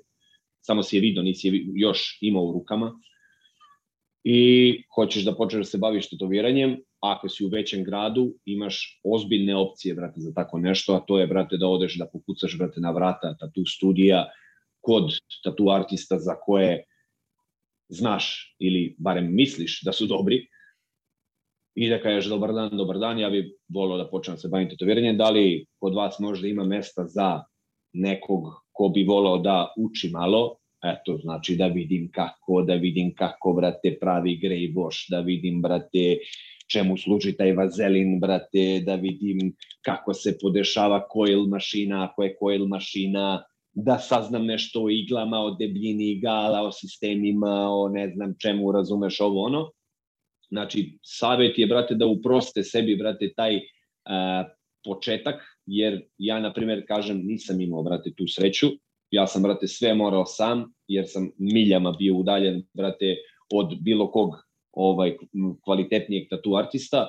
samo 0.62 0.84
si 0.84 0.98
je 0.98 1.02
video, 1.02 1.24
nisi 1.24 1.48
je 1.48 1.66
još 1.76 2.18
imao 2.22 2.44
u 2.44 2.52
rukama 2.52 3.00
i 4.24 4.84
hoćeš 4.96 5.26
da 5.26 5.36
počneš 5.36 5.60
da 5.60 5.70
se 5.70 5.78
baviš 5.78 6.10
tetoviranjem, 6.10 6.78
ako 7.04 7.30
si 7.30 7.46
u 7.46 7.48
većem 7.48 7.84
gradu, 7.84 8.34
imaš 8.46 9.00
ozbiljne 9.04 9.56
opcije, 9.56 9.96
brate, 9.96 10.20
za 10.20 10.34
tako 10.34 10.60
nešto, 10.60 10.96
a 10.96 11.00
to 11.00 11.20
je, 11.20 11.28
brate, 11.28 11.58
da 11.58 11.68
odeš 11.68 11.98
da 11.98 12.08
pokucaš, 12.08 12.58
brate, 12.58 12.82
na 12.82 12.92
vrata 12.92 13.36
tatu 13.40 13.66
studija 13.66 14.30
kod 14.82 15.12
tatu 15.44 15.70
artista 15.70 16.20
za 16.20 16.36
koje 16.36 16.84
znaš 17.90 18.56
ili 18.60 18.96
barem 18.98 19.36
misliš 19.36 19.82
da 19.84 19.92
su 19.92 20.06
dobri. 20.06 20.48
I 21.76 21.90
da 21.90 22.02
kažeš 22.02 22.30
dobar 22.30 22.54
dan, 22.54 22.78
dobar 22.78 23.00
dan, 23.00 23.20
ja 23.20 23.30
bih 23.30 23.46
volio 23.74 23.98
da 23.98 24.10
počnem 24.10 24.36
da 24.36 24.40
se 24.40 24.48
bavim 24.48 24.70
tetoviranjem, 24.70 25.18
da 25.18 25.30
li 25.30 25.66
kod 25.80 25.96
vas 25.96 26.20
možda 26.20 26.48
ima 26.48 26.64
mesta 26.64 27.08
za 27.08 27.44
nekog 27.94 28.64
ko 28.72 28.90
bi 28.90 29.04
volao 29.04 29.38
da 29.38 29.74
uči 29.78 30.10
malo, 30.10 30.56
eto, 30.84 31.18
znači 31.18 31.56
da 31.56 31.68
vidim 31.68 32.12
kako, 32.12 32.62
da 32.62 32.76
vidim 32.76 33.14
kako, 33.16 33.54
brate, 33.54 33.98
pravi 34.00 34.38
grej 34.38 34.72
boš, 34.72 35.08
da 35.10 35.20
vidim, 35.20 35.62
brate, 35.62 36.18
čemu 36.74 36.98
služi 36.98 37.36
taj 37.38 37.54
vazelin, 37.54 38.20
brate, 38.20 38.82
da 38.86 38.96
vidim 38.96 39.54
kako 39.86 40.14
se 40.14 40.38
podešava 40.42 41.04
coil 41.14 41.48
mašina, 41.48 42.04
ako 42.04 42.24
je 42.24 42.36
coil 42.40 42.68
mašina, 42.68 43.44
da 43.74 43.98
saznam 43.98 44.46
nešto 44.46 44.84
o 44.84 44.90
iglama, 44.90 45.40
o 45.40 45.56
debljini 45.60 46.12
igala, 46.12 46.62
o 46.62 46.72
sistemima, 46.72 47.70
o 47.70 47.90
ne 47.90 48.10
znam 48.16 48.36
čemu, 48.42 48.72
razumeš 48.72 49.20
ovo 49.22 49.46
ono. 49.46 49.72
Znači, 50.50 50.98
savet 51.02 51.58
je, 51.60 51.68
brate, 51.68 51.96
da 51.96 52.06
uproste 52.06 52.64
sebi, 52.64 52.96
brate, 52.96 53.32
taj 53.36 53.56
uh, 53.58 54.46
početak, 54.86 55.42
jer 55.66 56.02
ja, 56.18 56.40
na 56.40 56.54
primjer, 56.54 56.84
kažem, 56.88 57.22
nisam 57.26 57.62
imao, 57.62 57.84
brate, 57.84 58.14
tu 58.18 58.28
sreću. 58.28 58.68
Ja 59.12 59.28
sam, 59.28 59.44
brate, 59.44 59.68
sve 59.68 59.94
morao 59.94 60.26
sam, 60.26 60.66
jer 60.88 61.06
sam 61.08 61.32
miljama 61.38 61.92
bio 61.92 62.16
udaljen, 62.16 62.64
brate, 62.74 63.16
od 63.54 63.78
bilo 63.82 64.12
kog 64.12 64.36
ovaj 64.74 65.18
kvalitetnijeg 65.64 66.30
tatu 66.30 66.56
artista. 66.56 67.08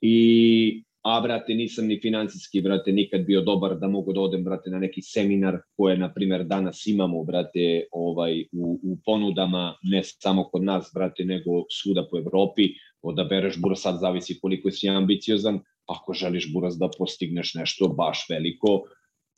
I 0.00 0.84
a 1.02 1.20
brate 1.20 1.54
nisam 1.54 1.86
ni 1.86 2.00
financijski 2.02 2.60
brate 2.60 2.92
nikad 2.92 3.24
bio 3.26 3.40
dobar 3.40 3.78
da 3.78 3.88
mogu 3.88 4.12
da 4.12 4.20
odem 4.20 4.44
brate 4.44 4.70
na 4.70 4.78
neki 4.78 5.02
seminar 5.02 5.58
koje 5.76 5.96
na 5.98 6.12
primer 6.12 6.44
danas 6.44 6.86
imamo 6.86 7.24
brate 7.24 7.84
ovaj 7.92 8.40
u, 8.52 8.80
u 8.82 8.98
ponudama 9.04 9.74
ne 9.82 10.02
samo 10.04 10.44
kod 10.44 10.62
nas 10.62 10.90
brate 10.94 11.24
nego 11.24 11.64
svuda 11.70 12.06
po 12.10 12.18
Evropi. 12.18 12.62
Odabereš 13.02 13.60
buras 13.60 13.80
sad 13.80 13.98
zavisi 14.00 14.38
koliko 14.40 14.70
si 14.70 14.88
ambiciozan. 14.88 15.60
Ako 15.86 16.12
želiš 16.12 16.52
buras 16.52 16.76
da 16.78 16.90
postigneš 16.98 17.54
nešto 17.54 17.88
baš 17.88 18.26
veliko 18.30 18.82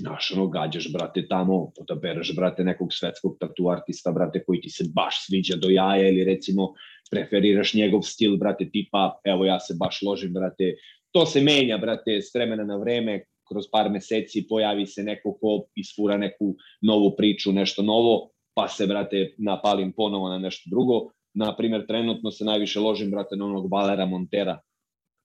Znaš, 0.00 0.30
ono, 0.36 0.46
gađaš, 0.48 0.92
brate, 0.92 1.26
tamo, 1.28 1.72
odabereš, 1.80 2.36
brate, 2.36 2.64
nekog 2.64 2.88
svetskog 2.92 3.36
tatu 3.40 3.68
artista, 3.68 4.12
brate, 4.12 4.44
koji 4.44 4.60
ti 4.60 4.70
se 4.70 4.84
baš 4.94 5.26
sviđa 5.26 5.56
do 5.56 5.68
jaja 5.68 6.08
ili 6.08 6.24
recimo 6.24 6.72
preferiraš 7.10 7.74
njegov 7.74 8.02
stil, 8.02 8.36
brate, 8.36 8.70
tipa, 8.72 9.20
evo 9.24 9.44
ja 9.44 9.60
se 9.60 9.74
baš 9.80 9.98
ložim, 10.06 10.32
brate, 10.32 10.74
to 11.12 11.26
se 11.26 11.40
menja, 11.40 11.78
brate, 11.78 12.22
s 12.22 12.34
vremena 12.34 12.64
na 12.64 12.76
vreme, 12.76 13.24
kroz 13.48 13.64
par 13.72 13.90
meseci 13.90 14.46
pojavi 14.48 14.86
se 14.86 15.02
neko 15.02 15.34
ko 15.40 15.66
isfura 15.74 16.16
neku 16.16 16.54
novu 16.82 17.14
priču, 17.16 17.52
nešto 17.52 17.82
novo, 17.82 18.30
pa 18.54 18.68
se, 18.68 18.86
brate, 18.86 19.34
napalim 19.38 19.92
ponovo 19.92 20.28
na 20.28 20.38
nešto 20.38 20.70
drugo. 20.70 21.10
Na 21.34 21.56
primer, 21.56 21.86
trenutno 21.86 22.30
se 22.30 22.44
najviše 22.44 22.80
ložim, 22.80 23.10
brate, 23.10 23.36
na 23.36 23.44
onog 23.44 23.72
Valera 23.72 24.06
Montera, 24.06 24.60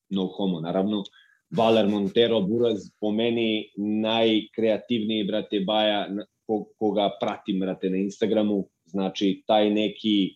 no 0.09 0.27
homo, 0.27 0.59
naravno, 0.61 1.03
Valer 1.55 1.87
Montero 1.87 2.41
Buraz 2.41 2.89
po 2.99 3.11
meni 3.11 3.71
najkreativniji, 3.77 5.23
brate, 5.23 5.59
baja 5.59 6.07
koga 6.79 7.09
pratim, 7.21 7.59
brate, 7.59 7.89
na 7.89 7.97
Instagramu. 7.97 8.65
Znači, 8.85 9.43
taj 9.47 9.69
neki 9.69 10.35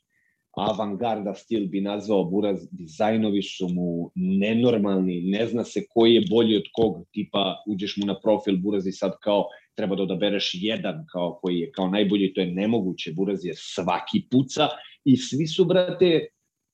avangarda 0.58 1.34
stil 1.34 1.68
bi 1.68 1.82
nazvao 1.82 2.24
Buraz, 2.24 2.68
dizajnovi 2.72 3.42
su 3.42 3.68
mu 3.70 4.12
nenormalni, 4.16 5.22
ne 5.22 5.48
zna 5.48 5.64
se 5.64 5.86
koji 5.90 6.14
je 6.14 6.26
bolji 6.30 6.58
od 6.58 6.68
kog, 6.74 7.06
tipa 7.12 7.64
uđeš 7.68 7.98
mu 7.98 8.06
na 8.06 8.20
profil 8.20 8.58
Buraz 8.58 8.88
i 8.88 8.92
sad 8.92 9.12
kao 9.24 9.46
treba 9.76 9.96
da 9.96 10.04
odabereš 10.04 10.52
jedan 10.54 11.06
kao 11.12 11.40
koji 11.42 11.60
je 11.60 11.72
kao 11.72 11.90
najbolji, 11.90 12.34
to 12.34 12.42
je 12.42 12.52
nemoguće, 12.52 13.14
Buraz 13.14 13.46
je 13.46 13.54
svaki 13.56 14.24
puca 14.32 14.68
i 15.06 15.18
svi 15.18 15.48
su, 15.48 15.66
brate, 15.66 16.28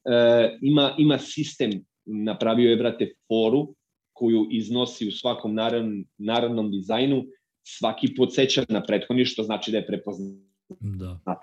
uh, 0.10 0.58
ima, 0.62 0.96
ima 0.98 1.18
sistem, 1.18 1.72
napravio 2.06 2.70
je, 2.70 2.78
brate, 2.78 3.14
foru 3.28 3.76
koju 4.16 4.48
iznosi 4.52 5.08
u 5.08 5.12
svakom 5.12 5.56
naravnom, 5.56 6.06
naravnom 6.18 6.72
dizajnu, 6.72 7.26
svaki 7.68 8.16
podsjeća 8.16 8.66
na 8.70 8.84
prethodni, 8.84 9.26
što 9.26 9.44
znači 9.44 9.72
da 9.72 9.78
je 9.78 9.88
prepoznatljiv, 9.88 10.44
da. 10.80 11.40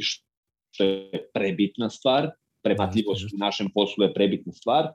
što 0.00 0.84
je 0.84 1.28
prebitna 1.34 1.90
stvar, 1.90 2.30
prebatljivost 2.62 3.34
u 3.34 3.38
našem 3.38 3.70
poslu 3.74 4.04
je 4.04 4.14
prebitna 4.14 4.52
stvar, 4.52 4.92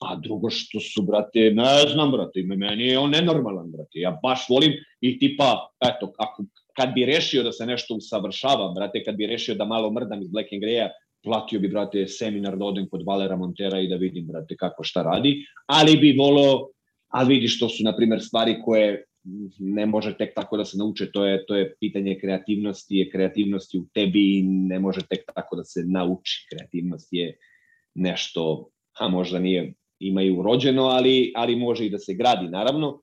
a 0.00 0.16
drugo 0.16 0.50
što 0.50 0.80
su, 0.80 1.02
brate, 1.02 1.50
ne 1.54 1.88
znam, 1.92 2.10
brate, 2.10 2.42
meni 2.42 2.86
je 2.86 2.98
on 2.98 3.10
nenormalan, 3.10 3.70
brate, 3.70 4.00
ja 4.00 4.18
baš 4.22 4.46
volim 4.48 4.72
i 5.00 5.18
tipa, 5.18 5.68
eto, 5.80 6.12
ako, 6.18 6.44
kad 6.76 6.94
bi 6.94 7.04
rešio 7.04 7.42
da 7.42 7.52
se 7.52 7.66
nešto 7.66 7.94
usavršava, 7.94 8.72
brate, 8.72 9.04
kad 9.04 9.16
bi 9.16 9.26
rešio 9.26 9.54
da 9.54 9.64
malo 9.64 9.92
mrdam 9.92 10.22
iz 10.22 10.28
Black 10.28 10.52
and 10.52 10.62
Greya, 10.62 10.88
platio 11.22 11.60
bi, 11.60 11.68
brate, 11.68 12.06
seminar 12.08 12.56
da 12.58 12.64
odem 12.64 12.88
kod 12.88 13.02
Valera 13.06 13.36
Montera 13.36 13.80
i 13.80 13.88
da 13.88 13.96
vidim, 13.96 14.26
brate, 14.26 14.56
kako 14.56 14.84
šta 14.84 15.02
radi, 15.02 15.36
ali 15.66 15.96
bi 15.96 16.16
volao, 16.18 16.68
a 17.08 17.22
vidiš, 17.22 17.58
to 17.60 17.68
su, 17.68 17.84
na 17.84 17.96
primer, 17.96 18.20
stvari 18.22 18.56
koje 18.64 19.04
ne 19.58 19.86
može 19.86 20.16
tek 20.16 20.34
tako 20.34 20.56
da 20.56 20.64
se 20.64 20.78
nauče, 20.78 21.10
to 21.12 21.24
je, 21.26 21.46
to 21.46 21.56
je 21.56 21.74
pitanje 21.80 22.18
kreativnosti, 22.20 22.96
je 22.96 23.10
kreativnosti 23.10 23.78
u 23.78 23.86
tebi 23.94 24.38
i 24.38 24.42
ne 24.42 24.78
može 24.78 25.00
tek 25.08 25.24
tako 25.34 25.56
da 25.56 25.64
se 25.64 25.84
nauči. 25.86 26.46
Kreativnost 26.50 27.08
je 27.12 27.36
nešto, 27.94 28.70
a 28.98 29.08
možda 29.08 29.38
nije, 29.38 29.74
ima 29.98 30.22
i 30.22 30.30
urođeno, 30.30 30.82
ali, 30.82 31.32
ali 31.36 31.56
može 31.56 31.86
i 31.86 31.90
da 31.90 31.98
se 31.98 32.14
gradi, 32.14 32.48
naravno 32.48 33.00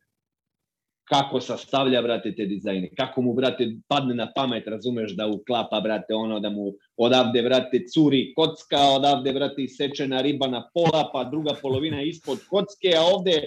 kako 1.09 1.39
sastavlja, 1.41 2.01
brate, 2.01 2.33
te 2.35 2.45
dizajne, 2.45 2.89
kako 2.97 3.21
mu, 3.21 3.33
brate, 3.33 3.67
padne 3.87 4.15
na 4.15 4.27
pamet, 4.35 4.67
razumeš, 4.67 5.13
da 5.15 5.27
uklapa, 5.27 5.79
brate, 5.81 6.15
ono, 6.15 6.39
da 6.39 6.49
mu 6.49 6.73
odavde, 6.97 7.41
brate, 7.41 7.85
curi 7.93 8.33
kocka, 8.35 8.81
odavde, 8.95 9.33
brate, 9.33 9.63
isečena 9.63 10.21
riba 10.21 10.47
na 10.47 10.65
pola, 10.73 11.09
pa 11.13 11.23
druga 11.23 11.55
polovina 11.61 12.01
ispod 12.01 12.43
kocke, 12.49 12.91
a 12.97 13.05
ovde 13.15 13.41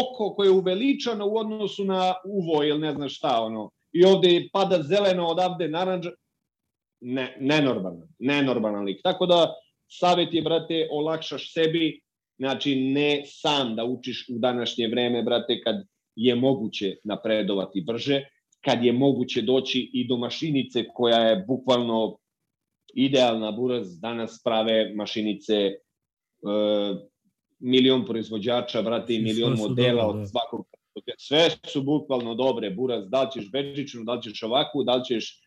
oko 0.00 0.34
koje 0.34 0.46
je 0.46 0.58
uveličano 0.58 1.26
u 1.26 1.38
odnosu 1.38 1.84
na 1.84 2.14
uvo 2.24 2.64
ili 2.64 2.78
ne 2.78 2.92
znam 2.92 3.08
šta, 3.08 3.40
ono, 3.42 3.70
i 3.92 4.04
ovde 4.04 4.48
pada 4.52 4.82
zeleno, 4.82 5.26
odavde 5.26 5.68
naranđa, 5.68 6.10
ne, 7.00 7.36
nenormalan, 7.40 8.08
nenormalan 8.18 8.84
lik. 8.84 9.00
Tako 9.02 9.26
da, 9.26 9.54
savjet 9.86 10.34
je, 10.34 10.42
brate, 10.42 10.88
olakšaš 10.90 11.52
sebi, 11.52 12.00
znači 12.38 12.76
ne 12.76 13.22
sam 13.26 13.76
da 13.76 13.84
učiš 13.84 14.26
u 14.28 14.38
današnje 14.38 14.88
vreme, 14.88 15.22
brate, 15.22 15.60
kad 15.60 15.76
je 16.16 16.34
moguće 16.34 16.96
napredovati 17.04 17.80
brže, 17.80 18.22
kad 18.60 18.84
je 18.84 18.92
moguće 18.92 19.42
doći 19.42 19.90
i 19.92 20.08
do 20.08 20.16
mašinice 20.16 20.84
koja 20.94 21.18
je 21.18 21.44
bukvalno 21.48 22.18
idealna 22.94 23.52
buraz, 23.52 24.00
danas 24.00 24.42
prave 24.44 24.94
mašinice 24.94 25.54
e, 25.54 25.76
milion 27.58 28.04
proizvođača, 28.06 28.82
brate, 28.82 29.14
i 29.14 29.22
milion 29.22 29.56
modela 29.58 30.02
dobro, 30.02 30.18
od 30.18 30.20
da. 30.20 30.26
svakog 30.26 30.66
sve 31.18 31.50
su 31.66 31.82
bukvalno 31.82 32.34
dobre, 32.34 32.70
buraz, 32.70 33.08
da 33.08 33.22
li 33.22 33.30
ćeš 33.32 33.50
bežičnu, 33.50 34.04
da 34.04 34.12
li 34.12 34.22
ćeš 34.22 34.42
ovakvu, 34.42 34.84
da 34.84 34.94
li 34.94 35.04
ćeš 35.04 35.40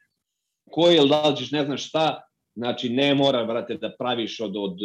coil, 0.75 1.07
da 1.07 1.29
li 1.29 1.37
ćeš 1.37 1.51
ne 1.51 1.65
znaš 1.65 1.87
šta, 1.87 2.21
znači 2.55 2.89
ne 2.89 3.15
mora, 3.15 3.45
brate, 3.45 3.77
da 3.77 3.95
praviš 3.99 4.39
od, 4.39 4.57
od 4.57 4.77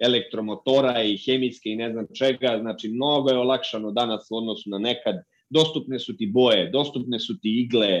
elektromotora 0.00 1.02
i 1.02 1.16
hemijske 1.16 1.70
i 1.70 1.76
ne 1.76 1.92
znam 1.92 2.06
čega, 2.18 2.58
znači 2.60 2.88
mnogo 2.88 3.30
je 3.30 3.38
olakšano 3.38 3.90
danas 3.90 4.26
u 4.30 4.36
odnosu 4.36 4.70
na 4.70 4.78
nekad, 4.78 5.14
dostupne 5.50 5.98
su 5.98 6.16
ti 6.16 6.26
boje, 6.26 6.70
dostupne 6.70 7.18
su 7.18 7.38
ti 7.40 7.60
igle, 7.60 8.00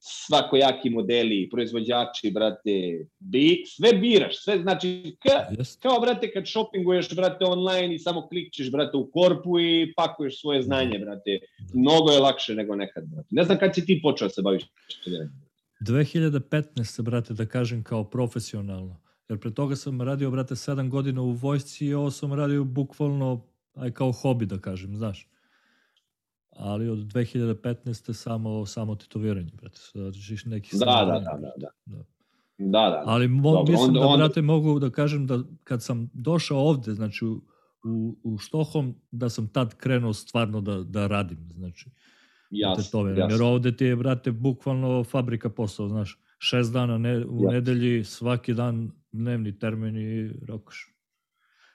svakojaki 0.00 0.90
modeli, 0.90 1.48
proizvođači, 1.50 2.30
brate, 2.30 3.06
bi, 3.18 3.62
sve 3.66 3.92
biraš, 3.92 4.44
sve 4.44 4.58
znači, 4.58 5.16
ka, 5.22 5.46
kao, 5.82 6.00
brate, 6.00 6.32
kad 6.32 6.48
shoppinguješ, 6.48 7.14
brate, 7.16 7.44
online 7.44 7.94
i 7.94 7.98
samo 7.98 8.28
klikćeš, 8.28 8.70
brate, 8.72 8.96
u 8.96 9.10
korpu 9.10 9.60
i 9.60 9.92
pakuješ 9.96 10.40
svoje 10.40 10.62
znanje, 10.62 10.98
brate, 10.98 11.38
mnogo 11.74 12.10
je 12.10 12.18
lakše 12.18 12.54
nego 12.54 12.76
nekad, 12.76 13.04
brate. 13.06 13.28
Ne 13.30 13.44
znam 13.44 13.58
kad 13.58 13.74
si 13.74 13.86
ti 13.86 14.00
počeo 14.02 14.28
da 14.28 14.34
se 14.34 14.42
baviš 14.42 14.62
2015. 15.80 17.02
brate, 17.02 17.34
da 17.34 17.46
kažem, 17.46 17.82
kao 17.82 18.04
profesionalno. 18.04 19.07
Jer 19.28 19.38
pre 19.38 19.50
toga 19.54 19.76
sam 19.76 20.02
radio, 20.02 20.30
brate, 20.30 20.54
7 20.54 20.88
godina 20.88 21.22
u 21.22 21.30
vojsci 21.30 21.86
i 21.86 21.94
ovo 21.94 22.10
sam 22.10 22.32
radio 22.32 22.64
bukvalno 22.64 23.44
aj 23.74 23.90
kao 23.90 24.12
hobi, 24.12 24.46
da 24.46 24.58
kažem, 24.58 24.96
znaš. 24.96 25.28
Ali 26.50 26.88
od 26.88 26.98
2015. 26.98 28.12
samo, 28.12 28.66
samo 28.66 28.94
tetoviranje, 28.94 29.50
brate. 29.54 29.80
Znači, 29.92 30.48
neki 30.48 30.76
da, 30.78 30.84
da, 30.84 31.04
da, 31.04 31.38
da, 31.40 31.52
da. 31.56 31.68
da. 31.86 32.04
Da, 32.58 32.90
da. 32.90 33.02
Ali 33.06 33.28
mo, 33.28 33.52
Dobro, 33.52 33.72
mislim 33.72 33.96
onda, 33.96 34.00
da, 34.00 34.16
brate, 34.16 34.42
mogu 34.42 34.78
da 34.78 34.90
kažem 34.90 35.26
da 35.26 35.42
kad 35.64 35.82
sam 35.82 36.10
došao 36.12 36.58
ovde, 36.58 36.94
znači 36.94 37.24
u, 37.24 37.40
u, 37.84 38.16
u 38.22 38.38
Štohom, 38.38 38.94
da 39.10 39.28
sam 39.28 39.48
tad 39.48 39.74
krenuo 39.74 40.12
stvarno 40.12 40.60
da, 40.60 40.82
da 40.82 41.06
radim, 41.06 41.50
znači. 41.56 41.90
Jasno, 42.50 43.08
jasno. 43.08 43.34
Jer 43.34 43.42
ovde 43.42 43.76
ti 43.76 43.84
je, 43.84 43.96
brate, 43.96 44.32
bukvalno 44.32 45.04
fabrika 45.04 45.50
posao, 45.50 45.88
znaš. 45.88 46.18
Šest 46.38 46.72
dana 46.72 46.98
ne, 46.98 47.16
u 47.16 47.20
jasno. 47.20 47.50
nedelji, 47.50 48.04
svaki 48.04 48.54
dan 48.54 48.90
dnevni 49.12 49.58
termin 49.58 49.96
i 49.96 50.30
rokoš. 50.48 50.94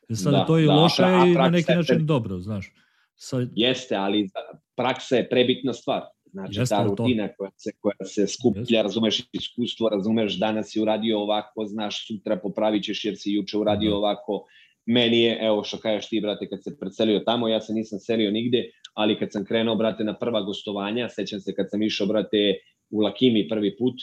E 0.09 0.15
sad 0.15 0.33
da, 0.33 0.45
to 0.45 0.57
je 0.57 0.65
da, 0.65 0.73
loše 0.73 1.03
i 1.27 1.33
na 1.33 1.49
neki 1.49 1.71
način 1.71 1.95
pre... 1.95 2.05
dobro, 2.05 2.39
znaš. 2.39 2.73
Sad... 3.15 3.49
Jeste, 3.55 3.95
ali 3.95 4.29
praksa 4.75 5.15
je 5.15 5.29
prebitna 5.29 5.73
stvar. 5.73 6.01
Znači, 6.25 6.59
Jeste, 6.59 6.75
ta 6.75 6.83
rutina 6.83 7.27
to... 7.27 7.33
koja 7.37 7.51
se, 7.57 7.71
koja 7.79 8.05
se 8.05 8.27
skuplja, 8.27 8.61
Jeste. 8.61 8.83
razumeš 8.83 9.21
iskustvo, 9.31 9.89
razumeš 9.89 10.39
danas 10.39 10.71
si 10.71 10.81
uradio 10.81 11.19
ovako, 11.19 11.65
znaš, 11.65 12.07
sutra 12.07 12.39
popravit 12.39 12.83
ćeš 12.83 13.05
jer 13.05 13.15
si 13.17 13.31
juče 13.31 13.57
uradio 13.57 13.89
da. 13.89 13.97
ovako. 13.97 14.45
Meni 14.85 15.21
je, 15.21 15.37
evo 15.41 15.63
što 15.63 15.77
kažeš 15.77 16.09
ti, 16.09 16.21
brate, 16.21 16.49
kad 16.49 16.63
se 16.63 16.77
preselio 16.79 17.19
tamo, 17.19 17.47
ja 17.47 17.61
se 17.61 17.73
nisam 17.73 17.99
selio 17.99 18.31
nigde, 18.31 18.63
ali 18.93 19.19
kad 19.19 19.31
sam 19.31 19.45
krenuo, 19.45 19.75
brate, 19.75 20.03
na 20.03 20.17
prva 20.19 20.41
gostovanja, 20.41 21.09
sećam 21.09 21.39
se 21.39 21.55
kad 21.55 21.69
sam 21.69 21.83
išao, 21.83 22.07
brate, 22.07 22.53
u 22.89 22.99
Lakimi 22.99 23.47
prvi 23.47 23.77
put, 23.77 23.95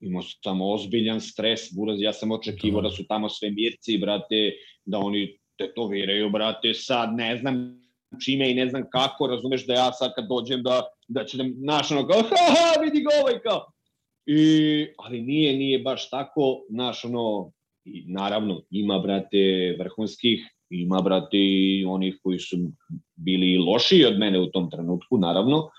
imao 0.00 0.22
sam 0.22 0.60
ozbiljan 0.60 1.20
stres, 1.20 1.60
buraz, 1.76 2.00
ja 2.00 2.12
sam 2.12 2.32
očekivao 2.32 2.82
da. 2.82 2.88
da 2.88 2.94
su 2.94 3.06
tamo 3.06 3.28
sve 3.28 3.50
mirci, 3.50 3.98
brate, 3.98 4.52
da 4.84 4.98
oni 4.98 5.38
tetoviraju, 5.58 6.30
brate, 6.30 6.74
sad 6.74 7.14
ne 7.14 7.36
znam 7.36 7.80
čime 8.24 8.50
i 8.50 8.54
ne 8.54 8.68
znam 8.68 8.84
kako, 8.92 9.26
razumeš 9.26 9.66
da 9.66 9.74
ja 9.74 9.92
sad 9.92 10.14
kad 10.14 10.28
dođem 10.28 10.62
da, 10.62 10.82
da 11.08 11.24
će 11.24 11.36
da, 11.36 11.44
naš 11.56 11.90
ono 11.90 12.06
kao, 12.06 12.22
ha, 12.30 12.54
ha, 12.54 12.80
vidi 12.80 13.00
ga 13.00 13.10
ovaj 13.22 13.40
kao. 13.40 13.72
I, 14.26 14.86
ali 14.98 15.20
nije, 15.20 15.56
nije 15.56 15.78
baš 15.78 16.10
tako, 16.10 16.62
naš 16.70 17.04
ono, 17.04 17.52
i 17.84 18.04
naravno, 18.06 18.62
ima, 18.70 18.98
brate, 18.98 19.76
vrhunskih 19.78 20.40
ima, 20.70 21.00
brate, 21.02 21.38
i 21.38 21.84
onih 21.88 22.18
koji 22.22 22.38
su 22.38 22.56
bili 23.14 23.58
lošiji 23.58 24.04
od 24.04 24.18
mene 24.18 24.40
u 24.40 24.46
tom 24.46 24.70
trenutku, 24.70 25.18
naravno, 25.18 25.70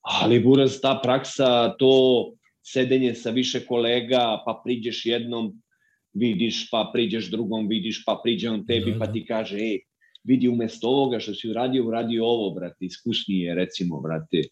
ali 0.00 0.40
buraz, 0.40 0.80
ta 0.80 1.00
praksa, 1.02 1.76
to 1.78 2.32
sedenje 2.66 3.14
sa 3.14 3.30
više 3.30 3.60
kolega, 3.66 4.42
pa 4.46 4.60
priđeš 4.64 5.06
jednom, 5.06 5.52
vidiš, 6.12 6.68
pa 6.70 6.90
priđeš 6.92 7.30
drugom, 7.30 7.68
vidiš, 7.68 8.04
pa 8.04 8.20
priđe 8.24 8.50
on 8.50 8.66
tebi, 8.66 8.92
da, 8.92 8.98
pa 8.98 9.06
da. 9.06 9.12
ti 9.12 9.24
kaže, 9.26 9.56
ej, 9.56 9.78
vidi 10.24 10.48
umesto 10.48 10.88
ovoga 10.88 11.20
što 11.20 11.34
si 11.34 11.50
uradio, 11.50 11.86
uradio 11.86 12.24
ovo, 12.24 12.50
brate, 12.54 12.86
iskusnije, 12.86 13.54
recimo, 13.54 14.00
brate, 14.00 14.42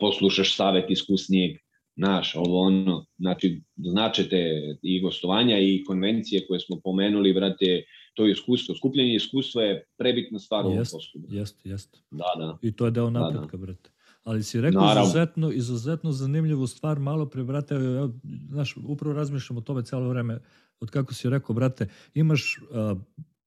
poslušaš 0.00 0.56
savet 0.56 0.90
iskusnijeg, 0.90 1.56
naš, 1.96 2.34
ovo 2.36 2.60
ono, 2.60 3.06
znači, 3.18 3.62
značete 3.76 4.60
i 4.82 5.00
gostovanja 5.00 5.58
i 5.58 5.82
konvencije 5.86 6.46
koje 6.46 6.60
smo 6.60 6.80
pomenuli, 6.84 7.32
brate, 7.32 7.82
to 8.14 8.26
je 8.26 8.32
iskustvo. 8.32 8.74
Skupljenje 8.74 9.14
iskustva 9.14 9.62
je 9.62 9.84
prebitna 9.98 10.38
stvar 10.38 10.66
u 10.66 10.68
ovom 10.68 10.78
poslu. 10.78 11.20
Jeste, 11.28 11.68
jeste. 11.68 11.98
Da, 12.10 12.32
da. 12.38 12.58
I 12.62 12.72
to 12.72 12.84
je 12.84 12.90
deo 12.90 13.10
napretka, 13.10 13.56
da, 13.56 13.56
da. 13.56 13.66
brate. 13.66 13.90
Ali 14.24 14.42
si 14.42 14.60
rekao 14.60 14.82
Naravno. 14.82 15.02
izuzetno, 15.02 15.52
izuzetno 15.52 16.12
zanimljivu 16.12 16.66
stvar, 16.66 16.98
malo 16.98 17.26
pre, 17.26 17.44
brate, 17.44 17.74
ja, 17.74 18.08
znaš, 18.48 18.76
upravo 18.86 19.14
razmišljam 19.14 19.56
o 19.56 19.60
tome 19.60 19.84
celo 19.84 20.08
vreme, 20.08 20.40
od 20.80 20.90
kako 20.90 21.14
si 21.14 21.30
rekao, 21.30 21.54
brate, 21.54 21.88
imaš 22.14 22.58
uh, 22.58 22.98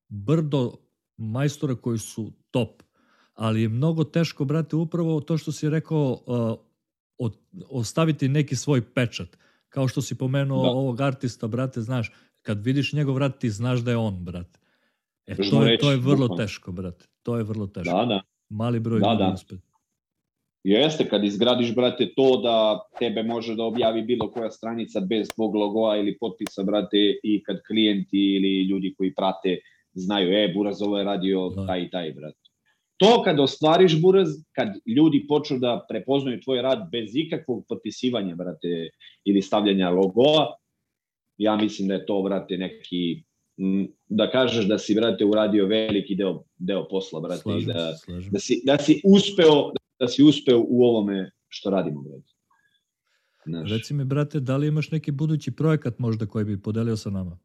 brdo 0.10 0.74
majstora 1.18 1.76
koji 1.76 1.98
su 1.98 2.32
top, 2.52 2.84
ali 3.34 3.62
je 3.62 3.70
mnogo 3.70 4.04
teško, 4.04 4.46
brate, 4.46 4.76
upravo 4.76 5.22
to 5.22 5.38
što 5.38 5.52
si 5.52 5.70
rekao, 5.70 6.20
uh, 6.26 6.68
od, 7.18 7.38
ostaviti 7.70 8.30
neki 8.30 8.56
svoj 8.56 8.82
pečat. 8.94 9.38
Kao 9.70 9.88
što 9.88 10.02
si 10.02 10.18
pomenuo 10.18 10.64
da. 10.64 10.70
ovog 10.70 11.02
artista, 11.02 11.48
brate, 11.48 11.82
znaš, 11.82 12.12
kad 12.42 12.66
vidiš 12.66 12.94
njegov 12.94 13.18
rad, 13.18 13.38
ti 13.38 13.50
znaš 13.50 13.80
da 13.80 13.92
je 13.92 13.98
on, 13.98 14.26
brate. 14.26 14.60
E, 15.26 15.36
to 15.50 15.64
je, 15.64 15.78
to 15.78 15.92
je 15.92 15.98
vrlo 15.98 16.28
teško, 16.38 16.72
brate. 16.72 17.06
To 17.24 17.38
je 17.38 17.44
vrlo 17.44 17.68
teško. 17.68 17.98
Da, 17.98 18.06
da. 18.06 18.22
Mali 18.50 18.80
broj 18.80 19.00
da, 19.00 19.16
da. 19.16 19.32
uspet. 19.34 19.60
Jeste, 20.64 21.10
kad 21.10 21.24
izgradiš, 21.24 21.76
brate, 21.76 22.10
to 22.16 22.42
da 22.44 22.82
tebe 23.00 23.24
može 23.24 23.56
da 23.56 23.64
objavi 23.64 24.02
bilo 24.02 24.32
koja 24.32 24.52
stranica 24.52 25.00
bez 25.00 25.28
tvog 25.36 25.56
logoa 25.56 25.98
ili 25.98 26.18
potpisa, 26.18 26.64
brate, 26.64 26.98
i 27.24 27.44
kad 27.44 27.60
klijenti 27.68 28.36
ili 28.36 28.64
ljudi 28.64 28.94
koji 28.98 29.14
prate 29.14 29.58
znaju, 29.94 30.32
e, 30.34 30.52
Buraz 30.56 30.82
ovo 30.82 30.98
je 30.98 31.04
radio 31.04 31.50
da. 31.50 31.66
taj 31.68 31.82
i 31.82 31.90
taj, 31.90 32.12
brate. 32.12 32.48
To 32.98 33.24
kad 33.24 33.40
ostvariš 33.40 34.02
buraz, 34.02 34.28
kad 34.52 34.68
ljudi 34.98 35.26
počnu 35.28 35.60
da 35.60 35.86
prepoznaju 35.90 36.42
tvoj 36.42 36.62
rad 36.62 36.90
bez 36.92 37.16
ikakvog 37.16 37.66
potpisivanja, 37.70 38.36
brate, 38.36 38.90
ili 39.26 39.42
stavljanja 39.42 39.90
logoa, 39.90 40.56
ja 41.38 41.56
mislim 41.56 41.88
da 41.88 41.94
je 41.94 42.06
to, 42.06 42.22
brate, 42.22 42.58
neki 42.58 43.24
da 44.10 44.32
kažeš 44.32 44.66
da 44.66 44.78
si, 44.78 44.96
brate, 44.96 45.26
uradio 45.26 45.66
veliki 45.66 46.16
deo, 46.16 46.44
deo 46.58 46.88
posla, 46.88 47.20
brate, 47.20 47.42
slažem, 47.42 47.74
da, 47.74 47.94
slažem. 47.96 48.32
da, 48.32 48.40
si, 48.40 48.62
da 48.66 48.78
si 48.78 49.02
uspeo 49.06 49.72
da 50.00 50.08
si 50.08 50.24
uspeo 50.24 50.66
u 50.68 50.84
ovome 50.84 51.32
što 51.48 51.70
radimo, 51.70 52.02
brate. 52.02 52.34
Znaš. 53.46 53.72
Reci 53.72 53.94
mi, 53.94 54.06
brate, 54.06 54.40
da 54.40 54.58
li 54.58 54.68
imaš 54.68 54.92
neki 54.92 55.12
budući 55.12 55.52
projekat 55.52 56.00
možda 56.00 56.26
koji 56.26 56.46
bi 56.46 56.62
podelio 56.62 56.98
sa 56.98 57.10
nama? 57.10 57.40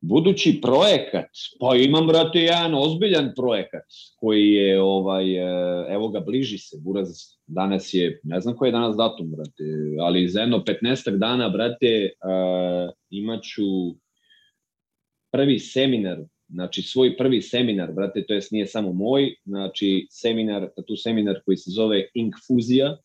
Budući 0.00 0.60
projekat, 0.62 1.30
pa 1.60 1.76
imam, 1.76 2.06
brate, 2.06 2.38
jedan 2.38 2.74
ozbiljan 2.74 3.32
projekat 3.36 3.84
koji 4.16 4.52
je, 4.52 4.82
ovaj, 4.82 5.34
e, 5.34 5.86
evo 5.94 6.08
ga, 6.08 6.20
bliži 6.20 6.58
se, 6.58 6.76
buraz, 6.80 7.08
danas 7.46 7.94
je, 7.94 8.20
ne 8.22 8.40
znam 8.40 8.56
koji 8.56 8.68
je 8.68 8.72
danas 8.72 8.96
datum, 8.96 9.30
brate, 9.30 9.64
ali 10.00 10.28
za 10.28 10.40
jedno 10.40 10.64
15 10.82 11.18
dana, 11.18 11.48
brate, 11.48 12.10
uh, 12.12 12.94
imaću 13.10 13.64
prvi 15.32 15.58
seminar, 15.58 16.18
znači 16.48 16.82
svoj 16.82 17.16
prvi 17.16 17.42
seminar, 17.42 17.92
brate, 17.92 18.24
to 18.26 18.34
jest 18.34 18.52
nije 18.52 18.66
samo 18.66 18.92
moj, 18.92 19.34
znači 19.44 20.06
seminar, 20.10 20.68
tu 20.86 20.96
seminar 20.96 21.40
koji 21.44 21.56
se 21.56 21.70
zove 21.70 22.08
Inkfuzija, 22.14 22.96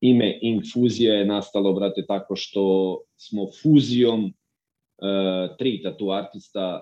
ime 0.00 0.38
Inkfuzija 0.42 1.14
je 1.14 1.26
nastalo, 1.26 1.72
brate, 1.72 2.04
tako 2.08 2.36
što 2.36 2.98
smo 3.16 3.46
fuzijom 3.62 4.24
uh, 4.24 5.56
tri 5.58 5.82
tatu 5.82 6.10
artista, 6.10 6.80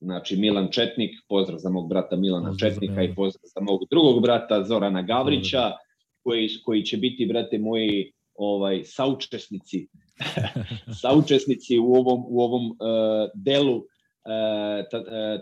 znači 0.00 0.36
Milan 0.36 0.68
Četnik, 0.70 1.10
pozdrav 1.28 1.58
za 1.58 1.70
mog 1.70 1.88
brata 1.88 2.16
Milana 2.16 2.48
pozdrav 2.48 2.70
Četnika 2.70 3.02
i 3.02 3.14
pozdrav 3.14 3.42
za 3.54 3.60
mog 3.60 3.80
drugog 3.90 4.22
brata 4.22 4.64
Zorana 4.64 5.02
Gavrića, 5.02 5.72
koji, 6.22 6.48
koji 6.64 6.82
će 6.82 6.96
biti, 6.96 7.26
brate, 7.26 7.58
moji 7.58 8.12
ovaj 8.34 8.84
saučesnici. 8.84 9.88
Saučesnici 11.02 11.78
u 11.78 11.94
ovom 11.94 12.24
u 12.28 12.40
ovom 12.40 12.66
uh, 12.66 12.76
delu 13.34 13.76
uh, 13.76 13.84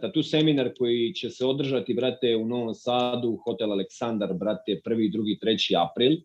tatu 0.00 0.22
seminar 0.22 0.70
koji 0.78 1.12
će 1.14 1.30
se 1.30 1.46
održati 1.46 1.94
brate 1.94 2.36
u 2.36 2.46
Novom 2.46 2.74
Sadu 2.74 3.38
Hotel 3.44 3.72
Aleksandar 3.72 4.34
brate 4.34 4.80
1. 4.86 5.12
2. 5.12 5.38
3. 5.42 5.90
april 5.90 6.16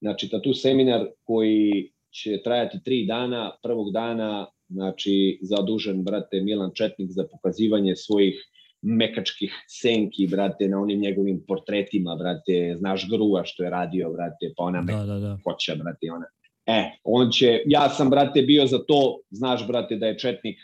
znači 0.00 0.28
tatu 0.28 0.54
seminar 0.54 1.06
koji 1.24 1.92
će 2.10 2.42
trajati 2.42 2.82
tri 2.84 3.06
dana 3.06 3.52
prvog 3.62 3.92
dana 3.92 4.46
znači 4.70 5.38
zadužen, 5.42 6.04
brate, 6.04 6.40
Milan 6.40 6.70
Četnik 6.74 7.10
za 7.10 7.24
pokazivanje 7.32 7.96
svojih 7.96 8.34
mekačkih 8.82 9.54
senki, 9.68 10.26
brate, 10.26 10.68
na 10.68 10.80
onim 10.80 11.00
njegovim 11.00 11.44
portretima, 11.48 12.16
brate, 12.16 12.74
znaš 12.78 13.08
Grua 13.10 13.44
što 13.44 13.64
je 13.64 13.70
radio, 13.70 14.12
brate, 14.12 14.52
pa 14.56 14.64
ona 14.64 14.82
da, 14.82 15.04
da, 15.04 15.18
da. 15.18 15.38
koća, 15.44 15.74
brate, 15.74 16.12
ona. 16.12 16.26
E, 16.66 16.90
on 17.04 17.30
će, 17.30 17.62
ja 17.66 17.88
sam, 17.88 18.10
brate, 18.10 18.42
bio 18.42 18.66
za 18.66 18.78
to, 18.78 19.20
znaš, 19.30 19.66
brate, 19.66 19.96
da 19.96 20.06
je 20.06 20.18
Četnik 20.18 20.58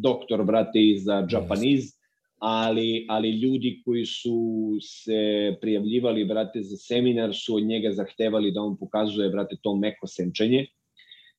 doktor, 0.00 0.44
brate, 0.44 0.80
i 0.80 0.98
za 0.98 1.26
Japanese, 1.30 1.98
ali, 2.38 3.06
ali 3.08 3.30
ljudi 3.30 3.82
koji 3.84 4.04
su 4.06 4.76
se 4.80 5.54
prijavljivali, 5.60 6.24
brate, 6.24 6.62
za 6.62 6.76
seminar 6.76 7.34
su 7.34 7.56
od 7.56 7.62
njega 7.62 7.92
zahtevali 7.92 8.52
da 8.52 8.62
on 8.62 8.76
pokazuje, 8.76 9.30
brate, 9.30 9.56
to 9.62 9.76
meko 9.76 10.06
senčenje, 10.06 10.66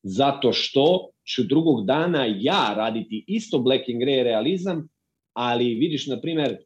zato 0.02 0.52
što 0.52 1.10
ću 1.26 1.42
drugog 1.44 1.86
dana 1.86 2.26
ja 2.38 2.74
raditi 2.76 3.24
isto 3.26 3.58
Black 3.58 3.88
and 3.88 4.02
Grey 4.02 4.22
realizam, 4.22 4.88
ali 5.32 5.74
vidiš, 5.74 6.06
na 6.06 6.20
primer, 6.20 6.56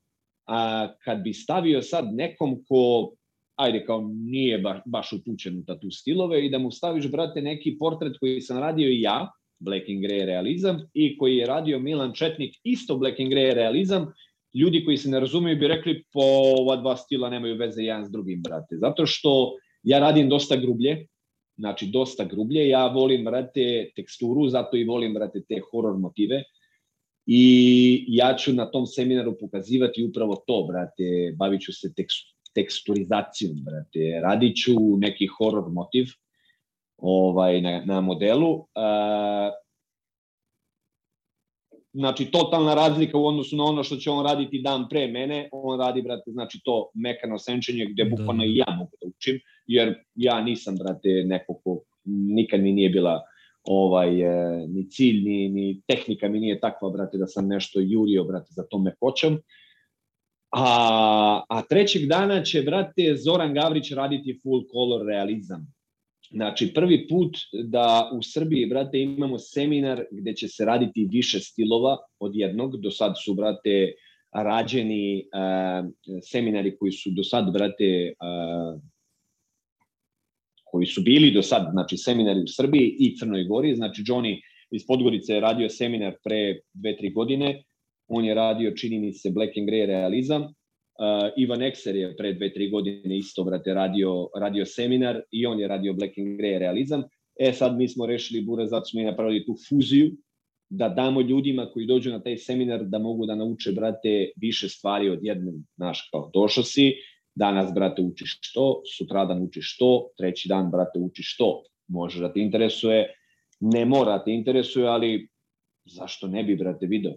a, 0.47 0.89
kad 1.05 1.23
bi 1.23 1.33
stavio 1.33 1.83
sad 1.83 2.15
nekom 2.15 2.65
ko, 2.69 3.13
ajde, 3.55 3.85
kao 3.87 4.11
nije 4.15 4.59
baš, 4.59 4.79
baš 4.87 5.13
upućen 5.13 5.59
u 5.59 5.65
tatu 5.65 5.91
stilove 5.91 6.47
i 6.47 6.51
da 6.51 6.59
mu 6.59 6.71
staviš, 6.71 7.11
brate, 7.11 7.43
neki 7.43 7.77
portret 7.79 8.19
koji 8.21 8.41
sam 8.41 8.59
radio 8.59 8.89
i 8.89 9.01
ja, 9.01 9.31
Black 9.65 9.89
and 9.89 10.05
Grey 10.05 10.25
realizam, 10.25 10.81
i 10.95 11.17
koji 11.19 11.37
je 11.37 11.47
radio 11.47 11.79
Milan 11.79 12.13
Četnik, 12.15 12.55
isto 12.63 12.97
Black 12.97 13.21
and 13.21 13.33
Grey 13.33 13.55
realizam, 13.55 14.13
ljudi 14.55 14.85
koji 14.85 14.97
se 14.97 15.11
ne 15.11 15.21
razumeju 15.21 15.59
bi 15.59 15.69
rekli 15.69 16.05
po 16.13 16.23
ova 16.61 16.77
dva 16.77 16.97
stila 16.97 17.31
nemaju 17.31 17.57
veze 17.57 17.83
jedan 17.83 18.07
s 18.07 18.11
drugim, 18.11 18.43
brate. 18.43 18.77
Zato 18.77 19.07
što 19.07 19.57
ja 19.83 19.99
radim 19.99 20.29
dosta 20.29 20.57
grublje, 20.57 21.07
znači 21.57 21.87
dosta 21.87 22.25
grublje. 22.25 22.69
Ja 22.69 22.87
volim, 22.87 23.25
brate, 23.25 23.91
teksturu, 23.97 24.49
zato 24.49 24.77
i 24.77 24.85
volim, 24.85 25.15
brate, 25.15 25.43
te 25.49 25.61
horror 25.71 25.99
motive. 25.99 26.43
I 27.27 28.05
ja 28.09 28.37
ću 28.39 28.53
na 28.53 28.71
tom 28.71 28.87
seminaru 28.87 29.37
pokazivati 29.41 30.05
upravo 30.05 30.37
to, 30.47 30.67
brate, 30.69 31.35
bavit 31.37 31.61
ću 31.61 31.73
se 31.73 31.95
tekst, 31.95 32.35
teksturizacijom, 32.55 33.57
brate. 33.65 34.21
Radit 34.23 34.57
ću 34.57 34.97
neki 34.99 35.27
horror 35.27 35.73
motiv 35.73 36.07
ovaj, 37.05 37.61
na, 37.61 37.83
na 37.85 38.01
modelu. 38.01 38.55
Uh, 38.55 39.53
znači, 41.93 42.25
totalna 42.25 42.75
razlika 42.75 43.19
u 43.19 43.27
odnosu 43.27 43.57
na 43.57 43.65
ono 43.65 43.85
što 43.85 43.97
će 43.97 44.11
on 44.11 44.27
raditi 44.27 44.63
dan 44.63 44.87
pre 44.91 45.07
mene. 45.07 45.49
On 45.53 45.81
radi, 45.81 46.03
brate, 46.03 46.31
znači 46.31 46.61
to 46.65 46.91
mekano 46.95 47.39
senčenje 47.39 47.87
gde 47.91 48.05
bukvalno 48.05 48.43
da. 48.43 48.47
i 48.47 48.57
ja 48.57 48.77
mogu 48.79 48.91
da 49.03 49.09
učim 49.09 49.41
jer 49.67 49.95
ja 50.15 50.41
nisam, 50.41 50.77
brate, 50.77 51.09
neko 51.27 51.55
ko 51.65 51.81
nikad 52.05 52.61
mi 52.61 52.73
nije 52.73 52.91
bila 52.91 53.23
ovaj, 53.65 54.21
e, 54.21 54.67
ni 54.69 54.91
cilj, 54.91 55.23
ni, 55.25 55.49
ni 55.49 55.83
tehnika 55.87 56.29
mi 56.29 56.41
nije 56.41 56.61
takva, 56.61 56.91
brate, 56.91 57.19
da 57.19 57.27
sam 57.27 57.49
nešto 57.49 57.81
jurio, 57.81 58.25
brate, 58.25 58.49
za 58.51 58.63
to 58.71 58.79
mekoćom. 58.79 59.39
A, 60.51 61.43
a 61.49 61.63
trećeg 61.63 62.07
dana 62.09 62.43
će, 62.43 62.63
brate, 62.63 63.17
Zoran 63.17 63.55
Gavrić 63.55 63.93
raditi 63.93 64.41
full 64.43 64.63
color 64.73 65.07
realizam. 65.07 65.74
Znači, 66.31 66.73
prvi 66.75 67.09
put 67.09 67.37
da 67.53 68.11
u 68.15 68.23
Srbiji, 68.23 68.67
brate, 68.67 69.01
imamo 69.01 69.39
seminar 69.39 70.05
gde 70.11 70.35
će 70.35 70.49
se 70.49 70.65
raditi 70.65 71.09
više 71.11 71.41
stilova 71.41 71.97
od 72.19 72.33
jednog. 72.35 72.81
Do 72.81 72.91
sad 72.91 73.15
su, 73.25 73.35
brate, 73.35 73.93
rađeni 74.33 75.25
uh, 75.25 75.91
seminari 76.23 76.77
koji 76.77 76.93
su 76.93 77.11
do 77.11 77.25
sad, 77.25 77.53
brate, 77.53 78.13
uh, 78.21 78.81
koji 80.65 80.87
su 80.87 81.03
bili 81.03 81.31
do 81.31 81.43
sad, 81.43 81.69
znači 81.73 81.97
seminari 81.97 82.41
u 82.41 82.47
Srbiji 82.47 82.97
i 82.99 83.17
Crnoj 83.17 83.45
Gori, 83.45 83.77
znači 83.77 84.03
Johnny 84.03 84.41
iz 84.71 84.87
Podgorice 84.87 85.35
je 85.35 85.41
radio 85.41 85.69
seminar 85.69 86.17
pre 86.25 86.59
dve, 86.73 86.97
tri 86.97 87.11
godine, 87.13 87.63
on 88.09 88.25
je 88.25 88.35
radio, 88.35 88.75
čini 88.77 88.99
mi 88.99 89.13
se, 89.13 89.31
Black 89.31 89.53
and 89.59 89.69
Grey 89.69 89.87
realizam, 89.87 90.49
uh, 90.99 91.31
Ivan 91.37 91.63
Ekser 91.63 91.97
je 91.97 92.17
pre 92.17 92.33
dve, 92.33 92.53
tri 92.53 92.71
godine 92.71 93.19
isto, 93.19 93.45
brate, 93.45 93.75
radio, 93.75 94.29
radio 94.41 94.67
seminar 94.67 95.21
i 95.31 95.47
on 95.47 95.61
je 95.61 95.69
radio 95.69 95.95
Black 95.95 96.19
and 96.19 96.39
Grey 96.39 96.59
realizam. 96.59 97.03
E, 97.41 97.53
sad 97.53 97.77
mi 97.77 97.89
smo 97.89 98.07
rešili, 98.07 98.45
Bure, 98.45 98.67
zato 98.67 98.85
smo 98.85 99.01
i 99.01 99.05
napravili 99.05 99.45
tu 99.47 99.57
fuziju, 99.69 100.13
da 100.71 100.89
damo 100.89 101.21
ljudima 101.21 101.67
koji 101.73 101.87
dođu 101.87 102.11
na 102.11 102.23
taj 102.23 102.37
seminar 102.37 102.85
da 102.85 102.99
mogu 102.99 103.27
da 103.27 103.35
nauče, 103.35 103.73
brate, 103.73 104.31
više 104.37 104.69
stvari 104.69 105.11
od 105.11 105.19
jednog, 105.23 105.55
znaš, 105.77 106.09
kao 106.11 106.31
došao 106.35 106.65
si, 106.65 106.93
danas, 107.35 107.75
brate, 107.75 108.03
učiš 108.03 108.53
to, 108.53 108.83
sutradan 108.97 109.43
učiš 109.43 109.77
to, 109.79 110.09
treći 110.19 110.49
dan, 110.49 110.71
brate, 110.71 110.99
učiš 110.99 111.37
to. 111.37 111.63
Može 111.89 112.21
da 112.21 112.33
te 112.33 112.41
interesuje, 112.41 113.15
ne 113.61 113.85
mora 113.85 114.19
da 114.19 114.25
te 114.25 114.33
interesuje, 114.33 114.87
ali 114.87 115.29
zašto 115.85 116.27
ne 116.27 116.45
bi, 116.45 116.57
brate, 116.57 116.87
video? 116.87 117.13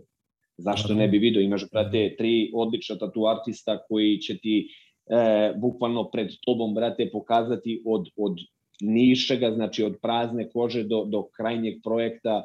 Zašto 0.58 0.94
ne 0.94 1.08
bi 1.08 1.18
video? 1.18 1.42
Imaš, 1.42 1.70
brate, 1.72 2.16
tri 2.18 2.52
odlična 2.54 2.98
tatu 2.98 3.28
artista 3.28 3.78
koji 3.88 4.18
će 4.18 4.38
ti 4.38 4.68
e, 5.10 5.54
bukvalno 5.58 6.10
pred 6.10 6.28
tobom, 6.46 6.74
brate, 6.74 7.10
pokazati 7.12 7.82
od, 7.86 8.10
od 8.16 8.38
nišega, 8.82 9.52
znači 9.52 9.84
od 9.84 9.98
prazne 10.02 10.50
kože 10.50 10.84
do, 10.84 11.06
do 11.06 11.28
krajnjeg 11.38 11.82
projekta, 11.84 12.44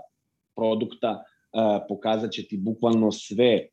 produkta, 0.57 1.23
e, 1.23 1.87
pokazat 1.89 2.31
će 2.31 2.47
ti 2.47 2.57
bukvalno 2.57 3.13
sve 3.13 3.53
e, 3.55 3.69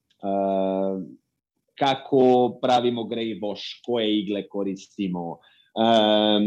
kako 1.79 2.57
pravimo 2.61 3.03
grej 3.03 3.35
boš, 3.39 3.81
koje 3.85 4.19
igle 4.19 4.47
koristimo, 4.47 5.31
e, 5.35 5.39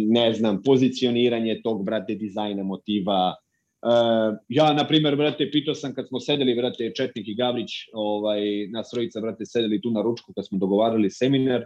ne 0.09 0.32
znam, 0.32 0.62
pozicioniranje 0.64 1.61
tog, 1.64 1.84
brate, 1.84 2.14
dizajna 2.14 2.62
motiva, 2.62 3.34
Uh, 3.82 4.36
ja, 4.48 4.72
na 4.72 4.84
primer, 4.86 5.16
brate, 5.16 5.50
pitao 5.50 5.74
sam 5.74 5.94
kad 5.94 6.08
smo 6.08 6.20
sedeli, 6.20 6.54
brate, 6.54 6.92
Četnik 6.96 7.28
i 7.28 7.34
Gavrić, 7.34 7.70
ovaj, 7.92 8.68
nas 8.70 8.90
trojica, 8.90 9.20
brate, 9.20 9.46
sedeli 9.46 9.80
tu 9.80 9.90
na 9.90 10.02
ručku 10.02 10.32
kad 10.32 10.46
smo 10.46 10.58
dogovarali 10.58 11.10
seminar 11.10 11.64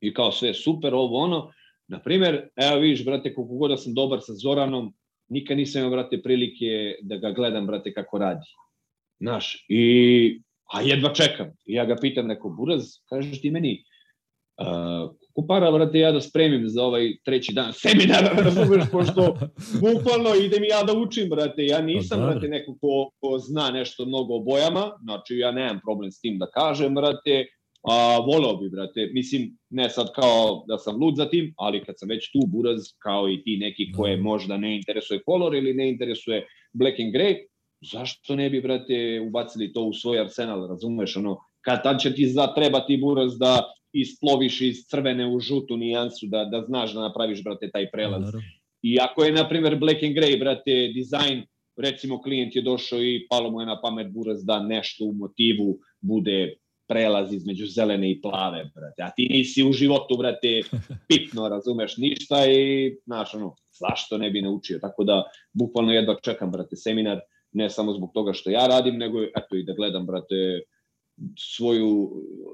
i 0.00 0.14
kao 0.14 0.32
sve 0.32 0.54
super, 0.54 0.94
ovo 0.94 1.18
ono. 1.18 1.52
Na 1.88 2.00
primer, 2.00 2.48
evo 2.56 2.80
vidiš, 2.80 3.04
brate, 3.04 3.34
koliko 3.34 3.54
god 3.54 3.70
da 3.70 3.76
sam 3.76 3.94
dobar 3.94 4.20
sa 4.22 4.34
Zoranom, 4.34 4.94
nikad 5.28 5.56
nisam 5.56 5.80
imao, 5.80 5.90
brate, 5.90 6.22
prilike 6.22 6.96
da 7.02 7.16
ga 7.16 7.30
gledam, 7.30 7.66
brate, 7.66 7.92
kako 7.92 8.18
radi. 8.18 8.46
Znaš, 9.20 9.66
i, 9.68 10.40
a 10.72 10.80
jedva 10.82 11.14
čekam. 11.14 11.52
I 11.66 11.74
ja 11.74 11.84
ga 11.84 11.96
pitam, 12.00 12.26
neko, 12.26 12.48
Buraz, 12.48 12.84
kažeš 13.08 13.40
ti 13.40 13.50
meni, 13.50 13.84
uh, 14.56 15.10
koliko 15.34 15.48
para, 15.48 15.70
brate, 15.72 15.98
ja 15.98 16.12
da 16.12 16.20
spremim 16.20 16.68
za 16.68 16.82
ovaj 16.84 17.12
treći 17.24 17.52
dan 17.52 17.72
seminara, 17.72 18.30
razumeš, 18.44 18.84
pošto 18.92 19.36
bukvalno 19.80 20.34
idem 20.34 20.64
ja 20.64 20.82
da 20.82 20.92
učim, 20.98 21.28
brate, 21.28 21.66
ja 21.66 21.82
nisam, 21.82 22.20
brate, 22.20 22.48
neko 22.48 22.76
ko, 22.80 23.10
ko 23.20 23.38
zna 23.38 23.70
nešto 23.70 24.06
mnogo 24.06 24.34
o 24.34 24.40
bojama, 24.40 24.90
znači 25.02 25.36
ja 25.36 25.52
nemam 25.52 25.80
problem 25.84 26.12
s 26.12 26.20
tim 26.20 26.38
da 26.38 26.50
kažem, 26.50 26.94
brate, 26.94 27.46
a 27.82 28.18
voleo 28.18 28.56
bi, 28.56 28.68
brate, 28.68 29.10
mislim, 29.12 29.58
ne 29.70 29.90
sad 29.90 30.12
kao 30.14 30.64
da 30.68 30.78
sam 30.78 31.00
lud 31.02 31.16
za 31.16 31.28
tim, 31.28 31.54
ali 31.56 31.84
kad 31.84 31.94
sam 31.98 32.08
već 32.08 32.32
tu, 32.32 32.40
buraz, 32.46 32.80
kao 32.98 33.28
i 33.28 33.42
ti 33.42 33.56
neki 33.56 33.92
koje 33.92 34.16
da. 34.16 34.22
možda 34.22 34.56
ne 34.56 34.76
interesuje 34.76 35.22
kolor 35.22 35.54
ili 35.54 35.74
ne 35.74 35.88
interesuje 35.88 36.46
black 36.72 37.00
and 37.00 37.14
grey, 37.14 37.36
zašto 37.92 38.36
ne 38.36 38.50
bi, 38.50 38.60
brate, 38.60 39.20
ubacili 39.26 39.72
to 39.72 39.82
u 39.84 39.92
svoj 39.92 40.20
arsenal, 40.20 40.68
razumeš, 40.68 41.16
ono, 41.16 41.38
kad 41.60 41.82
tad 41.82 42.00
će 42.00 42.14
ti 42.14 42.28
zatrebati 42.28 42.96
buraz 42.96 43.38
da 43.38 43.72
isploviš 43.92 44.60
iz 44.60 44.76
crvene 44.86 45.26
u 45.26 45.40
žutu 45.40 45.76
nijansu, 45.76 46.26
da, 46.26 46.44
da 46.44 46.64
znaš 46.66 46.94
da 46.94 47.00
napraviš, 47.00 47.44
brate, 47.44 47.70
taj 47.70 47.90
prelaz. 47.90 48.22
Naravno. 48.22 48.48
I 48.82 48.98
ako 49.00 49.24
je, 49.24 49.32
na 49.32 49.48
primer, 49.48 49.78
black 49.78 50.02
and 50.02 50.16
grey, 50.16 50.38
brate, 50.38 50.90
dizajn, 50.94 51.42
recimo 51.76 52.22
klijent 52.22 52.56
je 52.56 52.62
došao 52.62 53.02
i 53.02 53.26
palo 53.30 53.50
mu 53.50 53.60
je 53.60 53.66
na 53.66 53.80
pamet 53.80 54.12
buraz 54.12 54.44
da 54.44 54.62
nešto 54.62 55.04
u 55.04 55.12
motivu 55.12 55.78
bude 56.00 56.54
prelaz 56.88 57.32
između 57.32 57.66
zelene 57.66 58.10
i 58.10 58.20
plave, 58.20 58.64
brate. 58.74 59.02
A 59.02 59.10
ti 59.10 59.28
nisi 59.30 59.64
u 59.64 59.72
životu, 59.72 60.16
brate, 60.18 60.60
pitno, 61.10 61.48
razumeš 61.48 61.96
ništa 61.96 62.46
i, 62.50 62.96
znaš, 63.04 63.34
ono, 63.34 63.54
zašto 63.80 64.18
ne 64.18 64.30
bi 64.30 64.42
naučio? 64.42 64.78
Tako 64.78 65.04
da, 65.04 65.22
bukvalno 65.52 65.92
jedva 65.92 66.16
čekam, 66.22 66.50
brate, 66.50 66.76
seminar, 66.76 67.20
ne 67.52 67.70
samo 67.70 67.92
zbog 67.92 68.10
toga 68.14 68.32
što 68.32 68.50
ja 68.50 68.66
radim, 68.66 68.98
nego, 68.98 69.22
eto, 69.22 69.56
i 69.56 69.64
da 69.64 69.72
gledam, 69.72 70.06
brate, 70.06 70.60
svoju 71.38 72.10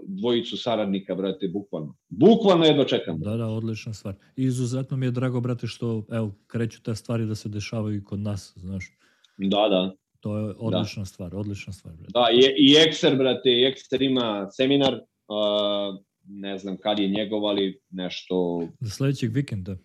dvojicu 0.06 0.56
saradnika, 0.56 1.14
brate, 1.14 1.48
bukvalno. 1.48 1.96
Bukvalno 2.08 2.64
jedno 2.64 2.84
čekam. 2.84 3.20
Da, 3.20 3.36
da, 3.36 3.46
odlična 3.46 3.94
stvar. 3.94 4.14
I 4.36 4.44
izuzetno 4.44 4.96
mi 4.96 5.06
je 5.06 5.10
drago, 5.10 5.40
brate, 5.40 5.66
što, 5.66 6.04
evo, 6.10 6.34
kreću 6.46 6.82
te 6.82 6.94
stvari 6.94 7.26
da 7.26 7.34
se 7.34 7.48
dešavaju 7.48 7.96
i 7.96 8.04
kod 8.04 8.18
nas, 8.18 8.52
znaš. 8.56 8.92
Da, 9.36 9.68
da. 9.68 9.94
To 10.20 10.38
je 10.38 10.54
odlična 10.58 11.02
da. 11.02 11.06
stvar, 11.06 11.36
odlična 11.36 11.72
stvar. 11.72 11.94
Brate. 11.94 12.12
Da, 12.12 12.28
i, 12.32 12.38
i 12.38 12.74
Ekser, 12.86 13.16
brate, 13.16 13.50
i 13.50 13.64
Ekser 13.64 14.02
ima 14.02 14.48
seminar, 14.50 14.94
uh, 14.94 16.02
ne 16.24 16.58
znam 16.58 16.76
kad 16.76 16.98
je 16.98 17.08
njegov, 17.08 17.46
ali 17.46 17.80
nešto... 17.90 18.62
Za 18.80 18.90
sledećeg 18.90 19.32
vikenda. 19.32 19.76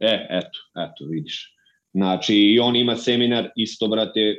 E, 0.00 0.26
eto, 0.30 0.58
eto, 0.76 1.04
vidiš. 1.10 1.56
Znači, 1.94 2.34
i 2.34 2.60
on 2.60 2.76
ima 2.76 2.96
seminar, 2.96 3.48
isto, 3.56 3.88
brate, 3.88 4.36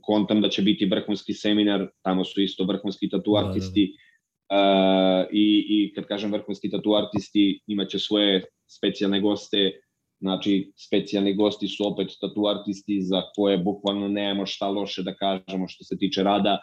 kontam 0.00 0.40
da 0.40 0.48
će 0.48 0.62
biti 0.62 0.86
vrhunski 0.86 1.34
seminar, 1.34 1.86
tamo 2.02 2.24
su 2.24 2.42
isto 2.42 2.64
vrhunski 2.64 3.08
tatu 3.08 3.36
artisti, 3.36 3.86
da, 3.86 4.56
da. 4.56 5.24
Uh, 5.24 5.26
i, 5.32 5.66
i 5.68 5.92
kad 5.94 6.04
kažem 6.06 6.32
vrhunski 6.32 6.70
tatu 6.70 6.94
artisti, 6.94 7.60
imaće 7.66 7.98
svoje 7.98 8.44
specijalne 8.68 9.20
goste, 9.20 9.72
znači 10.20 10.72
specijalni 10.76 11.34
gosti 11.34 11.68
su 11.68 11.86
opet 11.86 12.08
tatu 12.20 12.46
artisti 12.46 13.00
za 13.02 13.22
koje 13.36 13.58
bukvalno 13.58 14.08
nemamo 14.08 14.46
šta 14.46 14.68
loše 14.68 15.02
da 15.02 15.14
kažemo 15.14 15.68
što 15.68 15.84
se 15.84 15.98
tiče 15.98 16.22
rada, 16.22 16.58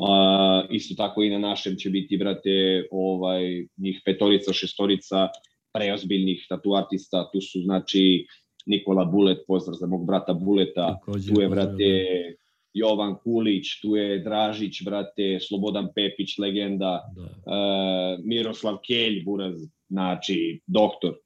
Uh, 0.00 0.64
isto 0.70 0.94
tako 0.94 1.22
i 1.22 1.30
na 1.30 1.38
našem 1.38 1.76
će 1.76 1.90
biti, 1.90 2.16
brate, 2.16 2.86
ovaj, 2.90 3.66
njih 3.76 4.00
petorica, 4.04 4.52
šestorica 4.52 5.28
preozbiljnih 5.74 6.46
tatu 6.48 6.74
artista, 6.74 7.28
tu 7.32 7.40
su, 7.40 7.60
znači, 7.64 8.26
Nikola 8.70 9.04
Bulet, 9.04 9.38
pozdrav 9.46 9.76
za 9.80 9.86
mog 9.86 10.06
brata 10.06 10.32
Buleta, 10.32 10.86
Takođe, 10.98 11.34
tu 11.34 11.40
je, 11.40 11.48
brate, 11.48 11.74
da. 11.74 12.40
Jovan 12.72 13.16
Kulić, 13.24 13.80
tu 13.82 13.96
je 13.96 14.18
Dražić, 14.18 14.82
brate, 14.84 15.38
Slobodan 15.40 15.88
Pepić, 15.94 16.38
legenda, 16.38 17.00
da. 17.16 17.22
uh, 17.22 18.24
Miroslav 18.24 18.78
Kelj, 18.86 19.24
Buraz, 19.24 19.58
znači, 19.88 20.60
doktor. 20.66 21.16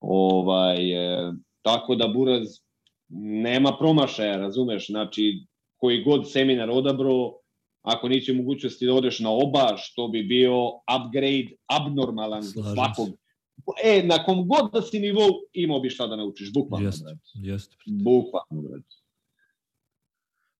Ovaj, 0.00 0.76
uh, 0.96 1.34
tako 1.62 1.94
da 1.94 2.08
Buraz 2.08 2.48
nema 3.44 3.76
promašaja, 3.78 4.36
razumeš, 4.36 4.86
znači, 4.86 5.46
koji 5.76 6.02
god 6.02 6.30
seminar 6.32 6.70
odabro, 6.70 7.32
ako 7.82 8.08
nisi 8.08 8.32
u 8.32 8.34
mogućnosti 8.34 8.86
da 8.86 8.94
odeš 8.94 9.20
na 9.20 9.30
oba, 9.30 9.76
što 9.76 10.08
bi 10.08 10.22
bio 10.22 10.68
upgrade, 10.68 11.56
abnormalan 11.66 12.42
Slažim 12.42 12.74
svakog 12.74 13.08
se 13.08 13.29
e, 13.84 14.02
na 14.02 14.24
kom 14.24 14.48
god 14.48 14.72
da 14.72 14.82
si 14.82 15.00
nivou, 15.00 15.30
imao 15.52 15.80
bi 15.80 15.90
šta 15.90 16.06
da 16.06 16.16
naučiš, 16.16 16.52
bukvalno. 16.52 16.86
Jeste, 16.86 17.16
jeste. 17.34 17.76
Bukvalno, 17.86 18.68
brate. 18.68 18.96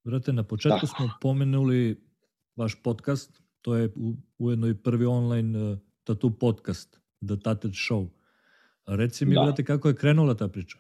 Brate, 0.05 0.33
na 0.33 0.45
početku 0.45 0.79
da. 0.83 0.87
smo 0.87 1.11
pomenuli 1.21 2.01
vaš 2.57 2.83
podcast, 2.83 3.41
to 3.63 3.77
je 3.77 3.93
ujedno 4.39 4.69
i 4.69 4.75
prvi 4.75 5.07
online 5.07 5.73
uh, 5.73 5.79
tattoo 6.05 6.31
podcast, 6.31 7.01
The 7.27 7.37
Tatted 7.45 7.71
Show. 7.71 8.09
Reci 8.87 9.25
mi, 9.27 9.35
da. 9.35 9.43
brate, 9.43 9.65
kako 9.65 9.89
je 9.89 9.97
krenula 9.97 10.35
ta 10.35 10.49
priča? 10.49 10.79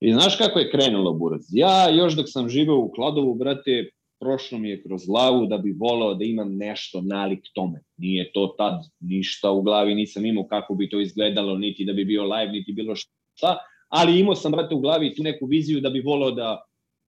I 0.00 0.12
znaš 0.12 0.36
kako 0.36 0.58
je 0.58 0.70
krenulo, 0.70 1.12
Burac? 1.12 1.42
Ja 1.48 1.90
još 1.90 2.16
dok 2.16 2.26
sam 2.28 2.48
živeo 2.48 2.76
u 2.76 2.92
Kladovu, 2.94 3.34
brate, 3.34 3.90
prošlo 4.22 4.58
mi 4.58 4.70
je 4.70 4.82
kroz 4.82 5.06
glavu 5.06 5.46
da 5.46 5.58
bi 5.58 5.74
voleo 5.78 6.14
da 6.14 6.24
imam 6.24 6.56
nešto 6.56 7.00
nalik 7.00 7.40
tome. 7.54 7.82
Nije 7.96 8.32
to 8.32 8.54
tad 8.58 8.74
ništa 9.00 9.50
u 9.50 9.62
glavi, 9.62 9.94
nisam 9.94 10.26
imao 10.26 10.46
kako 10.46 10.74
bi 10.74 10.88
to 10.90 11.00
izgledalo, 11.00 11.58
niti 11.58 11.84
da 11.84 11.92
bi 11.92 12.04
bio 12.04 12.22
live, 12.22 12.52
niti 12.52 12.72
bilo 12.72 12.94
šta, 12.96 13.56
ali 13.88 14.20
imao 14.20 14.34
sam, 14.34 14.52
brate, 14.52 14.74
u 14.74 14.80
glavi 14.80 15.14
tu 15.14 15.22
neku 15.22 15.46
viziju 15.46 15.80
da 15.80 15.90
bi 15.90 16.00
voleo 16.00 16.30
da 16.30 16.62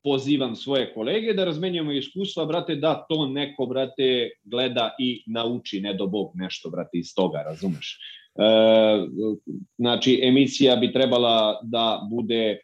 pozivam 0.04 0.56
svoje 0.56 0.94
kolege, 0.94 1.32
da 1.32 1.44
razmenjujemo 1.44 1.92
iskustva, 1.92 2.44
brate, 2.46 2.74
da 2.76 3.06
to 3.08 3.26
neko, 3.26 3.66
brate, 3.66 4.30
gleda 4.44 4.90
i 4.98 5.22
nauči, 5.26 5.80
ne 5.80 5.94
do 5.94 6.06
Bog, 6.06 6.32
nešto, 6.34 6.70
brate, 6.70 6.98
iz 6.98 7.14
toga, 7.16 7.42
razumeš? 7.46 7.98
E, 8.34 8.44
znači, 9.78 10.20
emisija 10.22 10.76
bi 10.76 10.92
trebala 10.92 11.60
da 11.62 12.00
bude 12.10 12.44
e, 12.44 12.58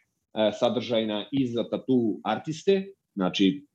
sadržajna 0.59 1.25
i 1.31 1.47
za 1.47 1.69
tatu 1.69 2.19
artiste, 2.23 2.85
znači 3.15 3.65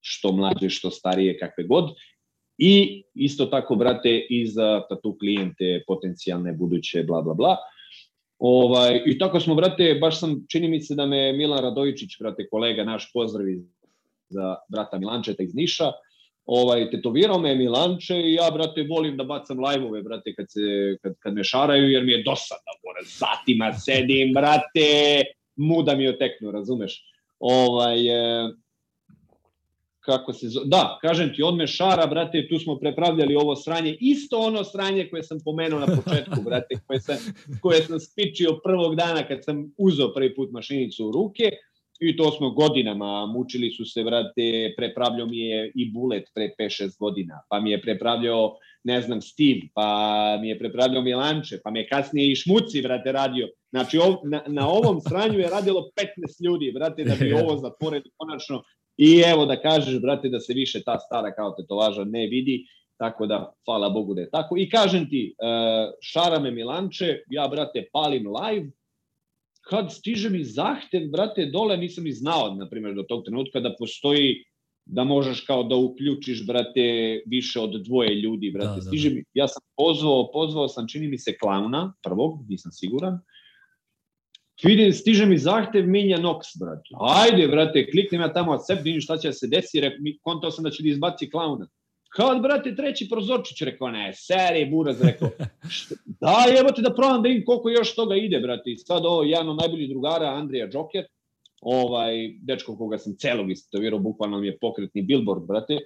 što 0.00 0.32
mlađe, 0.32 0.68
što 0.70 0.90
starije, 0.90 1.38
kakve 1.38 1.64
god. 1.64 1.90
I 2.58 3.02
isto 3.14 3.46
tako, 3.46 3.74
brate, 3.74 4.26
i 4.30 4.46
za 4.46 4.82
tatu 4.88 5.16
klijente 5.18 5.82
potencijalne, 5.86 6.52
buduće, 6.52 7.02
bla, 7.02 7.22
bla, 7.22 7.34
bla. 7.34 7.56
Ovaj, 8.38 9.02
I 9.06 9.18
tako 9.18 9.40
smo, 9.40 9.54
brate, 9.54 9.98
baš 10.00 10.20
sam, 10.20 10.46
čini 10.48 10.68
mi 10.68 10.80
se 10.80 10.94
da 10.94 11.06
me 11.06 11.32
Milan 11.32 11.62
Radojičić, 11.62 12.18
brate, 12.20 12.48
kolega 12.48 12.84
naš, 12.84 13.12
pozdravi 13.12 13.62
za 14.28 14.56
brata 14.68 14.98
Milančeta 14.98 15.42
iz 15.42 15.54
Niša, 15.54 15.92
ovaj, 16.44 16.90
tetovirao 16.90 17.38
me 17.38 17.54
Milanče 17.54 18.16
i 18.16 18.34
ja, 18.34 18.50
brate, 18.50 18.86
volim 18.90 19.16
da 19.16 19.24
bacam 19.24 19.60
lajvove, 19.60 20.02
brate, 20.02 20.34
kad, 20.34 20.46
se, 20.48 20.96
kad, 21.02 21.14
kad 21.18 21.34
me 21.34 21.44
šaraju, 21.44 21.90
jer 21.90 22.04
mi 22.04 22.12
je 22.12 22.22
dosadno, 22.22 22.72
bora, 22.84 23.04
satima 23.04 23.72
sedim, 23.72 24.32
brate, 24.32 25.22
muda 25.56 25.94
mi 25.96 26.08
oteknu, 26.08 26.50
razumeš? 26.50 27.04
Ovaj, 27.38 27.98
kako 30.00 30.32
se 30.32 30.48
zove, 30.48 30.66
da, 30.68 30.98
kažem 31.02 31.32
ti, 31.34 31.42
odme 31.42 31.66
šara, 31.66 32.06
brate, 32.06 32.48
tu 32.48 32.58
smo 32.58 32.78
prepravljali 32.78 33.36
ovo 33.36 33.56
sranje, 33.56 33.96
isto 34.00 34.38
ono 34.38 34.64
sranje 34.64 35.08
koje 35.10 35.22
sam 35.22 35.38
pomenuo 35.44 35.80
na 35.80 35.86
početku, 35.86 36.42
brate, 36.46 36.74
koje 36.86 37.00
sam, 37.00 37.16
koje 37.62 37.82
sam 37.82 38.00
spičio 38.00 38.60
prvog 38.64 38.96
dana 38.96 39.28
kad 39.28 39.44
sam 39.44 39.74
uzeo 39.78 40.14
prvi 40.14 40.34
put 40.34 40.50
mašinicu 40.52 41.08
u 41.08 41.12
ruke, 41.12 41.50
I 42.00 42.16
to 42.16 42.30
smo 42.32 42.50
godinama, 42.50 43.26
mučili 43.26 43.70
su 43.70 43.84
se, 43.84 44.02
vrate, 44.02 44.74
prepravljao 44.76 45.26
mi 45.26 45.38
je 45.38 45.72
i 45.74 45.90
Bulet 45.92 46.30
pre 46.34 46.54
5-6 46.58 46.98
godina, 46.98 47.42
pa 47.48 47.60
mi 47.60 47.70
je 47.70 47.82
prepravljao, 47.82 48.56
ne 48.84 49.02
znam, 49.02 49.20
Steve, 49.20 49.68
pa 49.74 50.38
mi 50.40 50.48
je 50.48 50.58
prepravljao 50.58 51.02
Milanče, 51.02 51.58
pa 51.64 51.70
me 51.70 51.88
kasnije 51.88 52.32
i 52.32 52.36
Šmuci, 52.36 52.80
vrate, 52.80 53.12
radio. 53.12 53.48
Znači, 53.70 53.98
ov, 53.98 54.16
na, 54.24 54.42
na 54.46 54.68
ovom 54.68 55.00
stranju 55.00 55.38
je 55.38 55.50
radilo 55.50 55.90
15 55.96 56.44
ljudi, 56.44 56.72
vrate, 56.74 57.04
da 57.04 57.14
bi 57.20 57.32
ovo 57.42 57.56
zatvorili 57.56 58.10
konačno. 58.16 58.62
I 59.00 59.22
evo 59.26 59.46
da 59.46 59.56
kažeš, 59.60 60.00
brate, 60.00 60.28
da 60.28 60.40
se 60.40 60.54
više 60.54 60.82
ta 60.84 60.98
stara 60.98 61.32
kao 61.34 61.54
tetovaža 61.56 62.04
ne 62.04 62.26
vidi, 62.26 62.66
tako 62.98 63.26
da, 63.26 63.52
hvala 63.64 63.88
Bogu 63.90 64.14
da 64.14 64.20
je 64.20 64.30
tako. 64.30 64.58
I 64.58 64.68
kažem 64.70 65.08
ti, 65.10 65.22
e, 65.32 65.46
šara 66.00 66.38
me 66.38 66.50
Milanče, 66.50 67.22
ja, 67.30 67.48
brate, 67.48 67.88
palim 67.92 68.26
live, 68.28 68.68
kad 69.70 69.92
stiže 69.92 70.30
mi 70.30 70.44
zahtev, 70.44 71.08
brate, 71.12 71.46
dole 71.46 71.76
nisam 71.76 72.04
ni 72.04 72.12
znao, 72.12 72.54
na 72.54 72.68
primjer, 72.68 72.94
do 72.94 73.02
tog 73.02 73.24
trenutka 73.24 73.60
da 73.60 73.74
postoji 73.78 74.44
da 74.84 75.04
možeš 75.04 75.40
kao 75.40 75.62
da 75.62 75.76
uključiš, 75.76 76.46
brate, 76.46 76.82
više 77.26 77.60
od 77.60 77.82
dvoje 77.84 78.14
ljudi, 78.14 78.50
brate. 78.50 78.68
Da, 78.68 78.74
da, 78.74 78.80
stiže 78.82 79.10
mi, 79.10 79.24
ja 79.34 79.48
sam 79.48 79.62
pozvao, 79.76 80.30
pozvao 80.32 80.68
sam, 80.68 80.88
čini 80.88 81.08
mi 81.08 81.18
se, 81.18 81.38
klauna, 81.38 81.92
prvog, 82.02 82.44
nisam 82.48 82.72
siguran. 82.72 83.20
Vidim, 84.64 84.92
stiže 84.92 85.26
mi 85.26 85.38
zahtev 85.38 85.86
Minja 85.88 86.18
Nox, 86.18 86.58
brate. 86.60 86.88
Ajde, 87.00 87.48
brate, 87.48 87.86
kliknem 87.90 88.20
ja 88.20 88.32
tamo 88.32 88.52
accept, 88.52 88.84
vidim 88.84 89.00
šta 89.00 89.16
će 89.16 89.28
da 89.28 89.32
se 89.32 89.48
desi, 89.48 89.82
kontao 90.22 90.50
sam 90.50 90.64
da 90.64 90.70
će 90.70 90.82
da 90.82 90.88
izbaci 90.88 91.30
klauna. 91.30 91.68
Kao, 92.10 92.38
brate, 92.38 92.74
treći 92.74 93.08
prozorčić, 93.08 93.62
rekao, 93.62 93.90
ne, 93.90 94.12
seri, 94.14 94.64
buraz, 94.70 95.02
rekao, 95.02 95.30
da, 96.22 96.44
jebate 96.56 96.82
da 96.82 96.94
probam 96.94 97.22
da 97.22 97.28
vidim 97.28 97.44
koliko 97.44 97.70
još 97.70 97.94
toga 97.94 98.16
ide, 98.16 98.40
brate, 98.40 98.70
i 98.70 98.76
sad 98.76 99.04
ovo, 99.04 99.22
jedan 99.22 99.48
od 99.48 99.56
najboljih 99.56 99.88
drugara, 99.88 100.26
Andrija 100.26 100.68
Džoker, 100.68 101.04
ovaj, 101.60 102.14
dečko 102.42 102.76
koga 102.76 102.98
sam 102.98 103.16
celog 103.16 103.50
istetovirao, 103.50 103.98
bukvalno 103.98 104.38
mi 104.38 104.46
je 104.46 104.58
pokretni 104.58 105.02
billboard, 105.02 105.46
brate, 105.46 105.78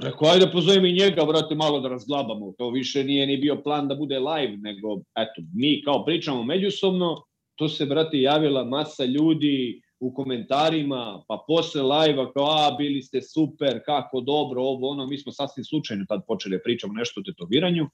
Rekao, 0.00 0.28
ajde 0.28 0.50
pozovem 0.52 0.84
i 0.84 0.92
njega, 0.92 1.24
brate, 1.24 1.54
malo 1.54 1.80
da 1.80 1.88
razglabamo. 1.88 2.52
To 2.58 2.70
više 2.70 3.04
nije 3.04 3.26
ni 3.26 3.36
bio 3.36 3.56
plan 3.62 3.88
da 3.88 3.94
bude 3.94 4.18
live, 4.18 4.56
nego, 4.56 4.96
eto, 4.96 5.42
mi 5.54 5.82
kao 5.84 6.04
pričamo 6.04 6.44
međusobno, 6.44 7.22
to 7.54 7.68
se, 7.68 7.86
brate, 7.86 8.20
javila 8.20 8.64
masa 8.64 9.04
ljudi, 9.04 9.82
u 10.02 10.14
komentarima, 10.14 11.24
pa 11.28 11.44
posle 11.46 11.82
live-a 11.82 12.32
kao, 12.32 12.44
a, 12.44 12.74
bili 12.78 13.02
ste 13.02 13.22
super, 13.22 13.80
kako 13.86 14.20
dobro, 14.20 14.62
ovo, 14.62 14.88
ono, 14.88 15.06
mi 15.06 15.18
smo 15.18 15.32
sasvim 15.32 15.64
slučajno 15.64 16.04
tad 16.08 16.20
počeli 16.26 16.56
da 16.56 16.62
pričamo 16.62 16.92
nešto 16.92 17.20
o 17.20 17.22
tetoviranju. 17.22 17.86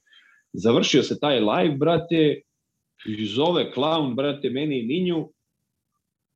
Završio 0.52 1.02
se 1.02 1.18
taj 1.20 1.40
live, 1.40 1.76
brate, 1.76 2.40
i 3.06 3.26
zove 3.26 3.72
klaun, 3.72 4.14
brate, 4.14 4.50
meni 4.50 4.78
i 4.78 4.86
Ninju, 4.86 5.28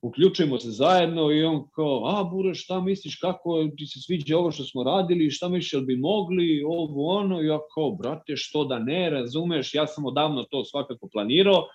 uključujemo 0.02 0.58
se 0.58 0.70
zajedno 0.70 1.30
i 1.32 1.44
on 1.44 1.68
kao, 1.74 2.02
a 2.06 2.24
Bure, 2.24 2.54
šta 2.54 2.80
misliš, 2.80 3.16
kako 3.16 3.68
ti 3.76 3.86
se 3.86 4.00
sviđa 4.00 4.38
ovo 4.38 4.50
što 4.50 4.64
smo 4.64 4.84
radili, 4.84 5.30
šta 5.30 5.48
misliš, 5.48 5.72
jel 5.72 5.82
bi 5.82 5.96
mogli, 5.96 6.62
ovo, 6.66 7.06
ono, 7.16 7.40
ja 7.40 7.58
kao, 7.74 7.90
brate, 7.90 8.36
što 8.36 8.64
da 8.64 8.78
ne, 8.78 9.10
razumeš, 9.10 9.74
ja 9.74 9.86
sam 9.86 10.06
odavno 10.06 10.42
to 10.42 10.64
svakako 10.64 11.08
planirao, 11.12 11.66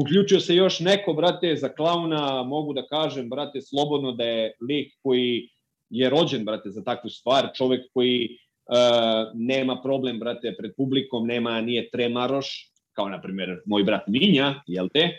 Uključio 0.00 0.40
se 0.40 0.54
još 0.54 0.80
neko, 0.80 1.12
brate, 1.12 1.56
za 1.56 1.68
klauna, 1.68 2.42
mogu 2.42 2.72
da 2.72 2.86
kažem, 2.86 3.28
brate, 3.28 3.60
slobodno 3.60 4.12
da 4.12 4.24
je 4.24 4.52
lik 4.68 4.92
koji 5.02 5.48
je 5.90 6.10
rođen, 6.10 6.44
brate, 6.44 6.70
za 6.70 6.84
takvu 6.84 7.10
stvar, 7.10 7.48
čovek 7.54 7.80
koji 7.94 8.28
uh, 8.28 9.32
nema 9.34 9.80
problem, 9.82 10.18
brate, 10.18 10.54
pred 10.58 10.72
publikom, 10.76 11.26
nema, 11.26 11.60
nije 11.60 11.90
tremaroš, 11.90 12.70
kao, 12.92 13.08
na 13.08 13.20
primjer, 13.20 13.56
moj 13.66 13.84
brat 13.84 14.06
Minja, 14.06 14.62
jel 14.66 14.88
te, 14.88 15.18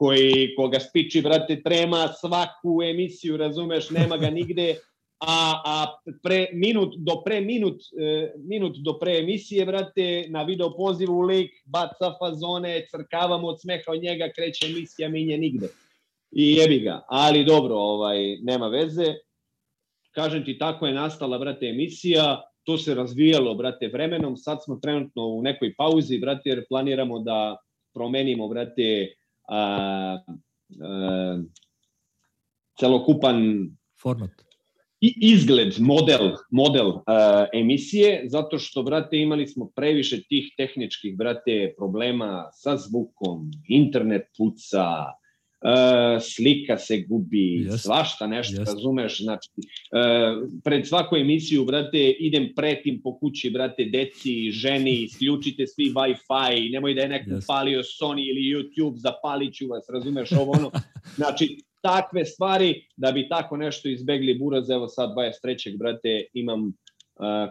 koji, 0.00 0.54
koga 0.56 0.78
spiči, 0.80 1.20
brate, 1.20 1.58
trema 1.62 2.08
svaku 2.08 2.82
emisiju, 2.82 3.36
razumeš, 3.36 3.90
nema 3.90 4.16
ga 4.16 4.30
nigde, 4.30 4.74
a, 5.20 5.60
a 5.64 5.74
pre 6.22 6.46
minut 6.52 6.94
do 6.96 7.18
pre 7.24 7.40
minut, 7.40 7.82
e, 7.92 8.32
minut 8.38 8.78
do 8.80 8.94
pre 8.98 9.18
emisije, 9.18 9.66
brate, 9.66 10.24
na 10.32 10.42
video 10.48 10.72
pozivu 10.76 11.20
lik 11.20 11.52
baca 11.64 12.14
fazone, 12.18 12.86
crkavamo 12.90 13.48
od 13.48 13.60
smeha 13.60 13.92
od 13.92 14.02
njega, 14.02 14.30
kreće 14.36 14.66
emisija, 14.70 15.08
minje 15.08 15.38
nigde. 15.38 15.68
I 16.32 16.52
jebi 16.56 16.80
ga. 16.80 17.02
Ali 17.08 17.44
dobro, 17.44 17.76
ovaj, 17.76 18.36
nema 18.40 18.68
veze. 18.68 19.14
Kažem 20.10 20.44
ti, 20.44 20.58
tako 20.58 20.86
je 20.86 20.94
nastala, 20.94 21.38
brate, 21.38 21.66
emisija. 21.66 22.40
To 22.64 22.78
se 22.78 22.94
razvijalo, 22.94 23.54
brate, 23.54 23.88
vremenom. 23.88 24.36
Sad 24.36 24.64
smo 24.64 24.76
trenutno 24.76 25.26
u 25.26 25.42
nekoj 25.42 25.74
pauzi, 25.76 26.18
brate, 26.18 26.48
jer 26.50 26.64
planiramo 26.68 27.18
da 27.18 27.56
promenimo, 27.94 28.48
brate, 28.48 29.19
celokupan 32.80 33.68
format. 34.02 34.30
i 35.00 35.14
izgled, 35.20 35.74
model, 35.78 36.36
model 36.50 36.88
uh, 36.88 37.02
emisije, 37.52 38.24
zato 38.28 38.58
što, 38.58 38.82
brate, 38.82 39.16
imali 39.16 39.46
smo 39.46 39.70
previše 39.76 40.22
tih 40.22 40.52
tehničkih, 40.56 41.16
brate, 41.16 41.74
problema 41.76 42.50
sa 42.52 42.76
zvukom, 42.76 43.50
internet 43.68 44.22
puca, 44.36 44.86
uh, 45.60 46.22
slika 46.22 46.78
se 46.78 47.04
gubi, 47.08 47.64
yes. 47.64 47.76
svašta 47.76 48.26
nešto, 48.26 48.62
yes. 48.62 48.66
razumeš, 48.66 49.22
znači, 49.22 49.50
uh, 49.56 50.48
pred 50.64 50.88
svaku 50.88 51.16
emisiju, 51.16 51.64
brate, 51.64 52.10
idem 52.18 52.52
pretim 52.56 53.00
po 53.02 53.18
kući, 53.18 53.50
brate, 53.50 53.84
deci, 53.84 54.50
ženi, 54.50 55.02
isključite 55.02 55.66
svi 55.66 55.84
Wi-Fi, 55.84 56.72
nemoj 56.72 56.94
da 56.94 57.00
je 57.00 57.08
neko 57.08 57.30
yes. 57.30 57.46
palio 57.46 57.82
Sony 57.82 58.30
ili 58.30 58.50
YouTube, 58.52 58.96
zapalit 58.96 59.54
ću 59.54 59.66
vas, 59.66 59.84
razumeš, 59.92 60.32
ovo 60.32 60.52
ono, 60.52 60.70
znači, 61.16 61.58
takve 61.80 62.24
stvari, 62.24 62.86
da 62.96 63.12
bi 63.12 63.28
tako 63.28 63.56
nešto 63.56 63.88
izbegli 63.88 64.38
buraz, 64.38 64.70
evo 64.70 64.88
sad 64.88 65.10
23. 65.44 65.78
brate, 65.78 66.24
imam 66.34 66.64
uh, 66.64 66.72